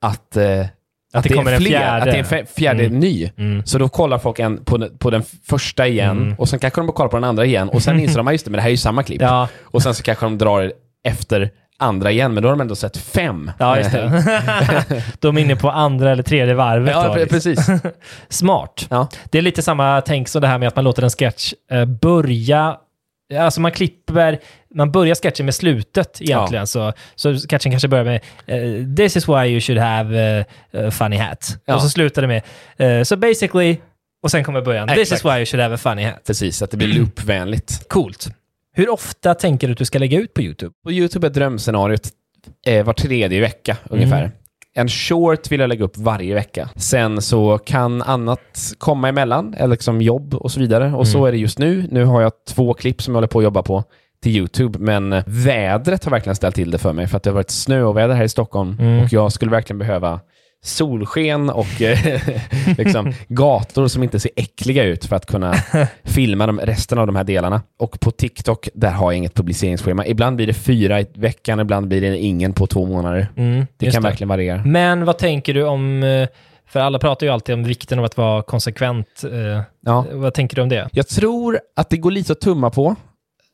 att, 0.01 0.37
eh, 0.37 0.61
att, 1.15 1.23
det 1.25 1.29
kommer 1.29 1.51
är 1.51 1.55
en 1.57 1.61
fler, 1.61 1.71
fjärde. 1.71 1.97
Att 2.03 2.31
det 2.31 2.37
är 2.37 2.41
en 2.41 2.47
fjärde 2.47 2.85
Mm. 2.85 2.99
ny. 2.99 3.31
Mm. 3.37 3.65
Så 3.67 3.79
då 3.79 3.89
kollar 3.89 4.19
folk 4.19 4.39
en, 4.39 4.65
på, 4.65 4.89
på 4.99 5.11
den 5.11 5.23
första 5.49 5.87
igen 5.89 6.17
Mm. 6.23 6.35
och 6.39 6.49
sen 6.49 6.59
kanske 6.59 6.81
de 6.81 6.93
kollar 6.93 7.09
på 7.09 7.17
den 7.17 7.25
andra 7.25 7.45
igen 7.45 7.69
och 7.69 7.83
sen 7.83 8.01
inser 8.01 8.17
de, 8.17 8.27
"Ja, 8.27 8.33
just 8.33 8.45
det, 8.45 8.51
men 8.51 8.59
det 8.59 8.63
här 8.63 8.69
är 8.69 8.73
ju 8.73 8.77
samma 8.77 9.03
klipp. 9.03 9.23
Ja, 9.23 9.49
Och 9.63 9.83
sen 9.83 9.95
så 9.95 10.03
kanske 10.03 10.27
de 10.27 10.39
drar 10.39 10.73
efter 11.05 11.51
andra 11.79 12.11
igen, 12.11 12.35
men 12.35 12.43
då 12.43 12.49
har 12.49 12.57
de 12.57 12.61
ändå 12.61 12.75
sett 12.75 12.97
fem. 12.97 13.51
ja, 13.59 13.79
just 13.79 13.93
det. 13.93 15.03
De 15.21 15.37
är 15.37 15.41
inne 15.41 15.57
på 15.57 15.71
andra 15.71 16.11
eller 16.11 16.23
tredje 16.23 16.55
varvet. 16.55 16.91
ja, 16.91 17.09
då, 17.09 17.15
liksom. 17.15 17.29
precis. 17.29 17.67
Smart. 18.29 18.87
Ja. 18.91 19.09
Det 19.31 19.39
är 19.39 19.43
lite 19.43 19.63
samma 19.63 20.01
tänk 20.01 20.29
som 20.29 20.41
det 20.41 20.47
här 20.47 20.59
med 20.59 20.69
att 20.69 20.77
man 20.77 20.85
låter 20.85 21.03
en 21.03 21.11
sketch 21.11 21.53
eh, 21.71 21.85
börja 21.85 22.77
Alltså 23.35 23.61
man 23.61 23.73
klipper, 23.73 24.39
man 24.75 24.93
börjar 24.93 25.15
sketchen 25.15 25.47
med 25.47 25.55
slutet 25.55 26.21
egentligen. 26.21 26.67
Så, 26.67 26.93
så 27.15 27.35
sketchen 27.35 27.73
kanske 27.73 27.89
börjar 27.89 28.05
med 28.05 28.21
eh, 28.47 28.97
“This 28.97 29.17
is 29.17 29.29
why 29.29 29.47
you 29.47 29.61
should 29.61 29.81
have 29.81 30.45
a 30.73 30.91
funny 30.91 31.17
hat”. 31.17 31.57
Ja. 31.65 31.75
Och 31.75 31.83
så 31.83 31.89
slutar 31.89 32.23
det 32.23 32.29
med 32.29 32.43
eh, 32.77 33.05
“So 33.05 33.17
basically” 33.17 33.77
och 34.23 34.31
sen 34.31 34.45
kommer 34.45 34.61
början 34.61 34.89
“This 34.89 35.13
is 35.13 35.25
why 35.25 35.31
you 35.31 35.47
should 35.47 35.63
have 35.63 35.75
a 35.75 35.79
funny 35.79 36.05
hat”. 36.05 36.25
Precis, 36.27 36.63
att 36.63 36.71
det 36.71 36.77
blir 36.77 36.99
loopvänligt. 36.99 37.89
Coolt. 37.89 38.29
Hur 38.77 38.91
ofta 38.91 39.35
tänker 39.35 39.67
du 39.67 39.73
att 39.73 39.79
du 39.79 39.85
ska 39.85 39.99
lägga 39.99 40.19
ut 40.21 40.35
på 40.35 40.43
YouTube? 40.43 40.73
På 40.85 40.93
YouTube 40.93 41.27
är 41.27 41.31
drömscenariot 41.31 42.09
eh, 42.67 42.85
var 42.85 42.93
tredje 42.93 43.41
vecka 43.41 43.77
ungefär. 43.91 44.19
Mm. 44.19 44.31
En 44.75 44.89
short 44.89 45.51
vill 45.51 45.61
jag 45.61 45.69
lägga 45.69 45.85
upp 45.85 45.97
varje 45.97 46.35
vecka. 46.35 46.69
Sen 46.77 47.23
så 47.23 47.59
kan 47.59 48.03
annat 48.03 48.73
komma 48.79 49.09
emellan, 49.09 49.55
eller 49.55 49.69
liksom 49.71 50.01
jobb 50.03 50.35
och 50.35 50.51
så 50.51 50.61
vidare. 50.61 50.93
Och 50.95 51.09
så 51.09 51.19
Mm. 51.19 51.29
är 51.29 51.33
det 51.33 51.39
just 51.39 51.59
nu. 51.59 51.89
Nu 51.91 52.05
har 52.05 52.23
jag 52.23 52.33
två 52.49 52.75
klipp 52.75 53.03
som 53.03 53.13
jag 53.13 53.17
håller 53.17 53.29
på 53.29 53.39
att 53.39 53.45
jobba 53.45 53.63
på 53.63 53.85
till 54.23 54.37
YouTube, 54.37 54.79
men 54.79 55.23
vädret 55.27 56.05
har 56.05 56.11
verkligen 56.11 56.37
ställt 56.37 56.55
till 56.55 56.71
det 56.71 56.79
för 56.79 56.93
mig, 56.93 57.07
för 57.07 57.17
att 57.17 57.23
det 57.23 57.31
har 57.31 57.35
varit 57.35 57.51
snöoväder 57.51 58.15
här 58.15 58.25
i 58.25 58.29
Stockholm 58.29 58.77
Mm. 58.81 59.05
och 59.05 59.13
jag 59.13 59.33
skulle 59.33 59.51
verkligen 59.51 59.79
behöva 59.79 60.21
solsken 60.67 61.51
och 61.51 61.83
eh, 61.83 62.21
liksom 62.79 63.13
gator 63.29 63.89
som 63.89 64.03
inte 64.03 64.21
ser 64.21 64.31
äckliga 64.37 64.85
ut 64.85 65.05
för 65.05 65.17
att 65.17 65.27
kunna 65.27 65.55
filma 66.05 66.47
de, 66.47 66.61
resten 66.61 66.99
av 66.99 67.07
de 67.07 67.17
här 67.17 67.25
delarna. 67.25 67.63
Och 67.79 68.01
på 68.01 68.11
TikTok, 68.11 68.69
där 68.75 68.91
har 68.91 69.13
jag 69.13 69.17
inget 69.19 69.35
publiceringsschema. 69.35 70.07
Ibland 70.07 70.37
blir 70.37 70.47
det 70.47 70.55
fyra 70.55 71.01
i 71.01 71.07
veckan, 71.15 71.61
ibland 71.61 71.89
blir 71.89 72.01
det 72.01 72.19
ingen 72.19 72.53
på 72.53 72.67
två 72.67 72.87
månader. 72.87 73.29
Mm, 73.37 73.67
Det 73.77 73.91
kan 73.91 74.03
verkligen 74.03 74.29
variera. 74.29 74.63
Men 74.65 75.05
vad 75.05 75.19
tänker 75.19 75.55
du 75.55 75.63
om, 75.65 76.03
eh, 76.03 76.29
för 76.69 76.81
alla 76.81 76.99
pratar 76.99 77.27
ju 77.27 77.33
alltid 77.33 77.55
om 77.55 77.65
vikten 77.65 77.99
av 77.99 78.05
att 78.05 78.17
vara 78.17 78.43
konsekvent. 78.43 79.23
eh, 79.33 79.63
Ja. 79.87 80.05
Vad 80.13 80.35
tänker 80.35 80.57
du 80.57 80.63
om 80.63 80.69
det? 80.69 80.89
Jag 80.93 81.09
tror 81.09 81.61
att 81.77 81.91
det 81.91 81.97
går 81.97 82.11
lite 82.11 82.33
att 82.33 82.41
tumma 82.41 82.71
på. 82.71 82.97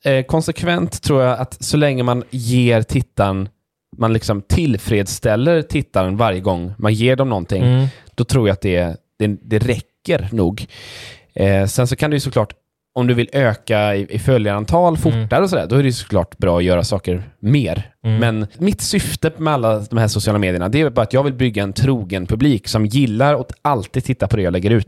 Eh, 0.05 0.23
konsekvent 0.25 1.01
tror 1.01 1.21
jag 1.23 1.39
att 1.39 1.63
så 1.63 1.77
länge 1.77 2.03
man 2.03 2.23
ger 2.29 2.81
tittaren, 2.81 3.49
man 3.97 4.13
liksom 4.13 4.41
tillfredsställer 4.41 5.61
tittaren 5.61 6.17
varje 6.17 6.39
gång 6.39 6.73
man 6.77 6.93
ger 6.93 7.15
dem 7.15 7.29
någonting, 7.29 7.63
Mm. 7.63 7.87
då 8.15 8.23
tror 8.23 8.47
jag 8.47 8.53
att 8.53 8.61
det, 8.61 8.97
det, 9.19 9.27
det 9.41 9.59
räcker 9.59 10.29
nog. 10.31 10.65
Eh, 11.35 11.65
sen 11.65 11.87
så 11.87 11.95
kan 11.95 12.11
du 12.11 12.19
såklart, 12.19 12.53
om 12.95 13.07
du 13.07 13.13
vill 13.13 13.29
öka 13.33 13.95
i, 13.95 14.07
i 14.09 14.19
följarantal 14.19 14.97
fortare 14.97 15.43
och 15.43 15.49
sådär, 15.49 15.67
då 15.67 15.75
är 15.75 15.83
det 15.83 15.93
såklart 15.93 16.37
bra 16.37 16.57
att 16.57 16.63
göra 16.63 16.83
saker 16.83 17.23
mer. 17.39 17.91
Mm. 18.05 18.19
Men 18.19 18.47
mitt 18.57 18.81
syfte 18.81 19.31
med 19.37 19.53
alla 19.53 19.79
de 19.79 19.97
här 19.97 20.07
sociala 20.07 20.39
medierna, 20.39 20.69
det 20.69 20.81
är 20.81 20.89
bara 20.89 21.01
att 21.01 21.13
jag 21.13 21.23
vill 21.23 21.33
bygga 21.33 21.63
en 21.63 21.73
trogen 21.73 22.25
publik 22.27 22.67
som 22.67 22.85
gillar 22.85 23.33
att 23.41 23.51
alltid 23.61 24.03
titta 24.03 24.27
på 24.27 24.35
det 24.35 24.41
jag 24.43 24.53
lägger 24.53 24.69
ut. 24.71 24.87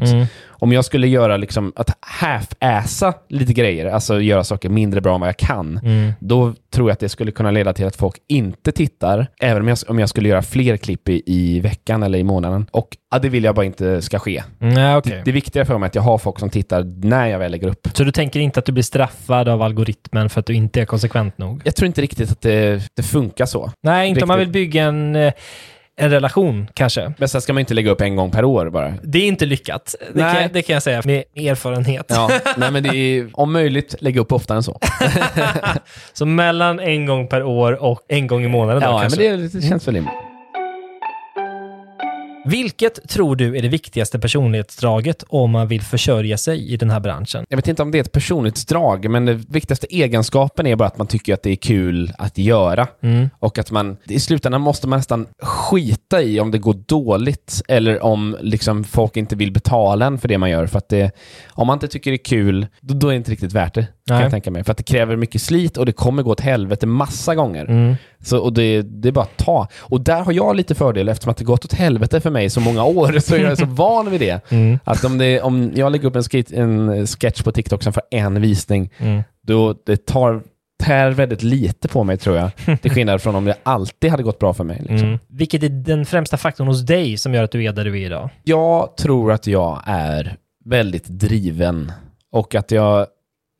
Om 0.59 0.71
jag 0.71 0.85
skulle 0.85 1.07
göra 1.07 1.37
liksom, 1.37 1.73
att 1.75 1.89
half-assa 2.01 3.13
lite 3.29 3.53
grejer, 3.53 3.85
alltså 3.85 4.21
göra 4.21 4.43
saker 4.43 4.69
mindre 4.69 5.01
bra 5.01 5.13
än 5.15 5.19
vad 5.21 5.27
jag 5.29 5.37
kan, 5.37 5.79
Mm. 5.83 6.11
då 6.19 6.53
tror 6.73 6.89
jag 6.89 6.93
att 6.93 6.99
det 6.99 7.09
skulle 7.09 7.31
kunna 7.31 7.51
leda 7.51 7.73
till 7.73 7.85
att 7.85 7.95
folk 7.95 8.15
inte 8.27 8.71
tittar, 8.71 9.27
även 9.41 9.61
om 9.61 9.67
jag, 9.67 9.77
om 9.87 9.99
jag 9.99 10.09
skulle 10.09 10.29
göra 10.29 10.41
fler 10.41 10.77
klipp 10.77 11.09
i, 11.09 11.21
i 11.25 11.59
veckan 11.59 12.03
eller 12.03 12.19
i 12.19 12.23
månaden. 12.23 12.65
Och 12.71 12.97
ja, 13.11 13.19
det 13.19 13.29
vill 13.29 13.43
jag 13.43 13.55
bara 13.55 13.65
inte 13.65 14.01
ska 14.01 14.19
ske. 14.19 14.43
Mm, 14.61 14.97
okej. 14.97 15.21
Det 15.25 15.31
är 15.31 15.33
viktigare 15.33 15.65
för 15.65 15.77
mig 15.77 15.87
att 15.87 15.95
jag 15.95 16.01
har 16.01 16.17
folk 16.17 16.39
som 16.39 16.49
tittar 16.49 16.83
när 17.07 17.27
jag 17.27 17.39
väl 17.39 17.51
lägger 17.51 17.67
upp. 17.67 17.87
Så 17.93 18.03
du 18.03 18.11
tänker 18.11 18.39
inte 18.39 18.59
att 18.59 18.65
du 18.65 18.71
blir 18.71 18.83
straffad 18.83 19.49
av 19.49 19.61
algoritmen 19.61 20.29
för 20.29 20.39
att 20.39 20.45
du 20.45 20.53
inte 20.53 20.81
är 20.81 20.85
konsekvent 20.85 21.37
nog? 21.37 21.61
Jag 21.65 21.75
tror 21.75 21.87
inte 21.87 22.01
riktigt 22.01 22.31
att 22.31 22.41
det, 22.41 22.81
det 22.95 23.03
funkar 23.03 23.45
så. 23.45 23.71
Nej, 23.83 24.09
inte 24.09 24.21
om 24.21 24.27
man 24.27 24.37
vill 24.39 24.47
Riktigt. 24.47 24.53
bygga 24.71 24.83
en, 24.83 25.15
eh, 25.15 25.33
en 25.97 26.09
relation 26.09 26.69
kanske. 26.73 27.13
Men 27.17 27.29
sen 27.29 27.41
ska 27.41 27.53
man 27.53 27.59
inte 27.59 27.73
lägga 27.73 27.91
upp 27.91 28.01
en 28.01 28.15
gång 28.15 28.31
per 28.31 28.45
år 28.45 28.69
bara. 28.69 28.93
Det 29.03 29.17
är 29.19 29.27
inte 29.27 29.45
lyckat. 29.45 29.95
Det, 30.13 30.23
Nej. 30.23 30.43
kan, 30.43 30.53
det 30.53 30.61
kan 30.61 30.73
jag 30.73 30.83
säga 30.83 31.01
med 31.05 31.23
erfarenhet. 31.35 32.05
Ja, 32.09 32.29
nej 32.57 32.71
men 32.71 32.83
det 32.83 32.95
är 32.97 33.29
om 33.33 33.53
möjligt 33.53 33.95
lägga 33.99 34.21
upp 34.21 34.31
oftare 34.31 34.57
än 34.57 34.63
så. 34.63 34.79
Så 36.13 36.25
mellan 36.25 36.79
en 36.79 37.05
gång 37.05 37.27
per 37.27 37.43
år 37.43 37.83
och 37.83 38.01
en 38.07 38.27
gång 38.27 38.43
i 38.43 38.47
månaden 38.47 38.81
då, 38.81 38.87
Ja, 38.87 39.07
men 39.17 39.49
det 39.51 39.61
känns 39.67 39.87
väl 39.87 39.95
rimligt. 39.95 40.13
Vilket 42.45 43.09
tror 43.09 43.35
du 43.35 43.57
är 43.57 43.61
det 43.61 43.67
viktigaste 43.67 44.19
personlighetsdraget 44.19 45.23
om 45.27 45.51
man 45.51 45.67
vill 45.67 45.81
försörja 45.81 46.37
sig 46.37 46.73
i 46.73 46.77
den 46.77 46.89
här 46.89 46.99
branschen? 46.99 47.45
Jag 47.49 47.57
vet 47.57 47.67
inte 47.67 47.81
om 47.81 47.91
det 47.91 47.97
är 47.97 48.01
ett 48.01 48.11
personlighetsdrag, 48.11 49.09
men 49.09 49.25
den 49.25 49.37
viktigaste 49.37 49.87
egenskapen 49.89 50.67
är 50.67 50.75
bara 50.75 50.87
att 50.87 50.97
man 50.97 51.07
tycker 51.07 51.33
att 51.33 51.43
det 51.43 51.51
är 51.51 51.55
kul 51.55 52.13
att 52.17 52.37
göra. 52.37 52.87
Mm. 53.01 53.29
Och 53.39 53.57
att 53.57 53.71
man, 53.71 53.97
i 54.03 54.19
slutändan 54.19 54.61
måste 54.61 54.87
man 54.87 54.99
nästan 54.99 55.27
skita 55.41 56.21
i 56.21 56.39
om 56.39 56.51
det 56.51 56.57
går 56.57 56.73
dåligt 56.73 57.61
eller 57.67 58.03
om 58.03 58.37
liksom 58.41 58.83
folk 58.83 59.17
inte 59.17 59.35
vill 59.35 59.51
betala 59.51 60.05
en 60.05 60.17
för 60.17 60.27
det 60.27 60.37
man 60.37 60.49
gör. 60.49 60.67
För 60.67 60.77
att 60.77 60.89
det, 60.89 61.11
om 61.49 61.67
man 61.67 61.75
inte 61.75 61.87
tycker 61.87 62.11
det 62.11 62.15
är 62.15 62.25
kul, 62.25 62.67
då, 62.81 62.93
då 62.93 63.07
är 63.07 63.11
det 63.11 63.17
inte 63.17 63.31
riktigt 63.31 63.53
värt 63.53 63.73
det. 63.73 63.87
Kan 64.07 64.15
Nej. 64.15 64.23
jag 64.23 64.31
tänka 64.31 64.51
mig. 64.51 64.63
För 64.63 64.71
att 64.71 64.77
det 64.77 64.83
kräver 64.83 65.15
mycket 65.15 65.41
slit 65.41 65.77
och 65.77 65.85
det 65.85 65.91
kommer 65.91 66.23
gå 66.23 66.31
åt 66.31 66.41
helvete 66.41 66.85
massa 66.85 67.35
gånger. 67.35 67.65
Mm. 67.65 67.95
Så, 68.25 68.39
och 68.39 68.53
det, 68.53 68.81
det 68.81 69.07
är 69.07 69.11
bara 69.11 69.25
att 69.25 69.37
ta. 69.37 69.67
Och 69.79 70.01
där 70.01 70.21
har 70.21 70.31
jag 70.33 70.55
lite 70.55 70.75
fördel 70.75 71.09
eftersom 71.09 71.31
att 71.31 71.37
det 71.37 71.43
gått 71.43 71.65
åt 71.65 71.73
helvete 71.73 72.21
för 72.21 72.29
mig 72.29 72.49
så 72.49 72.59
många 72.59 72.83
år, 72.83 73.19
så 73.19 73.35
jag 73.35 73.51
är 73.51 73.55
så 73.55 73.65
van 73.69 74.11
vid 74.11 74.19
det. 74.21 74.51
Mm. 74.51 74.79
Att 74.83 75.03
om, 75.03 75.17
det, 75.17 75.41
om 75.41 75.71
jag 75.75 75.91
lägger 75.91 76.05
upp 76.07 76.15
en, 76.15 76.23
skit, 76.23 76.51
en 76.51 77.07
sketch 77.07 77.41
på 77.41 77.51
TikTok 77.51 77.83
som 77.83 77.93
får 77.93 78.03
en 78.11 78.41
visning, 78.41 78.89
Mm. 78.97 79.23
då 79.47 79.75
det 79.85 80.05
tar 80.05 80.41
tär 80.83 81.11
väldigt 81.11 81.43
lite 81.43 81.87
på 81.87 82.03
mig 82.03 82.17
tror 82.17 82.37
jag. 82.37 82.51
Till 82.81 82.91
skillnad 82.91 83.21
från 83.21 83.35
om 83.35 83.45
det 83.45 83.55
alltid 83.63 84.11
hade 84.11 84.23
gått 84.23 84.39
bra 84.39 84.53
för 84.53 84.63
mig. 84.63 84.77
Liksom. 84.79 85.07
Mm. 85.07 85.19
Vilket 85.27 85.63
är 85.63 85.69
den 85.69 86.05
främsta 86.05 86.37
faktorn 86.37 86.67
hos 86.67 86.81
dig 86.85 87.17
som 87.17 87.33
gör 87.33 87.43
att 87.43 87.51
du 87.51 87.63
är 87.65 87.71
där 87.71 87.85
du 87.85 88.01
är 88.01 88.05
idag? 88.05 88.29
Jag 88.43 88.97
tror 88.97 89.31
att 89.31 89.47
jag 89.47 89.81
är 89.85 90.35
väldigt 90.65 91.05
driven 91.07 91.91
och 92.31 92.55
att 92.55 92.71
jag 92.71 93.05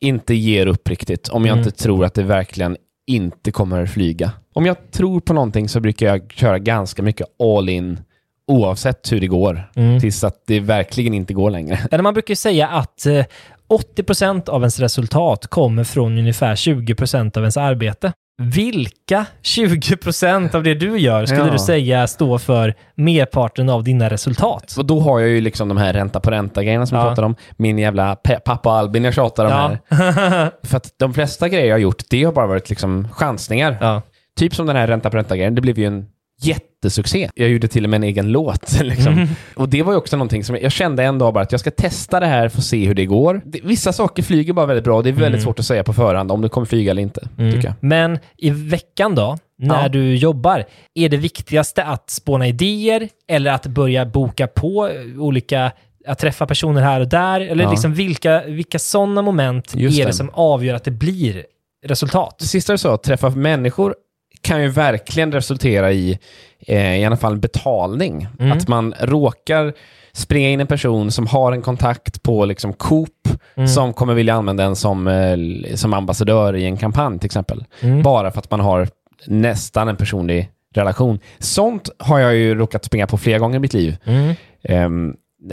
inte 0.00 0.34
ger 0.34 0.66
upp 0.66 0.88
riktigt 0.88 1.28
om 1.28 1.44
jag 1.46 1.52
Mm. 1.56 1.66
inte 1.66 1.78
tror 1.82 2.04
att 2.04 2.14
det 2.14 2.22
verkligen 2.22 2.76
inte 3.06 3.50
kommer 3.50 3.86
flyga. 3.86 4.32
Om 4.52 4.66
jag 4.66 4.90
tror 4.90 5.20
på 5.20 5.32
någonting 5.32 5.68
så 5.68 5.80
brukar 5.80 6.06
jag 6.06 6.32
köra 6.32 6.58
ganska 6.58 7.02
mycket 7.02 7.26
all 7.40 7.68
in 7.68 8.00
oavsett 8.46 9.12
hur 9.12 9.20
det 9.20 9.26
går. 9.26 9.70
Mm. 9.76 10.00
Tills 10.00 10.24
att 10.24 10.42
det 10.46 10.60
verkligen 10.60 11.14
inte 11.14 11.34
går 11.34 11.50
längre. 11.50 11.78
Eller 11.90 12.02
man 12.02 12.14
brukar 12.14 12.34
säga 12.34 12.68
att 12.68 13.06
eh, 13.06 13.24
80% 13.68 14.48
av 14.48 14.62
ens 14.62 14.80
resultat 14.80 15.46
kommer 15.46 15.84
från 15.84 16.18
ungefär 16.18 16.54
20% 16.54 17.36
av 17.36 17.42
ens 17.42 17.56
arbete. 17.56 18.12
Vilka 18.42 19.26
20% 19.42 20.54
av 20.54 20.62
det 20.62 20.74
du 20.74 20.98
gör 20.98 21.26
skulle 21.26 21.40
Ja. 21.46 21.52
du 21.52 21.58
säga 21.58 22.06
står 22.06 22.38
för 22.38 22.74
merparten 22.94 23.68
av 23.68 23.84
dina 23.84 24.10
resultat? 24.10 24.74
Och 24.78 24.84
då 24.86 25.00
har 25.00 25.20
jag 25.20 25.28
ju 25.28 25.40
liksom 25.40 25.68
de 25.68 25.76
här 25.78 25.92
ränta 25.92 26.20
på 26.20 26.30
ränta-grejerna 26.30 26.86
som 26.86 26.96
Ja. 26.98 27.02
jag 27.04 27.10
pratar 27.10 27.22
om. 27.22 27.36
Min 27.56 27.78
jävla 27.78 28.16
pappa 28.44 28.70
Albin 28.70 29.04
jag 29.04 29.14
tjatar 29.14 29.44
om 29.44 29.50
Ja. 29.50 29.96
här. 29.96 30.50
För 30.66 30.76
att 30.76 30.94
de 30.98 31.14
flesta 31.14 31.48
grejer 31.48 31.66
jag 31.66 31.74
har 31.74 31.78
gjort, 31.80 32.02
det 32.10 32.24
har 32.24 32.32
bara 32.32 32.46
varit 32.46 32.68
liksom 32.70 33.08
chansningar. 33.12 33.76
ja. 33.80 34.02
Typ 34.38 34.54
som 34.54 34.66
den 34.66 34.76
här 34.76 34.86
ränta 34.86 35.10
på 35.10 35.16
ränta-grejen, 35.16 35.54
det 35.54 35.60
blev 35.60 35.78
ju 35.78 35.84
en 35.86 36.06
jättesuccé. 36.42 37.28
Jag 37.34 37.48
gjorde 37.48 37.68
till 37.68 37.84
och 37.84 37.90
med 37.90 37.96
en 37.98 38.02
egen 38.04 38.32
låt. 38.32 38.80
Liksom. 38.82 39.12
Mm. 39.12 39.28
Och 39.56 39.68
det 39.68 39.82
var 39.82 39.92
ju 39.92 39.98
också 39.98 40.16
någonting 40.16 40.44
som 40.44 40.56
jag 40.62 40.72
kände 40.72 41.04
en 41.04 41.18
dag 41.18 41.34
bara 41.34 41.42
att 41.42 41.52
jag 41.52 41.60
ska 41.60 41.70
testa 41.70 42.20
det 42.20 42.26
här 42.26 42.48
för 42.48 42.58
att 42.58 42.64
se 42.64 42.86
hur 42.86 42.94
det 42.94 43.06
går. 43.06 43.40
Det, 43.44 43.60
vissa 43.64 43.92
saker 43.92 44.22
flyger 44.22 44.52
bara 44.52 44.66
väldigt 44.66 44.84
bra. 44.84 45.02
Det 45.02 45.08
är 45.08 45.12
väldigt 45.12 45.26
Mm. 45.28 45.40
svårt 45.40 45.58
att 45.58 45.64
säga 45.66 45.84
på 45.84 45.92
förhand 45.92 46.32
om 46.32 46.40
det 46.42 46.48
kommer 46.48 46.66
flyga 46.66 46.90
eller 46.90 47.02
inte, 47.02 47.28
jag. 47.38 47.72
Men 47.80 48.18
i 48.36 48.50
veckan 48.50 49.14
då, 49.14 49.36
när 49.58 49.82
Ja. 49.82 49.88
du 49.88 50.14
jobbar, 50.16 50.64
är 50.94 51.08
det 51.08 51.16
viktigaste 51.16 51.84
att 51.84 52.10
spåna 52.10 52.48
idéer 52.48 53.08
eller 53.28 53.50
att 53.52 53.66
börja 53.66 54.06
boka 54.06 54.46
på 54.46 54.90
olika, 55.18 55.72
att 56.06 56.18
träffa 56.18 56.46
personer 56.46 56.82
här 56.82 57.00
och 57.00 57.08
där? 57.08 57.40
Eller 57.40 57.64
Ja. 57.64 57.70
liksom 57.70 57.94
vilka, 57.94 58.42
vilka 58.46 58.78
sådana 58.78 59.22
moment 59.22 59.74
Just 59.74 59.98
är 59.98 60.02
det 60.02 60.08
det. 60.10 60.14
som 60.14 60.30
avgör 60.32 60.74
att 60.74 60.84
det 60.84 60.90
blir 60.90 61.44
resultat? 61.86 62.36
Det 62.38 62.44
sista 62.46 62.72
du 62.72 62.78
sa, 62.78 62.94
att 62.94 63.02
träffa 63.02 63.30
människor, 63.30 63.94
kan 64.40 64.62
ju 64.62 64.68
verkligen 64.68 65.32
resultera 65.32 65.92
i 65.92 66.18
eh, 66.66 67.00
i 67.00 67.04
alla 67.04 67.16
fall 67.16 67.36
betalning. 67.36 68.26
Mm. 68.38 68.52
Att 68.52 68.68
man 68.68 68.94
råkar 69.00 69.72
springa 70.12 70.48
in 70.48 70.60
en 70.60 70.66
person 70.66 71.10
som 71.10 71.26
har 71.26 71.52
en 71.52 71.62
kontakt 71.62 72.22
på 72.22 72.44
liksom 72.44 72.72
Coop 72.72 73.10
Mm. 73.56 73.68
som 73.68 73.92
kommer 73.92 74.14
vilja 74.14 74.34
använda 74.34 74.64
en 74.64 74.76
som, 74.76 75.06
eh, 75.08 75.74
som 75.74 75.94
ambassadör 75.94 76.56
i 76.56 76.64
en 76.64 76.76
kampanj 76.76 77.18
till 77.18 77.26
exempel. 77.26 77.64
Mm. 77.80 78.02
Bara 78.02 78.30
för 78.30 78.38
att 78.38 78.50
man 78.50 78.60
har 78.60 78.88
nästan 79.26 79.88
en 79.88 79.96
personlig 79.96 80.50
relation. 80.74 81.18
Sånt 81.38 81.90
har 81.98 82.18
jag 82.18 82.34
ju 82.36 82.54
råkat 82.54 82.84
springa 82.84 83.06
på 83.06 83.18
flera 83.18 83.38
gånger 83.38 83.56
i 83.56 83.58
mitt 83.58 83.74
liv. 83.74 83.96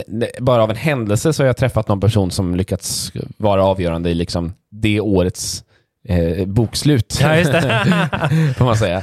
Ne- 0.06 0.40
bara 0.40 0.62
av 0.62 0.70
en 0.70 0.76
händelse 0.76 1.32
så 1.32 1.42
har 1.42 1.46
jag 1.46 1.56
träffat 1.56 1.88
någon 1.88 2.00
person 2.00 2.30
som 2.30 2.54
lyckats 2.54 3.12
vara 3.36 3.64
avgörande 3.64 4.10
i 4.10 4.14
liksom 4.14 4.52
det 4.70 5.00
årets 5.00 5.64
eh, 6.08 6.46
bokslut. 6.46 7.18
Ja, 7.22 7.36
just 7.36 7.52
det. 7.52 7.86
får 8.56 8.64
man 8.64 8.76
säga. 8.76 9.02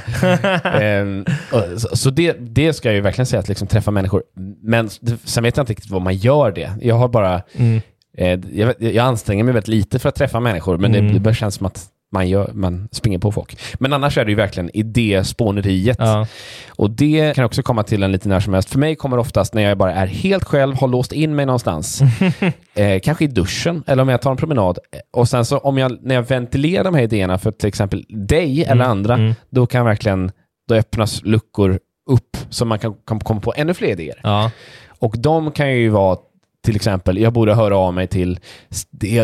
Och 1.52 1.80
så 1.80 1.96
så 1.96 2.10
det, 2.10 2.32
det 2.40 2.72
ska 2.72 2.88
jag 2.88 2.94
ju 2.94 3.00
verkligen 3.00 3.26
säga, 3.26 3.40
att 3.40 3.48
liksom 3.48 3.68
träffa 3.68 3.90
människor. 3.90 4.22
Men 4.62 4.90
sen 5.24 5.42
vet 5.44 5.56
jag 5.56 5.62
inte 5.62 5.72
riktigt 5.72 5.90
vad 5.90 6.02
man 6.02 6.14
gör 6.14 6.50
det. 6.52 6.70
Jag 6.80 6.94
har 6.94 7.08
bara, 7.08 7.42
Mm. 7.56 7.80
eh, 8.18 8.40
jag, 8.60 8.74
jag 8.78 8.96
anstränger 9.06 9.44
mig 9.44 9.54
väldigt 9.54 9.68
lite 9.68 9.98
för 9.98 10.08
att 10.08 10.14
träffa 10.14 10.40
människor, 10.40 10.78
men 10.78 10.94
Mm. 10.94 11.12
det, 11.12 11.18
det 11.30 11.34
känns 11.34 11.54
som 11.54 11.66
att 11.66 11.86
man, 12.12 12.28
gör, 12.28 12.50
man 12.54 12.88
springer 12.92 13.18
på 13.18 13.32
folk. 13.32 13.58
Men 13.78 13.92
annars 13.92 14.18
är 14.18 14.24
det 14.24 14.30
ju 14.30 14.36
verkligen 14.36 14.76
idéspåneriet. 14.76 15.96
Ja. 16.00 16.26
Och 16.68 16.90
det 16.90 17.34
kan 17.34 17.44
också 17.44 17.62
komma 17.62 17.82
till 17.82 18.02
en 18.02 18.12
lite 18.12 18.28
när 18.28 18.40
som 18.40 18.54
helst. 18.54 18.70
För 18.70 18.78
mig 18.78 18.96
kommer 18.96 19.16
det 19.16 19.20
oftast 19.20 19.54
när 19.54 19.62
jag 19.62 19.78
bara 19.78 19.94
är 19.94 20.06
helt 20.06 20.44
själv, 20.44 20.76
har 20.76 20.88
låst 20.88 21.12
in 21.12 21.34
mig 21.34 21.46
någonstans. 21.46 22.02
eh, 22.74 23.00
kanske 23.00 23.24
i 23.24 23.26
duschen 23.26 23.84
eller 23.86 24.02
om 24.02 24.08
jag 24.08 24.22
tar 24.22 24.30
en 24.30 24.36
promenad. 24.36 24.78
Och 25.12 25.28
sen 25.28 25.44
så 25.44 25.58
om 25.58 25.78
jag, 25.78 25.98
när 26.02 26.14
jag 26.14 26.22
ventilerar 26.22 26.84
de 26.84 26.94
här 26.94 27.02
idéerna 27.02 27.38
för 27.38 27.50
till 27.50 27.68
exempel 27.68 28.04
dig 28.08 28.64
eller 28.64 28.84
andra, 28.84 29.14
mm. 29.14 29.34
då 29.50 29.66
kan 29.66 29.84
verkligen, 29.84 30.30
då 30.68 30.74
öppnas 30.74 31.22
luckor 31.24 31.78
upp 32.10 32.36
så 32.50 32.64
man 32.64 32.78
kan, 32.78 32.94
kan 33.06 33.20
komma 33.20 33.40
på 33.40 33.52
ännu 33.56 33.74
fler 33.74 33.88
idéer. 33.88 34.20
Ja. 34.22 34.50
Och 34.98 35.14
de 35.18 35.52
kan 35.52 35.72
ju 35.72 35.88
vara 35.88 36.16
till 36.62 36.76
exempel, 36.76 37.18
jag 37.18 37.32
borde 37.32 37.54
höra 37.54 37.76
av 37.76 37.94
mig 37.94 38.06
till 38.06 38.40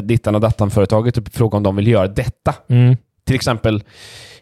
dittan 0.02 0.34
och 0.34 0.40
dattan-företaget 0.40 1.16
och 1.16 1.24
fråga 1.32 1.56
om 1.56 1.62
de 1.62 1.76
vill 1.76 1.86
göra 1.86 2.08
detta. 2.08 2.54
Mm. 2.68 2.96
Till 3.26 3.34
exempel, 3.34 3.82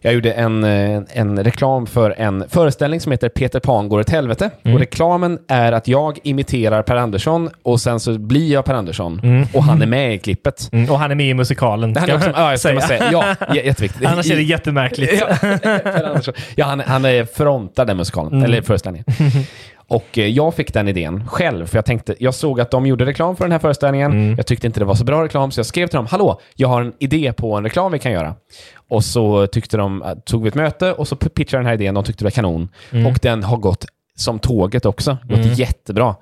jag 0.00 0.14
gjorde 0.14 0.32
en, 0.32 0.64
eh, 0.64 1.02
en 1.12 1.44
reklam 1.44 1.86
för 1.86 2.14
en 2.18 2.44
föreställning 2.48 3.00
som 3.00 3.12
heter 3.12 3.28
Peter 3.28 3.60
Pan 3.60 3.88
går 3.88 4.00
åt 4.00 4.10
helvete. 4.10 4.50
Och 4.62 4.78
reklamen 4.78 5.38
är 5.48 5.72
att 5.72 5.88
jag 5.88 6.18
imiterar 6.22 6.82
Per 6.82 6.96
Andersson 6.96 7.50
och 7.62 7.80
sen 7.80 8.00
så 8.00 8.18
blir 8.18 8.52
jag 8.52 8.64
Per 8.64 8.74
Andersson 8.74 9.46
och 9.54 9.64
han 9.64 9.82
är 9.82 9.86
med 9.86 10.14
i 10.14 10.18
klippet. 10.18 10.68
Mm. 10.72 10.90
Och 10.90 10.98
han 10.98 11.10
är 11.10 11.14
med 11.14 11.30
i 11.30 11.34
musikalen. 11.34 11.96
Han 11.96 12.10
är 12.10 12.16
också, 12.16 12.30
ja, 12.36 12.58
ska 12.58 12.72
man 12.72 12.82
säga. 12.82 13.12
Ja, 13.12 13.36
jätteviktigt. 13.54 14.06
Annars 14.06 14.30
är 14.30 14.36
det 14.36 14.42
jättemärkligt. 14.42 15.22
Ja, 15.66 16.32
ja 16.54 16.66
han, 16.66 16.80
han 16.80 17.04
är 17.04 17.24
frontar 17.24 17.84
den 17.84 17.96
musikalen, 17.96 18.42
eller 18.42 18.62
föreställningen. 18.62 19.04
Och 19.88 20.18
eh, 20.18 20.26
jag 20.26 20.54
fick 20.54 20.74
den 20.74 20.88
idén 20.88 21.26
själv, 21.28 21.66
för 21.66 21.78
jag 21.78 21.84
tänkte, 21.84 22.14
jag 22.18 22.34
såg 22.34 22.60
att 22.60 22.70
de 22.70 22.86
gjorde 22.86 23.06
reklam 23.06 23.36
för 23.36 23.44
den 23.44 23.52
här 23.52 23.58
föreställningen. 23.58 24.34
Jag 24.36 24.46
tyckte 24.46 24.66
inte 24.66 24.80
det 24.80 24.86
var 24.86 24.94
så 24.94 25.04
bra 25.04 25.24
reklam, 25.24 25.50
så 25.50 25.58
jag 25.58 25.66
skrev 25.66 25.86
till 25.86 25.96
dem, 25.96 26.06
hallå, 26.06 26.40
jag 26.54 26.68
har 26.68 26.80
en 26.80 26.92
idé 26.98 27.32
på 27.32 27.56
en 27.56 27.64
reklam 27.64 27.92
vi 27.92 27.98
kan 27.98 28.12
göra. 28.12 28.34
Och 28.88 29.04
så 29.04 29.46
tyckte 29.46 29.76
de, 29.76 30.02
eh, 30.02 30.14
tog 30.14 30.42
vi 30.42 30.48
ett 30.48 30.54
möte 30.54 30.92
och 30.92 31.08
så 31.08 31.16
pitchade 31.16 31.62
den 31.62 31.66
här 31.66 31.74
idén, 31.74 31.94
de 31.94 32.04
tyckte 32.04 32.24
det 32.24 32.26
var 32.26 32.30
kanon. 32.30 32.68
Och 33.06 33.18
den 33.22 33.42
har 33.44 33.56
gått 33.56 33.84
som 34.16 34.38
tåget 34.38 34.86
också, 34.86 35.18
gått 35.24 35.58
jättebra. 35.58 36.14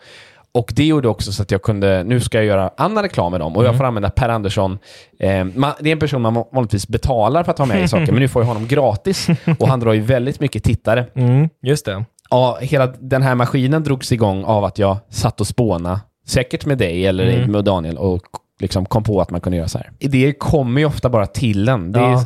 Och 0.54 0.72
det 0.76 0.84
gjorde 0.84 1.08
också 1.08 1.32
så 1.32 1.42
att 1.42 1.50
jag 1.50 1.62
kunde, 1.62 2.04
nu 2.04 2.20
ska 2.20 2.38
jag 2.38 2.44
göra 2.44 2.70
annan 2.76 3.02
reklam 3.02 3.32
med 3.32 3.40
dem 3.40 3.56
och 3.56 3.64
jag 3.64 3.76
får 3.76 3.84
använda 3.84 4.10
Per 4.10 4.28
Andersson. 4.28 4.78
Eh, 5.20 5.44
man, 5.44 5.72
det 5.80 5.88
är 5.88 5.92
en 5.92 5.98
person 5.98 6.22
man 6.22 6.34
vanligtvis 6.52 6.88
betalar 6.88 7.44
för 7.44 7.50
att 7.52 7.58
ha 7.58 7.66
med 7.66 7.84
i 7.84 7.88
saker, 7.88 8.12
men 8.12 8.20
nu 8.20 8.28
får 8.28 8.42
jag 8.42 8.46
honom 8.46 8.66
gratis. 8.66 9.26
Och 9.58 9.68
han 9.68 9.80
drar 9.80 9.92
ju 9.92 10.00
väldigt 10.00 10.40
mycket 10.40 10.64
tittare. 10.64 11.06
Mm, 11.14 11.48
just 11.62 11.84
det. 11.86 12.04
Ja, 12.34 12.58
hela 12.60 12.86
den 12.86 13.22
här 13.22 13.34
maskinen 13.34 13.82
drogs 13.84 14.12
igång 14.12 14.44
av 14.44 14.64
att 14.64 14.78
jag 14.78 14.96
satt 15.08 15.40
och 15.40 15.46
spåna 15.46 16.00
säkert 16.26 16.66
med 16.66 16.78
dig 16.78 17.06
eller 17.06 17.46
med 17.46 17.64
Daniel, 17.64 17.98
och 17.98 18.22
liksom 18.60 18.86
kom 18.86 19.02
på 19.04 19.20
att 19.20 19.30
man 19.30 19.40
kunde 19.40 19.56
göra 19.56 19.68
så 19.68 19.78
här. 19.78 19.90
Idéer 19.98 20.32
kommer 20.32 20.80
ju 20.80 20.86
ofta 20.86 21.08
bara 21.08 21.26
till 21.26 21.68
en. 21.68 21.92
Det 21.92 22.00
är, 22.00 22.10
Ja. 22.12 22.24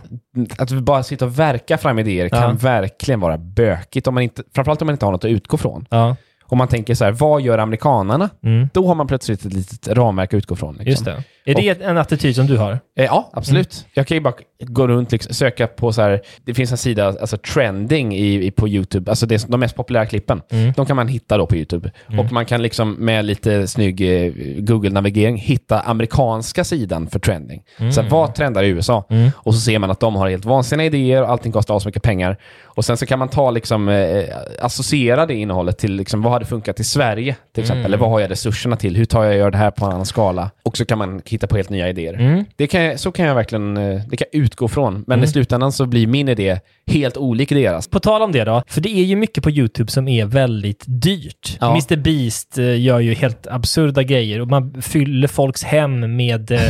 Att 0.59 0.71
bara 0.73 1.03
sitta 1.03 1.25
och 1.25 1.39
verka 1.39 1.79
fram 1.79 1.99
idéer 1.99 2.29
kan 2.29 2.43
Ja. 2.43 2.57
verkligen 2.61 3.21
vara 3.21 3.39
bökigt, 3.39 4.07
om 4.07 4.15
man 4.15 4.23
inte, 4.23 4.43
framförallt 4.55 4.83
om 4.83 4.87
man 4.87 4.93
inte 4.95 5.05
har 5.07 5.13
något 5.13 5.25
att 5.25 5.31
utgå 5.31 5.57
från. 5.57 5.87
Ja, 5.91 6.17
Om 6.51 6.59
man 6.59 6.69
tänker 6.69 6.95
så 6.95 7.05
här, 7.05 7.13
vad 7.13 7.43
gör 7.43 7.59
amerikanarna? 7.59 8.31
Mm. 8.45 8.69
Då 8.75 8.87
har 8.87 8.95
man 8.95 9.07
plötsligt 9.07 9.45
ett 9.45 9.53
litet 9.53 9.89
ramverk 9.89 10.35
att 10.35 10.39
utgå 10.39 10.57
från. 10.57 10.75
Liksom. 10.75 10.91
just 10.91 11.05
det. 11.05 11.25
Är 11.51 11.55
det 11.55 11.83
en 11.83 11.99
attityd 11.99 12.37
som 12.37 12.47
du 12.47 12.57
har? 12.57 12.73
Eh, 12.73 13.05
ja, 13.05 13.31
absolut. 13.33 13.75
Mm. 13.75 13.91
Jag 13.95 14.07
kan 14.07 14.17
ju 14.17 14.21
bara 14.21 14.35
gå 14.61 14.89
runt 14.89 15.13
och 15.13 15.23
söka 15.23 15.67
på 15.67 15.93
så 15.93 16.03
här, 16.03 16.21
det 16.45 16.55
finns 16.55 16.71
en 16.71 16.79
sida, 16.79 17.07
alltså 17.07 17.37
trending 17.37 18.15
i, 18.17 18.47
i, 18.47 18.51
på 18.51 18.69
YouTube, 18.69 19.11
alltså 19.11 19.27
det, 19.27 19.47
de 19.49 19.61
mest 19.61 19.77
populära 19.77 20.07
klippen. 20.07 20.43
Mm. 20.51 20.73
De 20.77 20.87
kan 20.87 20.97
man 20.97 21.09
hitta 21.09 21.39
då 21.39 21.47
på 21.47 21.57
YouTube. 21.57 21.91
Och 22.19 22.33
man 22.33 22.47
kan 22.47 22.63
liksom 22.63 22.93
med 22.93 23.25
lite 23.25 23.67
snygg 23.67 24.01
eh, 24.01 24.33
Google-navigering 24.59 25.37
hitta 25.37 25.81
amerikanska 25.81 26.65
sidan 26.65 27.07
för 27.07 27.19
trending. 27.19 27.63
Mm. 27.79 27.93
Så 27.93 28.03
här, 28.03 28.09
vad 28.09 28.35
trendar 28.35 28.63
i 28.63 28.69
USA? 28.69 29.05
Och 29.35 29.55
så 29.55 29.61
ser 29.61 29.79
man 29.79 29.91
att 29.91 30.01
de 30.01 30.17
har 30.17 30.29
helt 30.29 30.45
vansinniga 30.45 30.87
idéer 30.87 31.23
och 31.23 31.31
allting 31.31 31.53
kostar 31.53 31.87
mycket 31.87 32.03
pengar. 32.03 32.37
Och 32.65 32.85
sen 32.85 32.97
så 32.97 33.07
kan 33.07 33.19
man 33.19 33.29
ta 33.29 33.51
liksom, 33.51 33.89
eh, 33.89 34.25
associera 34.61 35.27
det 35.27 35.35
innehållet 35.35 35.79
till 35.79 35.93
liksom, 35.93 36.23
vad 36.23 36.33
hade 36.33 36.47
funkat 36.47 36.81
i 36.81 36.85
Sverige 36.85 37.37
till 37.55 37.63
exempel. 37.63 37.85
Eller 37.85 37.97
vad 37.97 38.11
har 38.11 38.21
jag 38.21 38.31
resurserna 38.31 38.77
till? 38.77 38.97
Hur 38.97 39.05
tar 39.05 39.25
jag 39.25 39.33
och 39.33 39.39
gör 39.39 39.51
det 39.51 39.59
här 39.59 39.71
på 39.71 39.87
en 39.87 39.93
annan 39.93 40.07
skala? 40.07 40.51
Och 40.63 40.77
så 40.77 40.85
kan 40.85 40.99
man 40.99 41.23
hitta 41.25 41.38
på 41.47 41.57
helt 41.57 41.71
nya 41.71 41.89
idéer. 41.89 42.45
Det 42.57 42.67
kan, 42.67 42.83
jag- 42.83 43.01
så 43.01 43.13
kan 43.13 43.27
jag 43.27 43.35
verkligen 43.35 43.77
eh, 43.77 44.01
det 44.09 44.17
kan 44.17 44.27
jag 44.33 44.43
utgå 44.43 44.69
från. 44.69 45.05
Men 45.07 45.25
i 45.25 45.27
slutändan 45.27 45.73
så 45.73 45.87
blir 45.87 46.07
min 46.07 46.29
idé 46.29 46.61
helt 46.87 47.17
olik 47.17 47.49
deras. 47.49 47.89
På 47.89 48.01
tal 48.01 48.23
om 48.23 48.33
det 48.33 48.45
då, 48.45 48.63
för 48.67 48.81
det 48.81 48.89
är 48.91 49.05
ju 49.05 49.17
mycket 49.17 49.45
på 49.45 49.51
YouTube 49.51 49.91
som 49.91 50.09
är 50.09 50.25
väldigt 50.25 50.85
dyrt. 50.87 51.57
Ja. 51.61 51.71
Mr 51.71 51.97
Beast 51.97 52.59
eh, 52.59 52.81
gör 52.81 53.01
ju 53.01 53.15
helt 53.15 53.47
absurda 53.47 54.03
grejer 54.03 54.41
och 54.41 54.49
man 54.49 54.83
fyller 54.83 55.29
folks 55.29 55.63
hem 55.65 56.17
med 56.17 56.51
eh, 56.51 56.61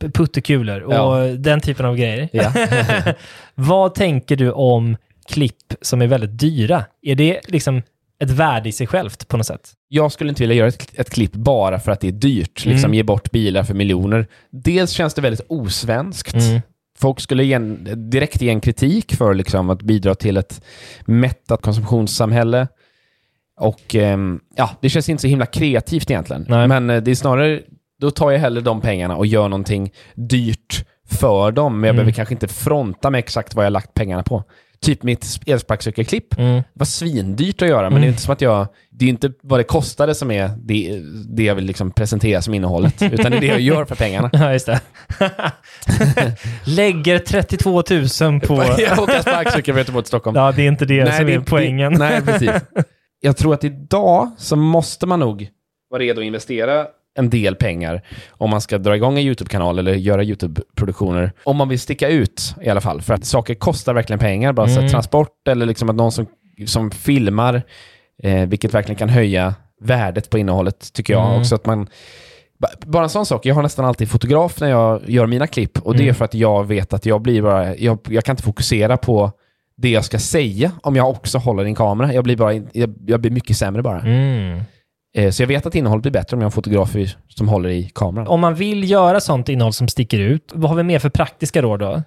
puttekulor 0.14 0.80
och 0.80 0.94
Ja. 0.94 1.16
den 1.38 1.60
typen 1.60 1.86
av 1.86 1.96
grejer. 1.96 2.28
Ja. 2.32 2.52
Vad 3.54 3.94
tänker 3.94 4.36
du 4.36 4.50
om 4.52 4.96
klipp 5.28 5.74
som 5.80 6.02
är 6.02 6.06
väldigt 6.06 6.38
dyra? 6.38 6.84
Är 7.02 7.14
det 7.14 7.40
liksom 7.48 7.82
ett 8.22 8.30
värde 8.30 8.68
i 8.68 8.72
sig 8.72 8.86
självt 8.86 9.28
på 9.28 9.36
något 9.36 9.46
sätt? 9.46 9.72
jag 9.88 10.12
skulle 10.12 10.28
inte 10.30 10.42
vilja 10.42 10.56
göra 10.56 10.68
ett, 10.68 10.98
ett 10.98 11.10
klipp 11.10 11.32
bara 11.32 11.80
för 11.80 11.92
att 11.92 12.00
det 12.00 12.08
är 12.08 12.12
dyrt. 12.12 12.64
Liksom 12.64 12.84
Mm. 12.88 12.94
ge 12.94 13.02
bort 13.02 13.30
bilar 13.30 13.62
för 13.64 13.74
miljoner. 13.74 14.26
Dels 14.50 14.90
känns 14.90 15.14
det 15.14 15.22
väldigt 15.22 15.46
osvenskt. 15.48 16.34
Mm. 16.34 16.60
Folk 16.98 17.20
skulle 17.20 17.44
gen, 17.44 17.88
direkt 18.10 18.42
ge 18.42 18.48
en 18.50 18.60
kritik 18.60 19.14
för 19.14 19.34
liksom, 19.34 19.70
att 19.70 19.82
bidra 19.82 20.14
till 20.14 20.36
ett 20.36 20.62
mättat 21.04 21.62
konsumtionssamhälle. 21.62 22.68
Och 23.60 23.94
ehm, 23.94 24.40
ja, 24.56 24.70
det 24.80 24.88
känns 24.88 25.08
inte 25.08 25.20
så 25.20 25.26
himla 25.28 25.46
kreativt 25.46 26.10
egentligen. 26.10 26.46
Nej. 26.48 26.68
Men 26.68 26.90
eh, 26.90 27.02
det 27.02 27.10
är 27.10 27.14
snarare, 27.14 27.60
då 28.00 28.10
tar 28.10 28.30
jag 28.30 28.38
hellre 28.38 28.60
de 28.60 28.80
pengarna 28.80 29.16
och 29.16 29.26
gör 29.26 29.48
någonting 29.48 29.92
dyrt 30.14 30.84
för 31.10 31.52
dem. 31.52 31.80
Men 31.80 31.88
jag 31.88 31.94
Mm. 31.94 31.96
behöver 31.96 32.12
kanske 32.12 32.34
inte 32.34 32.48
fronta 32.48 33.10
med 33.10 33.18
exakt 33.18 33.54
vad 33.54 33.64
jag 33.64 33.72
lagt 33.72 33.94
pengarna 33.94 34.22
på. 34.22 34.44
Typ 34.82 35.02
mitt 35.02 35.40
elsparkcykelklipp. 35.46 36.38
Mm. 36.38 36.54
Det 36.54 36.62
var 36.72 36.86
svindyrt 36.86 37.62
att 37.62 37.68
göra, 37.68 37.90
men 37.90 38.00
det 38.00 38.06
är 38.06 38.08
inte 38.08 38.22
som 38.22 38.32
att 38.32 38.40
jag... 38.40 38.66
Det 38.90 39.04
är 39.04 39.08
inte 39.08 39.32
vad 39.42 39.60
det 39.60 39.64
kostade 39.64 40.14
som 40.14 40.30
är 40.30 40.50
det, 40.58 41.02
det 41.36 41.42
jag 41.44 41.54
vill 41.54 41.64
liksom 41.64 41.90
presentera 41.90 42.42
som 42.42 42.54
innehållet, 42.54 43.02
utan 43.12 43.30
det 43.30 43.36
är 43.36 43.40
det 43.40 43.46
jag 43.46 43.60
gör 43.60 43.84
för 43.84 43.94
pengarna. 43.94 44.30
Ja, 44.32 44.52
just 44.52 44.66
det. 44.66 44.80
Lägger 46.64 47.18
32 47.18 47.70
000 48.30 48.40
på... 48.40 48.54
jag 48.82 48.98
åker 48.98 49.20
sparkcykel 49.20 49.74
från 49.74 49.78
Göteborg 49.78 50.02
till 50.04 50.08
Stockholm. 50.08 50.36
Ja, 50.36 50.52
det 50.52 50.62
är 50.62 50.68
inte 50.68 50.84
det 50.84 51.16
som 51.16 51.26
det- 51.26 51.34
är 51.34 51.40
poängen. 51.40 51.92
Det, 51.92 51.98
nej, 51.98 52.22
precis. 52.22 52.50
Jag 53.20 53.36
tror 53.36 53.54
att 53.54 53.64
idag 53.64 54.30
så 54.38 54.56
måste 54.56 55.06
man 55.06 55.20
nog 55.20 55.48
vara 55.90 56.02
redo 56.02 56.20
att 56.20 56.24
investera 56.26 56.86
en 57.18 57.30
del 57.30 57.54
pengar 57.54 58.02
om 58.30 58.50
man 58.50 58.60
ska 58.60 58.78
dra 58.78 58.96
igång 58.96 59.18
en 59.18 59.24
YouTube-kanal 59.24 59.78
eller 59.78 59.94
göra 59.94 60.24
YouTube-produktioner. 60.24 61.32
Om 61.44 61.56
man 61.56 61.68
vill 61.68 61.80
sticka 61.80 62.08
ut 62.08 62.54
i 62.62 62.68
alla 62.68 62.80
fall. 62.80 63.02
För 63.02 63.14
att 63.14 63.24
saker 63.24 63.54
kostar 63.54 63.94
verkligen 63.94 64.18
pengar. 64.20 64.52
Bara 64.52 64.68
så 64.68 64.78
Mm. 64.78 64.90
transport 64.90 65.48
eller 65.48 65.66
liksom 65.66 65.90
att 65.90 65.96
någon 65.96 66.12
som, 66.12 66.26
som 66.66 66.90
filmar, 66.90 67.62
eh, 68.22 68.46
vilket 68.48 68.74
verkligen 68.74 68.98
kan 68.98 69.08
höja 69.08 69.54
värdet 69.80 70.30
på 70.30 70.38
innehållet, 70.38 70.92
tycker 70.92 71.12
jag. 71.12 71.26
Mm. 71.28 71.40
Också 71.40 71.54
att 71.54 71.66
man 71.66 71.86
Ba- 72.58 72.68
Bara 72.86 73.02
en 73.02 73.08
sån 73.08 73.26
sak, 73.26 73.46
jag 73.46 73.54
har 73.54 73.62
nästan 73.62 73.84
alltid 73.84 74.08
fotograf 74.10 74.60
när 74.60 74.68
jag 74.70 75.00
gör 75.10 75.26
mina 75.26 75.46
klipp 75.46 75.78
och 75.78 75.92
det 75.94 76.00
är 76.02 76.04
Mm. 76.04 76.14
för 76.14 76.24
att 76.24 76.34
jag 76.34 76.64
vet 76.66 76.92
att 76.92 77.06
jag 77.06 77.22
blir 77.22 77.42
bara, 77.42 77.76
jag, 77.76 77.98
jag 78.08 78.24
kan 78.24 78.32
inte 78.32 78.42
fokusera 78.42 78.96
på 78.96 79.32
det 79.76 79.90
jag 79.90 80.04
ska 80.04 80.18
säga 80.18 80.72
om 80.82 80.96
jag 80.96 81.10
också 81.10 81.38
håller 81.38 81.64
i 81.64 81.66
en 81.68 81.74
kamera. 81.74 82.12
Jag 82.14 82.24
blir, 82.24 82.36
bara, 82.36 82.52
jag, 82.54 82.94
jag 83.06 83.20
blir 83.20 83.30
mycket 83.30 83.56
sämre 83.56 83.82
bara. 83.82 84.00
Mm. 84.00 84.60
Eh, 85.14 85.30
Så 85.30 85.42
jag 85.42 85.48
vet 85.48 85.66
att 85.66 85.74
innehållet 85.74 86.02
blir 86.02 86.12
bättre 86.12 86.34
om 86.36 86.40
jag 86.40 86.44
har 86.44 86.48
en 86.48 86.52
fotograf 86.52 86.96
som 87.28 87.48
håller 87.48 87.68
i 87.68 87.90
kameran. 87.94 88.26
Om 88.28 88.40
man 88.40 88.54
vill 88.54 88.90
göra 88.90 89.20
sånt 89.20 89.48
innehåll 89.48 89.72
som 89.72 89.88
sticker 89.88 90.18
ut, 90.18 90.50
vad 90.54 90.70
har 90.70 90.76
vi 90.76 90.82
mer 90.82 90.98
för 90.98 91.08
praktiska 91.10 91.62
råd 91.62 91.80
då? 91.80 92.02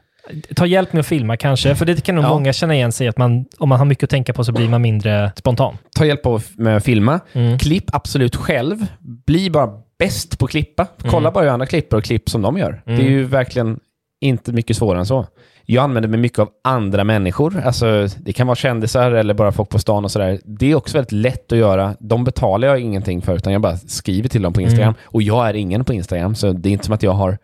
Ta 0.55 0.65
hjälp 0.65 0.93
med 0.93 0.99
att 0.99 1.05
filma 1.07 1.37
kanske, 1.37 1.75
för 1.75 1.85
det 1.85 2.03
kan 2.03 2.15
nog 2.15 2.23
Ja. 2.23 2.29
många 2.29 2.53
känna 2.53 2.75
igen 2.75 2.91
sig 2.91 3.07
att 3.07 3.17
man, 3.17 3.45
om 3.57 3.69
man 3.69 3.77
har 3.79 3.85
mycket 3.85 4.03
att 4.03 4.09
tänka 4.09 4.33
på 4.33 4.43
så 4.43 4.51
blir 4.51 4.69
man 4.69 4.81
mindre 4.81 5.31
spontan. 5.35 5.77
Ta 5.95 6.05
hjälp 6.05 6.25
av 6.25 6.43
med 6.57 6.77
att 6.77 6.83
filma. 6.85 7.19
Mm. 7.33 7.59
Klipp 7.59 7.95
absolut 7.95 8.35
själv. 8.35 8.85
Bli 9.25 9.49
bara 9.49 9.69
bäst 9.99 10.39
på 10.39 10.45
att 10.45 10.51
klippa. 10.51 10.87
Kolla 11.01 11.17
Mm. 11.17 11.33
bara 11.33 11.43
hur 11.43 11.51
andra 11.51 11.65
klipper 11.65 11.97
och 11.97 12.03
klipp 12.03 12.29
som 12.29 12.41
de 12.41 12.57
gör. 12.57 12.81
Det 12.85 12.91
är 12.93 12.99
ju 13.09 13.23
verkligen 13.23 13.79
inte 14.21 14.51
mycket 14.53 14.77
svårare 14.77 14.99
än 14.99 15.05
så. 15.05 15.25
Jag 15.65 15.83
använder 15.83 16.09
mig 16.09 16.19
mycket 16.19 16.39
av 16.39 16.49
andra 16.63 17.03
människor. 17.03 17.61
Alltså, 17.65 18.07
det 18.17 18.33
kan 18.33 18.47
vara 18.47 18.55
kändisar 18.55 19.11
eller 19.11 19.33
bara 19.33 19.51
folk 19.51 19.69
på 19.69 19.79
stan 19.79 20.03
och 20.05 20.11
sådär. 20.11 20.39
Det 20.45 20.71
är 20.71 20.75
också 20.75 20.97
väldigt 20.97 21.11
lätt 21.11 21.51
att 21.51 21.57
göra. 21.57 21.95
De 21.99 22.23
betalar 22.23 22.67
jag 22.67 22.79
ingenting 22.79 23.21
för, 23.21 23.35
utan 23.35 23.53
jag 23.53 23.61
bara 23.61 23.77
skriver 23.77 24.29
till 24.29 24.41
dem 24.41 24.53
på 24.53 24.61
Instagram. 24.61 24.83
Mm. 24.87 24.95
Och 25.05 25.21
jag 25.21 25.49
är 25.49 25.53
ingen 25.53 25.83
på 25.85 25.93
Instagram, 25.93 26.35
så 26.35 26.51
det 26.51 26.69
är 26.69 26.73
inte 26.73 26.85
som 26.85 26.93
att 26.93 27.03
jag 27.03 27.11
har 27.11 27.37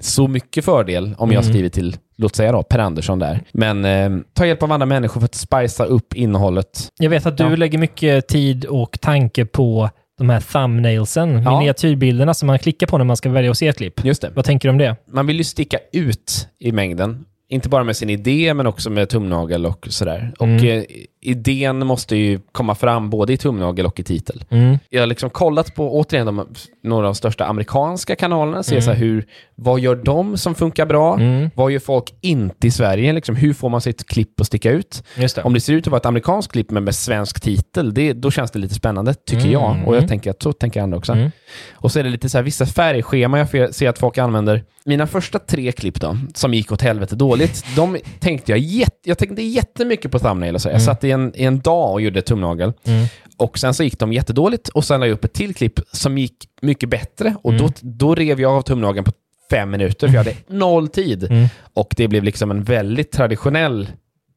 så 0.00 0.28
mycket 0.28 0.64
fördel 0.64 1.14
om 1.18 1.32
jag 1.32 1.42
Mm. 1.42 1.52
skriver 1.52 1.68
till, 1.68 1.96
låt 2.16 2.36
säga 2.36 2.52
då, 2.52 2.62
Per 2.62 2.78
Andersson 2.78 3.18
där. 3.18 3.40
Men 3.52 3.84
eh, 3.84 4.10
ta 4.34 4.46
hjälp 4.46 4.62
av 4.62 4.72
andra 4.72 4.86
människor 4.86 5.20
för 5.20 5.24
att 5.24 5.34
spicea 5.34 5.86
upp 5.86 6.14
innehållet. 6.14 6.88
Jag 6.98 7.10
vet 7.10 7.26
att 7.26 7.36
du 7.38 7.44
Ja. 7.44 7.56
lägger 7.56 7.78
mycket 7.78 8.28
tid 8.28 8.64
och 8.64 9.00
tanke 9.00 9.44
på 9.46 9.90
de 10.18 10.30
här 10.30 10.40
thumbnailsen, 10.40 11.42
Ja. 11.42 11.58
miniatyrbilderna 11.58 12.34
som 12.34 12.46
man 12.46 12.58
klickar 12.58 12.86
på 12.86 12.98
när 12.98 13.04
man 13.04 13.16
ska 13.16 13.30
välja 13.30 13.50
att 13.50 13.58
se 13.58 13.68
ett 13.68 13.76
klipp. 13.76 14.04
Just 14.04 14.22
det. 14.22 14.30
Vad 14.34 14.44
tänker 14.44 14.68
du 14.68 14.70
om 14.70 14.78
det? 14.78 14.96
man 15.12 15.26
vill 15.26 15.36
ju 15.38 15.44
sticka 15.44 15.78
ut 15.92 16.48
i 16.58 16.72
mängden. 16.72 17.24
Inte 17.52 17.68
bara 17.68 17.84
med 17.84 17.96
sin 17.96 18.10
idé, 18.10 18.54
men 18.54 18.66
också 18.66 18.90
med 18.90 19.08
tumnagel 19.08 19.66
och 19.66 19.86
sådär. 19.90 20.32
Och 20.38 20.46
Mm. 20.46 20.64
eh, 20.78 20.84
idén 21.22 21.86
måste 21.86 22.16
ju 22.16 22.40
komma 22.52 22.74
fram 22.74 23.10
både 23.10 23.32
i 23.32 23.36
tumnagel 23.36 23.86
och 23.86 24.00
i 24.00 24.02
titel. 24.02 24.44
Mm. 24.50 24.78
Jag 24.88 25.02
har 25.02 25.06
liksom 25.06 25.30
kollat 25.30 25.74
på, 25.74 25.98
återigen, 25.98 26.26
de, 26.26 26.46
några 26.82 27.06
av 27.06 27.12
de 27.12 27.14
största 27.14 27.44
amerikanska 27.44 28.16
kanalerna, 28.16 28.62
ser 28.62 28.80
så 28.80 28.90
här 28.90 28.98
hur, 28.98 29.26
vad 29.54 29.80
gör 29.80 29.96
de 29.96 30.36
som 30.36 30.54
funkar 30.54 30.86
bra? 30.86 31.14
Mm. 31.14 31.50
Vad 31.54 31.70
gör 31.72 31.78
folk 31.78 32.14
inte 32.20 32.66
i 32.66 32.70
Sverige? 32.70 33.12
Liksom, 33.12 33.36
hur 33.36 33.52
får 33.54 33.68
man 33.68 33.80
sitt 33.80 34.06
klipp 34.06 34.40
att 34.40 34.46
sticka 34.46 34.70
ut? 34.70 35.02
Det. 35.16 35.38
Om 35.38 35.54
det 35.54 35.60
ser 35.60 35.72
ut 35.72 35.86
att 35.86 35.90
vara 35.90 36.00
ett 36.00 36.06
amerikanskt 36.06 36.52
klipp 36.52 36.70
men 36.70 36.84
med 36.84 36.94
svensk 36.94 37.40
titel, 37.40 37.94
det, 37.94 38.12
då 38.12 38.30
känns 38.30 38.50
det 38.50 38.58
lite 38.58 38.74
spännande, 38.74 39.14
tycker 39.14 39.40
Mm. 39.40 39.52
jag. 39.52 39.76
Och 39.86 39.96
jag 39.96 40.08
tänker 40.08 40.30
att 40.30 40.42
så 40.42 40.52
tänker 40.52 40.82
andra 40.82 40.98
också. 40.98 41.12
Mm. 41.12 41.30
Och 41.72 41.92
så 41.92 41.98
är 41.98 42.04
det 42.04 42.10
lite 42.10 42.28
så 42.28 42.38
här, 42.38 42.42
vissa 42.42 42.66
färgscheman 42.66 43.46
jag 43.52 43.74
ser 43.74 43.88
att 43.88 43.98
folk 43.98 44.18
använder. 44.18 44.64
Mina 44.84 45.06
första 45.06 45.38
tre 45.38 45.72
klipp 45.72 46.00
då, 46.00 46.16
som 46.34 46.54
gick 46.54 46.72
åt 46.72 46.82
helvete 46.82 47.16
dåligt, 47.16 47.64
de 47.76 47.98
tänkte 48.20 48.52
jag, 48.52 48.58
jätte, 48.58 48.96
jag 49.04 49.18
tänkte 49.18 49.42
jättemycket 49.42 50.10
på 50.10 50.18
thumbnail 50.18 50.54
och 50.54 50.60
så. 50.62 50.68
Jag 50.68 50.82
satt 50.82 51.04
i 51.10 51.12
en, 51.12 51.32
i 51.36 51.44
en 51.44 51.60
dag 51.60 51.92
och 51.92 52.00
gjorde 52.00 52.22
tumnagel. 52.22 52.72
Mm. 52.84 53.06
Och 53.36 53.58
sen 53.58 53.74
så 53.74 53.82
gick 53.84 53.98
de 53.98 54.12
jättedåligt 54.12 54.68
och 54.68 54.84
sen 54.84 55.00
la 55.00 55.06
jag 55.06 55.12
upp 55.14 55.24
ett 55.24 55.32
till 55.32 55.54
klipp 55.54 55.80
som 55.92 56.18
gick 56.18 56.36
mycket 56.62 56.88
bättre 56.88 57.34
och 57.42 57.50
Mm. 57.52 57.62
då, 57.66 57.72
då 57.80 58.14
rev 58.14 58.40
jag 58.40 58.52
av 58.52 58.62
tumnageln 58.62 59.04
på 59.04 59.12
fem 59.50 59.70
minuter 59.70 60.08
för 60.08 60.14
jag 60.14 60.24
hade 60.24 60.36
noll 60.48 60.88
tid. 60.88 61.24
Mm. 61.24 61.46
Och 61.74 61.94
det 61.96 62.08
blev 62.08 62.24
liksom 62.24 62.50
en 62.50 62.62
väldigt 62.64 63.10
traditionell, 63.12 63.88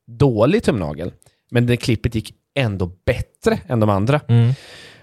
dålig 0.08 0.64
tumnagel. 0.64 1.12
Men 1.52 1.66
det 1.66 1.78
klippet 1.78 2.16
gick 2.16 2.34
ändå 2.56 2.92
bättre 3.06 3.60
än 3.68 3.80
de 3.80 3.90
andra. 3.90 4.20
Mm. 4.28 4.54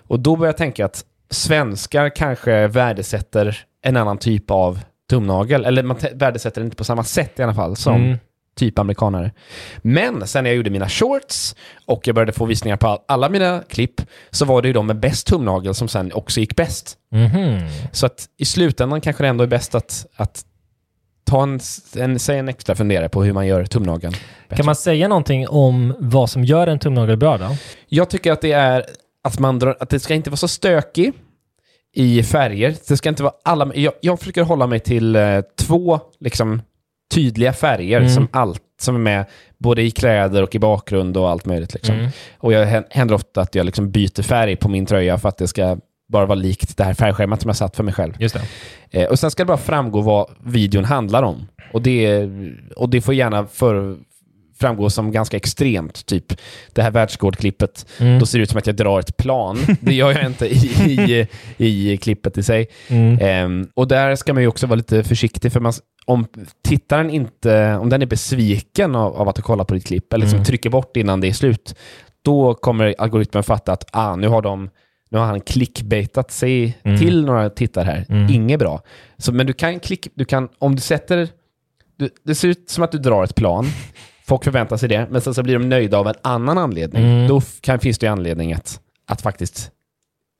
Och 0.08 0.20
då 0.20 0.36
började 0.36 0.48
jag 0.48 0.56
tänka 0.56 0.84
att 0.84 1.04
svenskar 1.30 2.08
kanske 2.16 2.66
värdesätter 2.66 3.58
en 3.82 3.96
annan 3.96 4.18
typ 4.18 4.50
av 4.50 4.80
tumnagel. 5.10 5.64
Eller 5.64 5.82
man 5.82 5.96
te- 5.96 6.14
värdesätter 6.14 6.60
den 6.60 6.66
inte 6.66 6.76
på 6.76 6.84
samma 6.84 7.04
sätt 7.04 7.38
i 7.38 7.42
alla 7.42 7.54
fall 7.54 7.76
som 7.76 7.94
Mm. 7.96 8.18
Typ 8.60 8.78
amerikanare. 8.78 9.32
Men 9.82 10.26
sen 10.26 10.44
när 10.44 10.50
jag 10.50 10.56
gjorde 10.56 10.70
mina 10.70 10.88
shorts 10.88 11.54
och 11.86 12.06
jag 12.06 12.14
började 12.14 12.32
få 12.32 12.44
visningar 12.44 12.76
på 12.76 12.88
all, 12.88 12.98
alla 13.08 13.28
mina 13.28 13.62
klipp 13.68 14.00
så 14.30 14.44
var 14.44 14.62
det 14.62 14.68
ju 14.68 14.74
de 14.74 14.86
med 14.86 15.00
bäst 15.00 15.26
tumnagel 15.26 15.74
som 15.74 15.88
sen 15.88 16.12
också 16.12 16.40
gick 16.40 16.56
bäst. 16.56 16.96
Mhm. 17.12 17.58
Så 17.92 18.06
att 18.06 18.26
i 18.38 18.44
slutändan 18.44 19.00
kanske 19.00 19.24
det 19.24 19.28
ändå 19.28 19.44
är 19.44 19.48
bäst 19.48 19.74
att, 19.74 20.06
att 20.16 20.44
ta 21.24 21.42
en, 21.42 21.60
en, 21.96 22.18
säg 22.18 22.38
en 22.38 22.48
extra 22.48 22.74
funderare 22.74 23.08
på 23.08 23.24
hur 23.24 23.32
man 23.32 23.46
gör 23.46 23.64
tumnageln. 23.64 24.12
bättre. 24.12 24.56
Kan 24.56 24.66
man 24.66 24.76
säga 24.76 25.08
någonting 25.08 25.48
om 25.48 25.94
vad 25.98 26.30
som 26.30 26.44
gör 26.44 26.66
en 26.66 26.78
tumnagel 26.78 27.16
bra 27.16 27.38
då? 27.38 27.56
Jag 27.88 28.10
tycker 28.10 28.32
att 28.32 28.40
det 28.40 28.52
är 28.52 28.84
att 29.24 29.38
man 29.38 29.58
drar, 29.58 29.76
att 29.80 29.90
det 29.90 30.00
ska 30.00 30.14
inte 30.14 30.30
vara 30.30 30.36
så 30.36 30.48
stökig 30.48 31.12
i 31.94 32.22
färger. 32.22 32.76
Det 32.88 32.96
ska 32.96 33.08
inte 33.08 33.22
vara 33.22 33.32
alla, 33.44 33.74
jag, 33.74 33.92
jag 34.00 34.18
försöker 34.18 34.42
hålla 34.42 34.66
mig 34.66 34.80
till 34.80 35.16
eh, 35.16 35.40
två 35.58 36.00
liksom, 36.20 36.62
tydliga 37.10 37.52
färger 37.52 37.96
Mm. 38.00 38.10
som 38.10 38.28
allt 38.32 38.62
som 38.80 38.94
är 38.94 38.98
med 38.98 39.24
både 39.58 39.82
i 39.82 39.90
kläder 39.90 40.42
och 40.42 40.54
i 40.54 40.58
bakgrund 40.58 41.16
och 41.16 41.30
allt 41.30 41.46
möjligt. 41.46 41.74
Liksom. 41.74 41.94
Mm. 41.94 42.10
Och 42.38 42.52
jag 42.52 42.66
hän- 42.66 42.84
händer 42.90 43.14
ofta 43.14 43.40
att 43.40 43.54
jag 43.54 43.66
liksom 43.66 43.90
byter 43.90 44.22
färg 44.22 44.56
på 44.56 44.68
min 44.68 44.86
tröja 44.86 45.18
för 45.18 45.28
att 45.28 45.36
det 45.38 45.48
ska 45.48 45.78
bara 46.08 46.26
vara 46.26 46.38
likt 46.38 46.76
det 46.76 46.84
här 46.84 46.94
färgschemat 46.94 47.40
som 47.42 47.48
jag 47.48 47.56
satt 47.56 47.76
för 47.76 47.84
mig 47.84 47.94
själv. 47.94 48.14
Just 48.18 48.36
det. 48.90 49.02
Eh, 49.02 49.08
och 49.08 49.18
sen 49.18 49.30
ska 49.30 49.42
det 49.42 49.46
bara 49.46 49.56
framgå 49.58 50.00
vad 50.00 50.30
videon 50.44 50.84
handlar 50.84 51.22
om. 51.22 51.46
Och 51.72 51.82
det, 51.82 52.28
och 52.76 52.88
det 52.90 53.00
får 53.00 53.14
gärna 53.14 53.46
för, 53.46 53.96
framgå 54.60 54.90
som 54.90 55.12
ganska 55.12 55.36
extremt. 55.36 56.06
Typ 56.06 56.32
det 56.72 56.82
här 56.82 56.90
världsrekordklippet. 56.90 57.86
Mm. 57.98 58.18
Då 58.18 58.26
ser 58.26 58.38
det 58.38 58.42
ut 58.42 58.50
som 58.50 58.58
att 58.58 58.66
jag 58.66 58.76
drar 58.76 59.00
ett 59.00 59.16
plan. 59.16 59.58
Det 59.80 59.94
gör 59.94 60.12
jag 60.12 60.26
inte 60.26 60.46
i, 60.46 61.26
i, 61.56 61.92
i 61.92 61.96
klippet 61.96 62.38
i 62.38 62.42
sig. 62.42 62.68
Mm. 62.88 63.18
Ehm, 63.20 63.68
och 63.74 63.88
där 63.88 64.16
ska 64.16 64.32
man 64.34 64.42
ju 64.42 64.48
också 64.48 64.66
vara 64.66 64.76
lite 64.76 65.04
försiktig 65.04 65.52
för 65.52 65.60
man, 65.60 65.72
om 66.10 66.26
tittaren 66.64 67.10
inte, 67.10 67.74
om 67.76 67.88
den 67.88 68.02
är 68.02 68.06
besviken 68.06 68.94
av, 68.96 69.16
av 69.16 69.28
att 69.28 69.36
ha 69.36 69.42
kollat 69.42 69.68
på 69.68 69.74
ditt 69.74 69.86
klipp 69.86 70.12
eller 70.12 70.24
liksom 70.24 70.36
Mm. 70.36 70.44
trycker 70.44 70.70
bort 70.70 70.96
innan 70.96 71.20
det 71.20 71.28
är 71.28 71.32
slut, 71.32 71.74
då 72.22 72.54
kommer 72.54 72.94
algoritmen 72.98 73.42
fatta 73.42 73.72
att 73.72 73.84
ah, 73.92 74.16
nu 74.16 74.28
har 74.28 74.42
de 74.42 74.70
nu 75.12 75.18
har 75.18 75.26
han 75.26 75.40
clickbaitat 75.40 76.30
sig 76.30 76.78
Mm. 76.82 76.98
till 76.98 77.24
några 77.24 77.50
tittare 77.50 77.84
här. 77.84 78.06
Mm. 78.08 78.32
Inget 78.34 78.58
bra. 78.58 78.82
Så, 79.18 79.32
men 79.32 79.46
du 79.46 79.52
kan 79.52 79.80
klick, 79.80 80.08
du 80.14 80.24
kan, 80.24 80.48
om 80.58 80.74
du 80.74 80.80
sätter, 80.80 81.28
du, 81.96 82.10
det 82.24 82.34
ser 82.34 82.48
ut 82.48 82.70
som 82.70 82.84
att 82.84 82.92
du 82.92 82.98
drar 82.98 83.24
ett 83.24 83.34
plan, 83.34 83.66
folk 84.26 84.44
förväntar 84.44 84.76
sig 84.76 84.88
det, 84.88 85.06
men 85.10 85.20
sen 85.20 85.34
så 85.34 85.42
blir 85.42 85.58
de 85.58 85.68
nöjda 85.68 85.98
av 85.98 86.08
en 86.08 86.14
annan 86.22 86.58
anledning. 86.58 87.04
Mm. 87.04 87.28
Då 87.28 87.40
kan, 87.60 87.78
finns 87.78 87.98
det 87.98 88.06
ju 88.06 88.12
anledning 88.12 88.52
att, 88.52 88.80
att 89.06 89.22
faktiskt 89.22 89.70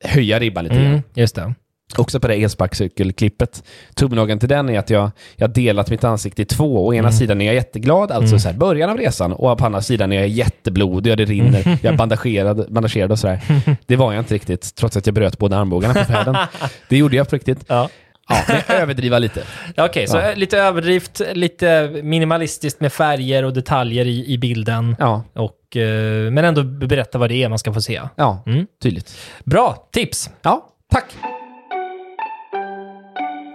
höja 0.03 0.39
ribban 0.39 0.63
lite 0.63 0.75
grann. 0.75 0.85
Mm. 0.85 1.01
Just 1.13 1.35
det. 1.35 1.53
Också 1.97 2.19
på 2.19 2.27
det 2.27 2.35
elsparkcykelklippet. 2.35 3.63
Tumnageln 3.95 4.39
till 4.39 4.49
den 4.49 4.69
är 4.69 4.79
att 4.79 4.89
jag, 4.89 5.11
jag 5.35 5.47
har 5.47 5.53
delat 5.53 5.89
mitt 5.89 6.03
ansikte 6.03 6.41
i 6.41 6.45
två. 6.45 6.87
Å 6.87 6.93
ena 6.93 6.99
Mm. 7.07 7.11
sidan 7.11 7.41
är 7.41 7.45
jag 7.45 7.55
jätteglad, 7.55 8.11
alltså 8.11 8.27
Mm. 8.33 8.39
så 8.39 8.49
här, 8.49 8.55
början 8.55 8.89
av 8.89 8.97
resan. 8.97 9.33
Och 9.33 9.57
på 9.57 9.65
andra 9.65 9.81
sidan 9.81 10.11
är 10.11 10.15
jag 10.19 10.27
jätteblodig 10.27 11.11
och 11.11 11.17
det 11.17 11.25
rinner. 11.25 11.77
Jag 11.83 11.93
är 11.93 11.97
bandagerad, 11.97 12.65
bandagerad 12.73 13.11
och 13.11 13.19
sådär. 13.19 13.39
Det 13.85 13.95
var 13.95 14.13
jag 14.13 14.21
inte 14.21 14.33
riktigt, 14.33 14.75
trots 14.75 14.97
att 14.97 15.05
jag 15.05 15.15
bröt 15.15 15.37
båda 15.37 15.57
armbågarna 15.57 15.93
på 15.93 16.05
färden. 16.05 16.35
Det 16.89 16.97
gjorde 16.97 17.15
jag 17.15 17.29
på 17.29 17.35
riktigt. 17.35 17.63
Ja. 17.67 17.89
Ja, 18.29 18.43
överdriver 18.75 19.19
lite. 19.19 19.43
Okej, 19.77 20.07
så 20.07 20.17
Ja. 20.17 20.31
lite 20.35 20.57
överdrift, 20.57 21.21
lite 21.33 21.89
minimalistiskt 22.03 22.81
med 22.81 22.93
färger 22.93 23.45
och 23.45 23.53
detaljer 23.53 24.05
i, 24.05 24.25
i 24.33 24.37
bilden. 24.37 24.95
Ja, 24.99 25.23
Och, 25.33 25.77
eh, 25.77 26.31
men 26.31 26.45
ändå 26.45 26.63
berätta 26.63 27.17
vad 27.17 27.29
det 27.29 27.43
är 27.43 27.49
man 27.49 27.59
ska 27.59 27.73
få 27.73 27.81
se. 27.81 28.01
ja 28.15 28.43
Mm. 28.45 28.65
tydligt. 28.83 29.15
Bra 29.43 29.87
tips! 29.91 30.29
Ja, 30.41 30.67
tack. 30.91 31.05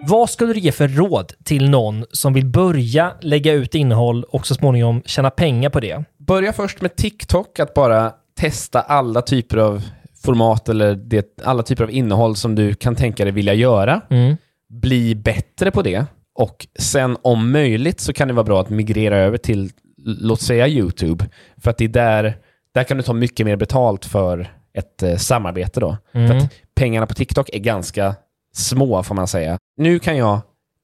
Vad 0.09 0.31
skulle 0.31 0.53
du 0.53 0.61
ge 0.61 0.73
för 0.73 0.89
råd 0.89 1.33
till 1.45 1.71
någon 1.71 2.05
som 2.11 2.33
vill 2.33 2.47
börja 2.47 3.13
lägga 3.21 3.53
ut 3.53 3.75
innehåll 3.75 4.25
och 4.25 4.47
så 4.47 4.55
småningom 4.55 5.03
tjäna 5.07 5.31
pengar 5.31 5.71
på 5.71 5.81
det? 5.81 6.05
Börja 6.19 6.53
först 6.53 6.81
med 6.81 6.97
TikTok, 6.97 7.59
att 7.59 7.75
bara 7.75 8.13
testa 8.41 8.81
alla 8.81 9.23
typer 9.23 9.57
av 9.57 9.83
format 10.25 10.69
eller 10.69 10.95
det, 10.95 11.41
alla 11.45 11.63
typer 11.63 11.85
av 11.85 11.91
innehåll 11.91 12.37
som 12.37 12.55
du 12.55 12.75
kan 12.75 12.95
tänka 12.95 13.25
dig 13.25 13.33
vilja 13.33 13.55
göra. 13.55 14.01
Mm. 14.11 14.37
bli 14.69 15.15
bättre 15.15 15.71
på 15.71 15.83
det 15.83 16.07
och 16.35 16.67
sen 16.79 17.17
om 17.23 17.53
möjligt 17.53 18.01
så 18.01 18.13
kan 18.13 18.29
det 18.29 18.35
vara 18.35 18.45
bra 18.45 18.61
att 18.61 18.71
migrera 18.71 19.17
över 19.19 19.39
till, 19.39 19.71
låt 20.05 20.41
säga 20.41 20.69
YouTube, 20.69 21.25
för 21.57 21.71
att 21.71 21.79
det 21.79 21.85
är 21.85 21.89
där, 21.89 22.37
där 22.75 22.85
kan 22.85 22.97
du 22.97 23.03
ta 23.03 23.13
mycket 23.13 23.47
mer 23.47 23.57
betalt 23.57 24.05
för 24.05 24.49
ett 24.75 25.03
eh, 25.03 25.17
samarbete 25.17 25.81
då. 25.81 25.97
Mm. 26.13 26.29
För 26.29 26.37
att 26.37 26.53
pengarna 26.75 27.07
på 27.07 27.15
TikTok 27.15 27.51
är 27.53 27.59
ganska 27.59 28.15
små 28.57 29.03
får 29.03 29.15
man 29.15 29.29
säga. 29.29 29.59
Nu 29.77 29.99
kan 29.99 30.17
jag 30.17 30.41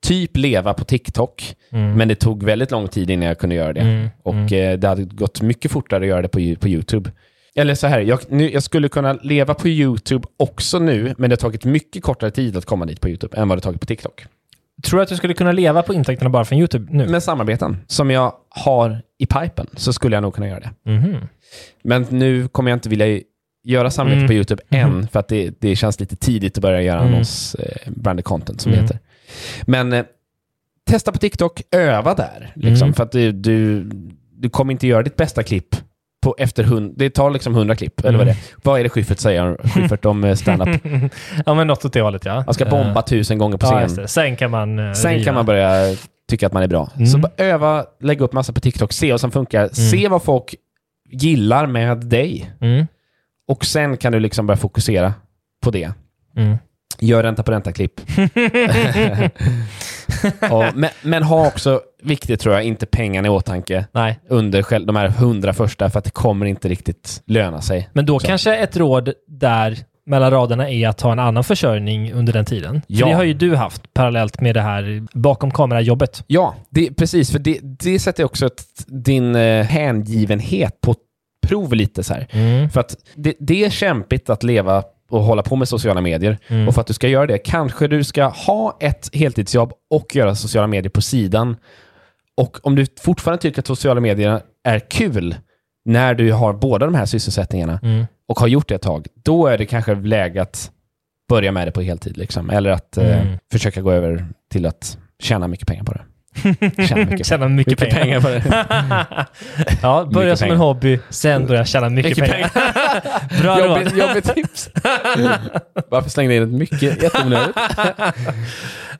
typ 0.07 0.37
leva 0.37 0.75
på 0.75 0.85
TikTok, 0.85 1.57
Mm. 1.73 1.93
men 1.95 2.09
det 2.09 2.15
tog 2.15 2.43
väldigt 2.43 2.71
lång 2.71 2.89
tid 2.89 3.11
innan 3.11 3.29
jag 3.29 3.39
kunde 3.39 3.55
göra 3.55 3.73
det. 3.73 3.81
Mm. 3.81 4.09
Och 4.23 4.35
Mm. 4.35 4.73
eh, 4.73 4.79
det 4.79 4.89
hade 4.89 5.05
gått 5.05 5.43
mycket 5.43 5.71
fortare 5.71 6.01
att 6.01 6.07
göra 6.09 6.23
det 6.23 6.29
på, 6.29 6.55
på 6.61 6.69
YouTube. 6.69 7.11
Eller 7.55 7.75
så 7.75 7.87
här, 7.87 8.01
jag, 8.01 8.19
nu, 8.29 8.51
jag 8.53 8.63
skulle 8.63 8.89
kunna 8.89 9.13
leva 9.13 9.55
på 9.55 9.69
YouTube 9.69 10.25
också 10.37 10.79
nu, 10.79 11.15
men 11.19 11.31
det 11.31 11.35
har 11.35 11.39
tagit 11.39 11.65
mycket 11.65 12.03
kortare 12.03 12.31
tid 12.31 12.57
att 12.57 12.65
komma 12.65 12.87
dit 12.87 13.01
på 13.01 13.09
YouTube 13.09 13.37
än 13.37 13.49
vad 13.49 13.59
det 13.59 13.63
tagit 13.63 13.81
på 13.81 13.87
TikTok. 13.87 14.25
Tror 14.85 14.99
du 14.99 15.03
att 15.03 15.09
du 15.09 15.17
skulle 15.17 15.35
kunna 15.35 15.53
leva 15.53 15.83
på 15.83 15.95
intäkterna 15.95 16.31
bara 16.31 16.45
från 16.45 16.59
YouTube 16.59 16.93
nu? 16.93 17.07
Med 17.09 17.23
samarbeten 17.23 17.77
som 17.87 18.11
jag 18.11 18.33
har 18.49 19.03
i 19.19 19.27
pipen 19.27 19.67
så 19.77 19.93
skulle 19.93 20.17
jag 20.17 20.23
nog 20.23 20.35
kunna 20.35 20.49
göra 20.49 20.61
det. 20.61 20.91
Mhm. 20.91 21.17
Men 21.85 22.07
nu 22.11 22.49
kommer 22.49 22.71
jag 22.71 22.77
inte 22.77 22.89
vilja 22.89 23.21
göra 23.65 23.91
samarbete 23.91 24.19
Mm. 24.19 24.27
på 24.29 24.33
YouTube 24.35 24.63
Mhm. 24.69 24.81
än, 24.81 25.09
för 25.09 25.21
att 25.21 25.29
det, 25.29 25.55
det 25.61 25.77
känns 25.77 26.01
lite 26.01 26.17
tidigt 26.17 26.59
att 26.59 26.63
börja 26.63 26.83
göra 26.83 27.01
Mm. 27.01 27.13
annons 27.13 27.55
eh, 27.55 27.93
branded 27.97 28.25
content 28.25 28.61
som 28.61 28.73
Mm. 28.73 28.81
det 28.87 28.95
heter. 28.95 28.99
Men 29.63 29.93
eh, 29.93 30.05
testa 30.91 31.13
på 31.13 31.19
TikTok, 31.19 31.63
öva 31.71 32.15
där. 32.15 32.53
Liksom, 32.55 32.87
Mm. 32.87 32.95
För 32.95 33.03
att 33.03 33.13
du, 33.13 33.33
du, 33.33 33.85
du 34.33 34.51
kommer 34.51 34.73
inte 34.73 34.87
göra 34.87 35.03
ditt 35.03 35.17
bästa 35.17 35.43
klipp 35.43 35.77
på 36.23 36.35
efter 36.39 36.65
hund, 36.65 36.95
det 36.97 37.11
tar 37.11 37.31
liksom 37.31 37.55
100 37.55 37.77
klipp, 37.77 38.01
eller 38.01 38.19
vad 38.19 38.29
Mm. 38.29 38.35
det 38.35 38.53
är. 38.53 38.57
Vad 38.71 38.81
är 38.81 38.85
det 38.85 38.89
Schyffert 38.91 39.19
säger 39.19 39.57
Schyffert 39.69 40.05
om 40.05 40.25
eh, 40.25 40.35
standup? 40.35 40.81
ja, 41.47 41.55
men 41.55 41.67
något 41.67 41.85
åt 41.85 41.93
det 41.93 42.01
hållet 42.01 42.25
ja. 42.25 42.43
Man 42.47 42.55
ska 42.55 42.65
bomba 42.65 43.03
tusen 43.03 43.39
gånger 43.39 43.57
på 43.57 43.67
Ja, 43.67 43.89
scen. 43.89 43.97
det. 43.97 44.09
Sen 44.09 44.37
kan 44.37 44.51
man 44.51 44.79
eh, 44.79 44.93
Sen 44.93 45.13
riva. 45.13 45.25
kan 45.25 45.35
man 45.35 45.47
börja 45.47 45.97
tycka 46.29 46.47
att 46.47 46.53
man 46.53 46.63
är 46.63 46.67
bra. 46.69 46.91
Mm. 46.97 47.07
Så 47.07 47.19
bara 47.19 47.33
öva, 47.37 47.85
lägga 48.01 48.25
upp 48.25 48.33
massa 48.33 48.53
på 48.53 48.61
TikTok, 48.61 48.93
se 48.93 49.11
vad 49.11 49.21
som 49.21 49.31
funkar, 49.31 49.69
se 49.69 50.09
vad 50.09 50.23
folk 50.23 50.55
gillar 51.11 51.67
med 51.67 51.99
dig. 52.07 52.51
Och 53.49 53.65
sen 53.65 53.97
kan 53.97 54.13
du 54.13 54.21
liksom 54.21 54.47
börja 54.47 54.57
fokusera 54.59 55.15
på 55.63 55.71
det. 55.71 55.93
Mm. 56.37 56.57
Gör 56.99 57.23
ränta 57.23 57.43
på 57.43 57.51
ränta-klipp. 57.53 58.01
Men, 60.75 60.91
men 61.03 61.23
ha 61.23 61.47
också, 61.47 61.81
viktigt 62.03 62.41
tror 62.41 62.55
jag, 62.55 62.65
inte 62.65 62.87
pengarna 62.87 63.29
i 63.29 63.31
åtanke 63.31 63.87
Nej, 63.93 64.21
under 64.29 64.63
själv, 64.63 64.87
de 64.87 64.97
här 64.97 65.09
hundra 65.09 65.53
första, 65.53 65.91
för 65.91 65.99
att 65.99 66.05
det 66.05 66.11
kommer 66.11 66.47
inte 66.47 66.69
riktigt 66.69 67.23
löna 67.27 67.61
sig. 67.61 67.89
men 67.93 68.07
då 68.07 68.19
Så. 68.19 68.27
kanske 68.27 68.57
ett 68.57 68.77
råd 68.77 69.13
där 69.29 69.79
mellan 70.07 70.31
raderna 70.31 70.71
är 70.71 70.89
att 70.89 71.01
ha 71.01 71.13
en 71.13 71.19
annan 71.19 71.45
försörjning 71.45 72.13
under 72.13 72.33
den 72.33 72.45
tiden. 72.45 72.73
För 72.73 72.83
Ja. 72.87 73.07
det 73.07 73.13
har 73.13 73.23
ju 73.25 73.35
du 73.35 73.57
haft 73.57 73.95
parallellt 73.95 74.41
med 74.41 74.55
det 74.57 74.61
här 74.61 75.07
bakom 75.13 75.51
kamerajobbet. 75.51 76.25
Ja, 76.27 76.55
det, 76.71 76.95
precis, 76.95 77.33
för 77.33 77.39
det, 77.39 77.59
det 77.63 77.99
sätter 77.99 78.25
också 78.25 78.47
ett, 78.47 78.63
din 78.87 79.37
eh, 79.37 79.65
hängivenhet 79.65 80.81
på 80.81 80.95
prov 81.43 81.73
lite 81.75 82.03
så 82.03 82.15
här. 82.15 82.27
Mm. 82.31 82.71
För 82.71 82.81
att 82.81 82.97
det, 83.15 83.35
det 83.41 83.65
är 83.65 83.71
kämpigt 83.71 84.31
att 84.31 84.43
leva 84.43 84.83
och 85.11 85.23
hålla 85.23 85.43
på 85.43 85.57
med 85.57 85.69
sociala 85.69 86.01
medier. 86.01 86.39
Mm. 86.49 86.69
Och 86.69 86.75
för 86.75 86.81
att 86.81 86.87
du 86.87 86.93
ska 86.95 87.09
göra 87.09 87.27
det, 87.27 87.39
kanske 87.39 87.89
du 87.89 88.05
ska 88.05 88.25
ha 88.25 88.77
ett 88.81 89.11
heltidsjobb 89.13 89.73
och 89.91 90.17
göra 90.17 90.35
sociala 90.35 90.67
medier 90.67 90.91
på 90.91 91.03
sidan. 91.03 91.57
Och 92.37 92.59
om 92.67 92.75
du 92.75 92.87
fortfarande 93.01 93.43
tycker 93.43 93.61
att 93.61 93.67
sociala 93.67 94.01
medier 94.01 94.41
är 94.65 94.79
kul, 94.79 95.37
när 95.85 96.15
du 96.15 96.33
har 96.33 96.53
båda 96.53 96.87
de 96.87 96.95
här 96.95 97.07
sysselsättningarna 97.07 97.81
Mm. 97.83 98.07
och 98.29 98.41
har 98.41 98.47
gjort 98.49 98.69
det 98.69 98.75
ett 98.75 98.83
tag, 98.83 99.07
då 99.15 99.47
är 99.47 99.59
det 99.59 99.67
kanske 99.67 99.95
läge 99.95 100.43
att 100.43 100.71
börja 101.29 101.53
med 101.53 101.69
det 101.69 101.73
på 101.73 101.81
heltid. 101.83 102.17
Liksom. 102.17 102.51
Eller 102.51 102.71
att 102.71 102.97
eh, 102.97 103.21
Mm. 103.23 103.39
försöka 103.53 103.81
gå 103.81 103.93
över 103.93 104.27
till 104.53 104.67
att 104.67 104.99
tjäna 105.23 105.49
mycket 105.49 105.67
pengar 105.69 105.85
på 105.85 105.93
det. 105.93 106.03
Tjäna 106.89 107.11
mycket, 107.11 107.27
Tjäna 107.27 107.49
mycket, 107.49 107.81
mycket 107.81 107.95
pengar. 107.95 108.21
pengar 108.21 108.21
på 108.21 108.29
det. 108.29 109.27
ja, 109.83 110.05
börja 110.13 110.27
Mycket 110.27 110.39
som 110.39 110.45
pengar. 110.47 110.55
en 110.55 110.61
hobby, 110.61 110.99
sen 111.11 111.47
börja 111.47 111.65
tjäna 111.65 111.89
mycket, 111.89 112.19
Mycket 112.19 112.31
pengar. 112.33 112.51
Bra 113.43 113.61
Jobbigt, 113.67 113.97
jobbigt 113.97 114.35
tips. 114.35 114.71
Varför 115.91 116.11
slängde 116.11 116.35
jag 116.35 116.43
in 116.43 116.49
ett 116.49 116.59
mycket 116.59 117.03
jätteonödigt? 117.03 117.59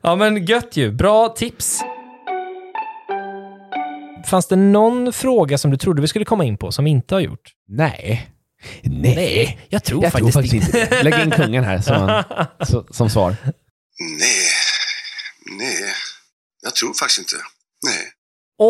Ja, 0.01 0.15
men 0.15 0.45
gött 0.45 0.77
ju. 0.77 0.91
Bra 0.91 1.29
tips. 1.29 1.79
Fanns 4.25 4.47
det 4.47 4.55
någon 4.55 5.13
fråga 5.13 5.57
som 5.57 5.71
du 5.71 5.77
trodde 5.77 6.01
vi 6.01 6.07
skulle 6.07 6.25
komma 6.25 6.43
in 6.43 6.57
på 6.57 6.71
som 6.71 6.85
vi 6.85 6.91
inte 6.91 7.15
har 7.15 7.19
gjort? 7.19 7.51
Nej. 7.67 8.29
Nej. 8.83 9.59
jag 9.69 9.83
tror 9.83 10.03
Jag 10.03 10.13
tror 10.13 10.31
faktiskt 10.31 10.53
inte. 10.53 11.03
Lägg 11.03 11.19
in 11.23 11.31
kungen 11.31 11.63
här 11.63 11.79
som, 11.79 12.23
som 12.91 13.09
svar. 13.09 13.35
Nej, 13.39 13.53
nej, 14.19 14.42
jag 16.63 16.75
tror 16.75 16.93
faktiskt 16.93 17.19
inte. 17.19 17.35
Nej. 17.85 17.97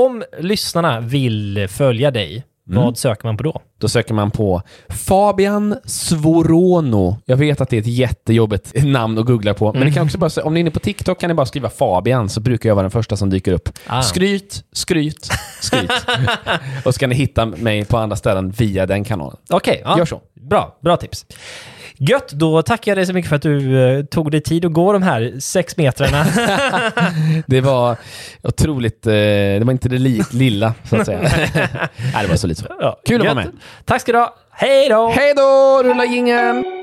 Om 0.08 0.24
lyssnarna 0.39 1.00
vill 1.00 1.68
följa 1.72 2.12
dig, 2.12 2.44
Mm. 2.70 2.84
vad 2.84 2.98
söker 2.98 3.26
man 3.28 3.38
på 3.38 3.44
då? 3.44 3.62
Då 3.80 3.89
söker 3.89 4.14
man 4.14 4.32
på 4.32 4.62
Fabian 4.89 5.76
Svorono. 5.86 7.18
Jag 7.26 7.38
vet 7.38 7.62
att 7.62 7.70
det 7.70 7.78
är 7.78 7.82
ett 7.82 7.88
jättejobbigt 7.88 8.84
namn 8.84 9.18
att 9.18 9.26
googla 9.26 9.54
på, 9.54 9.66
men 9.66 9.76
Mm. 9.76 9.88
det 9.89 9.94
kan 9.96 10.06
också 10.06 10.18
bara, 10.18 10.44
om 10.44 10.54
ni 10.54 10.60
är 10.60 10.62
inne 10.62 10.72
på 10.72 10.80
TikTok 10.80 11.20
kan 11.20 11.28
ni 11.28 11.34
bara 11.34 11.46
skriva 11.46 11.70
Fabian 11.70 12.30
så 12.30 12.39
brukar 12.41 12.70
jag 12.70 12.76
vara 12.76 12.84
den 12.84 12.91
första 12.91 13.18
som 13.18 13.30
dyker 13.30 13.52
upp. 13.52 13.70
Ah. 13.88 14.02
Skryt, 14.02 14.64
skryt, 14.72 15.30
skryt. 15.62 15.91
och 16.86 16.94
så 16.94 17.00
kan 17.00 17.10
ni 17.10 17.16
hitta 17.16 17.46
mig 17.46 17.86
på 17.86 17.98
andra 17.98 18.16
ställen 18.16 18.52
via 18.52 18.86
den 18.86 19.04
kanalen. 19.04 19.38
Okej, 19.50 19.82
ja. 19.86 19.98
Gör 19.98 20.06
så. 20.06 20.22
Bra, 20.50 20.78
bra 20.82 20.98
tips. 20.98 21.26
Gött, 22.10 22.30
då 22.32 22.62
tackar 22.62 22.91
jag 22.91 22.97
dig 22.97 23.06
så 23.06 23.14
mycket 23.14 23.30
för 23.30 23.36
att 23.36 23.41
du 23.41 23.84
eh, 23.99 24.06
tog 24.06 24.32
dig 24.32 24.41
tid 24.41 24.66
att 24.66 24.74
gå 24.74 24.93
de 24.93 25.04
här 25.04 25.34
sex 25.39 25.78
metrarna. 25.78 26.26
Det 27.47 27.62
var 27.62 27.95
otroligt, 28.41 29.08
eh, 29.08 29.12
det 29.14 29.62
var 29.64 29.72
inte 29.72 29.89
det 29.89 29.97
li- 29.97 30.24
lilla 30.32 30.74
så 30.89 30.95
att 30.97 31.06
säga. 31.06 31.20
Nej, 32.14 32.24
det 32.24 32.28
var 32.30 32.36
så 32.36 32.47
lite 32.47 32.62
så. 32.62 32.68
Ja, 32.80 32.99
Kul 33.06 33.22
att 33.22 33.28
vara 33.36 33.43
gött. 33.43 33.54
med. 33.54 33.62
Tack 33.86 34.01
ska 34.01 34.12
du 34.12 34.18
ha. 34.18 34.36
Hej 34.51 34.89
då! 34.89 35.10
Hej 35.16 35.34
då, 35.36 35.82
rulla 35.84 36.06
jingeln! 36.06 36.82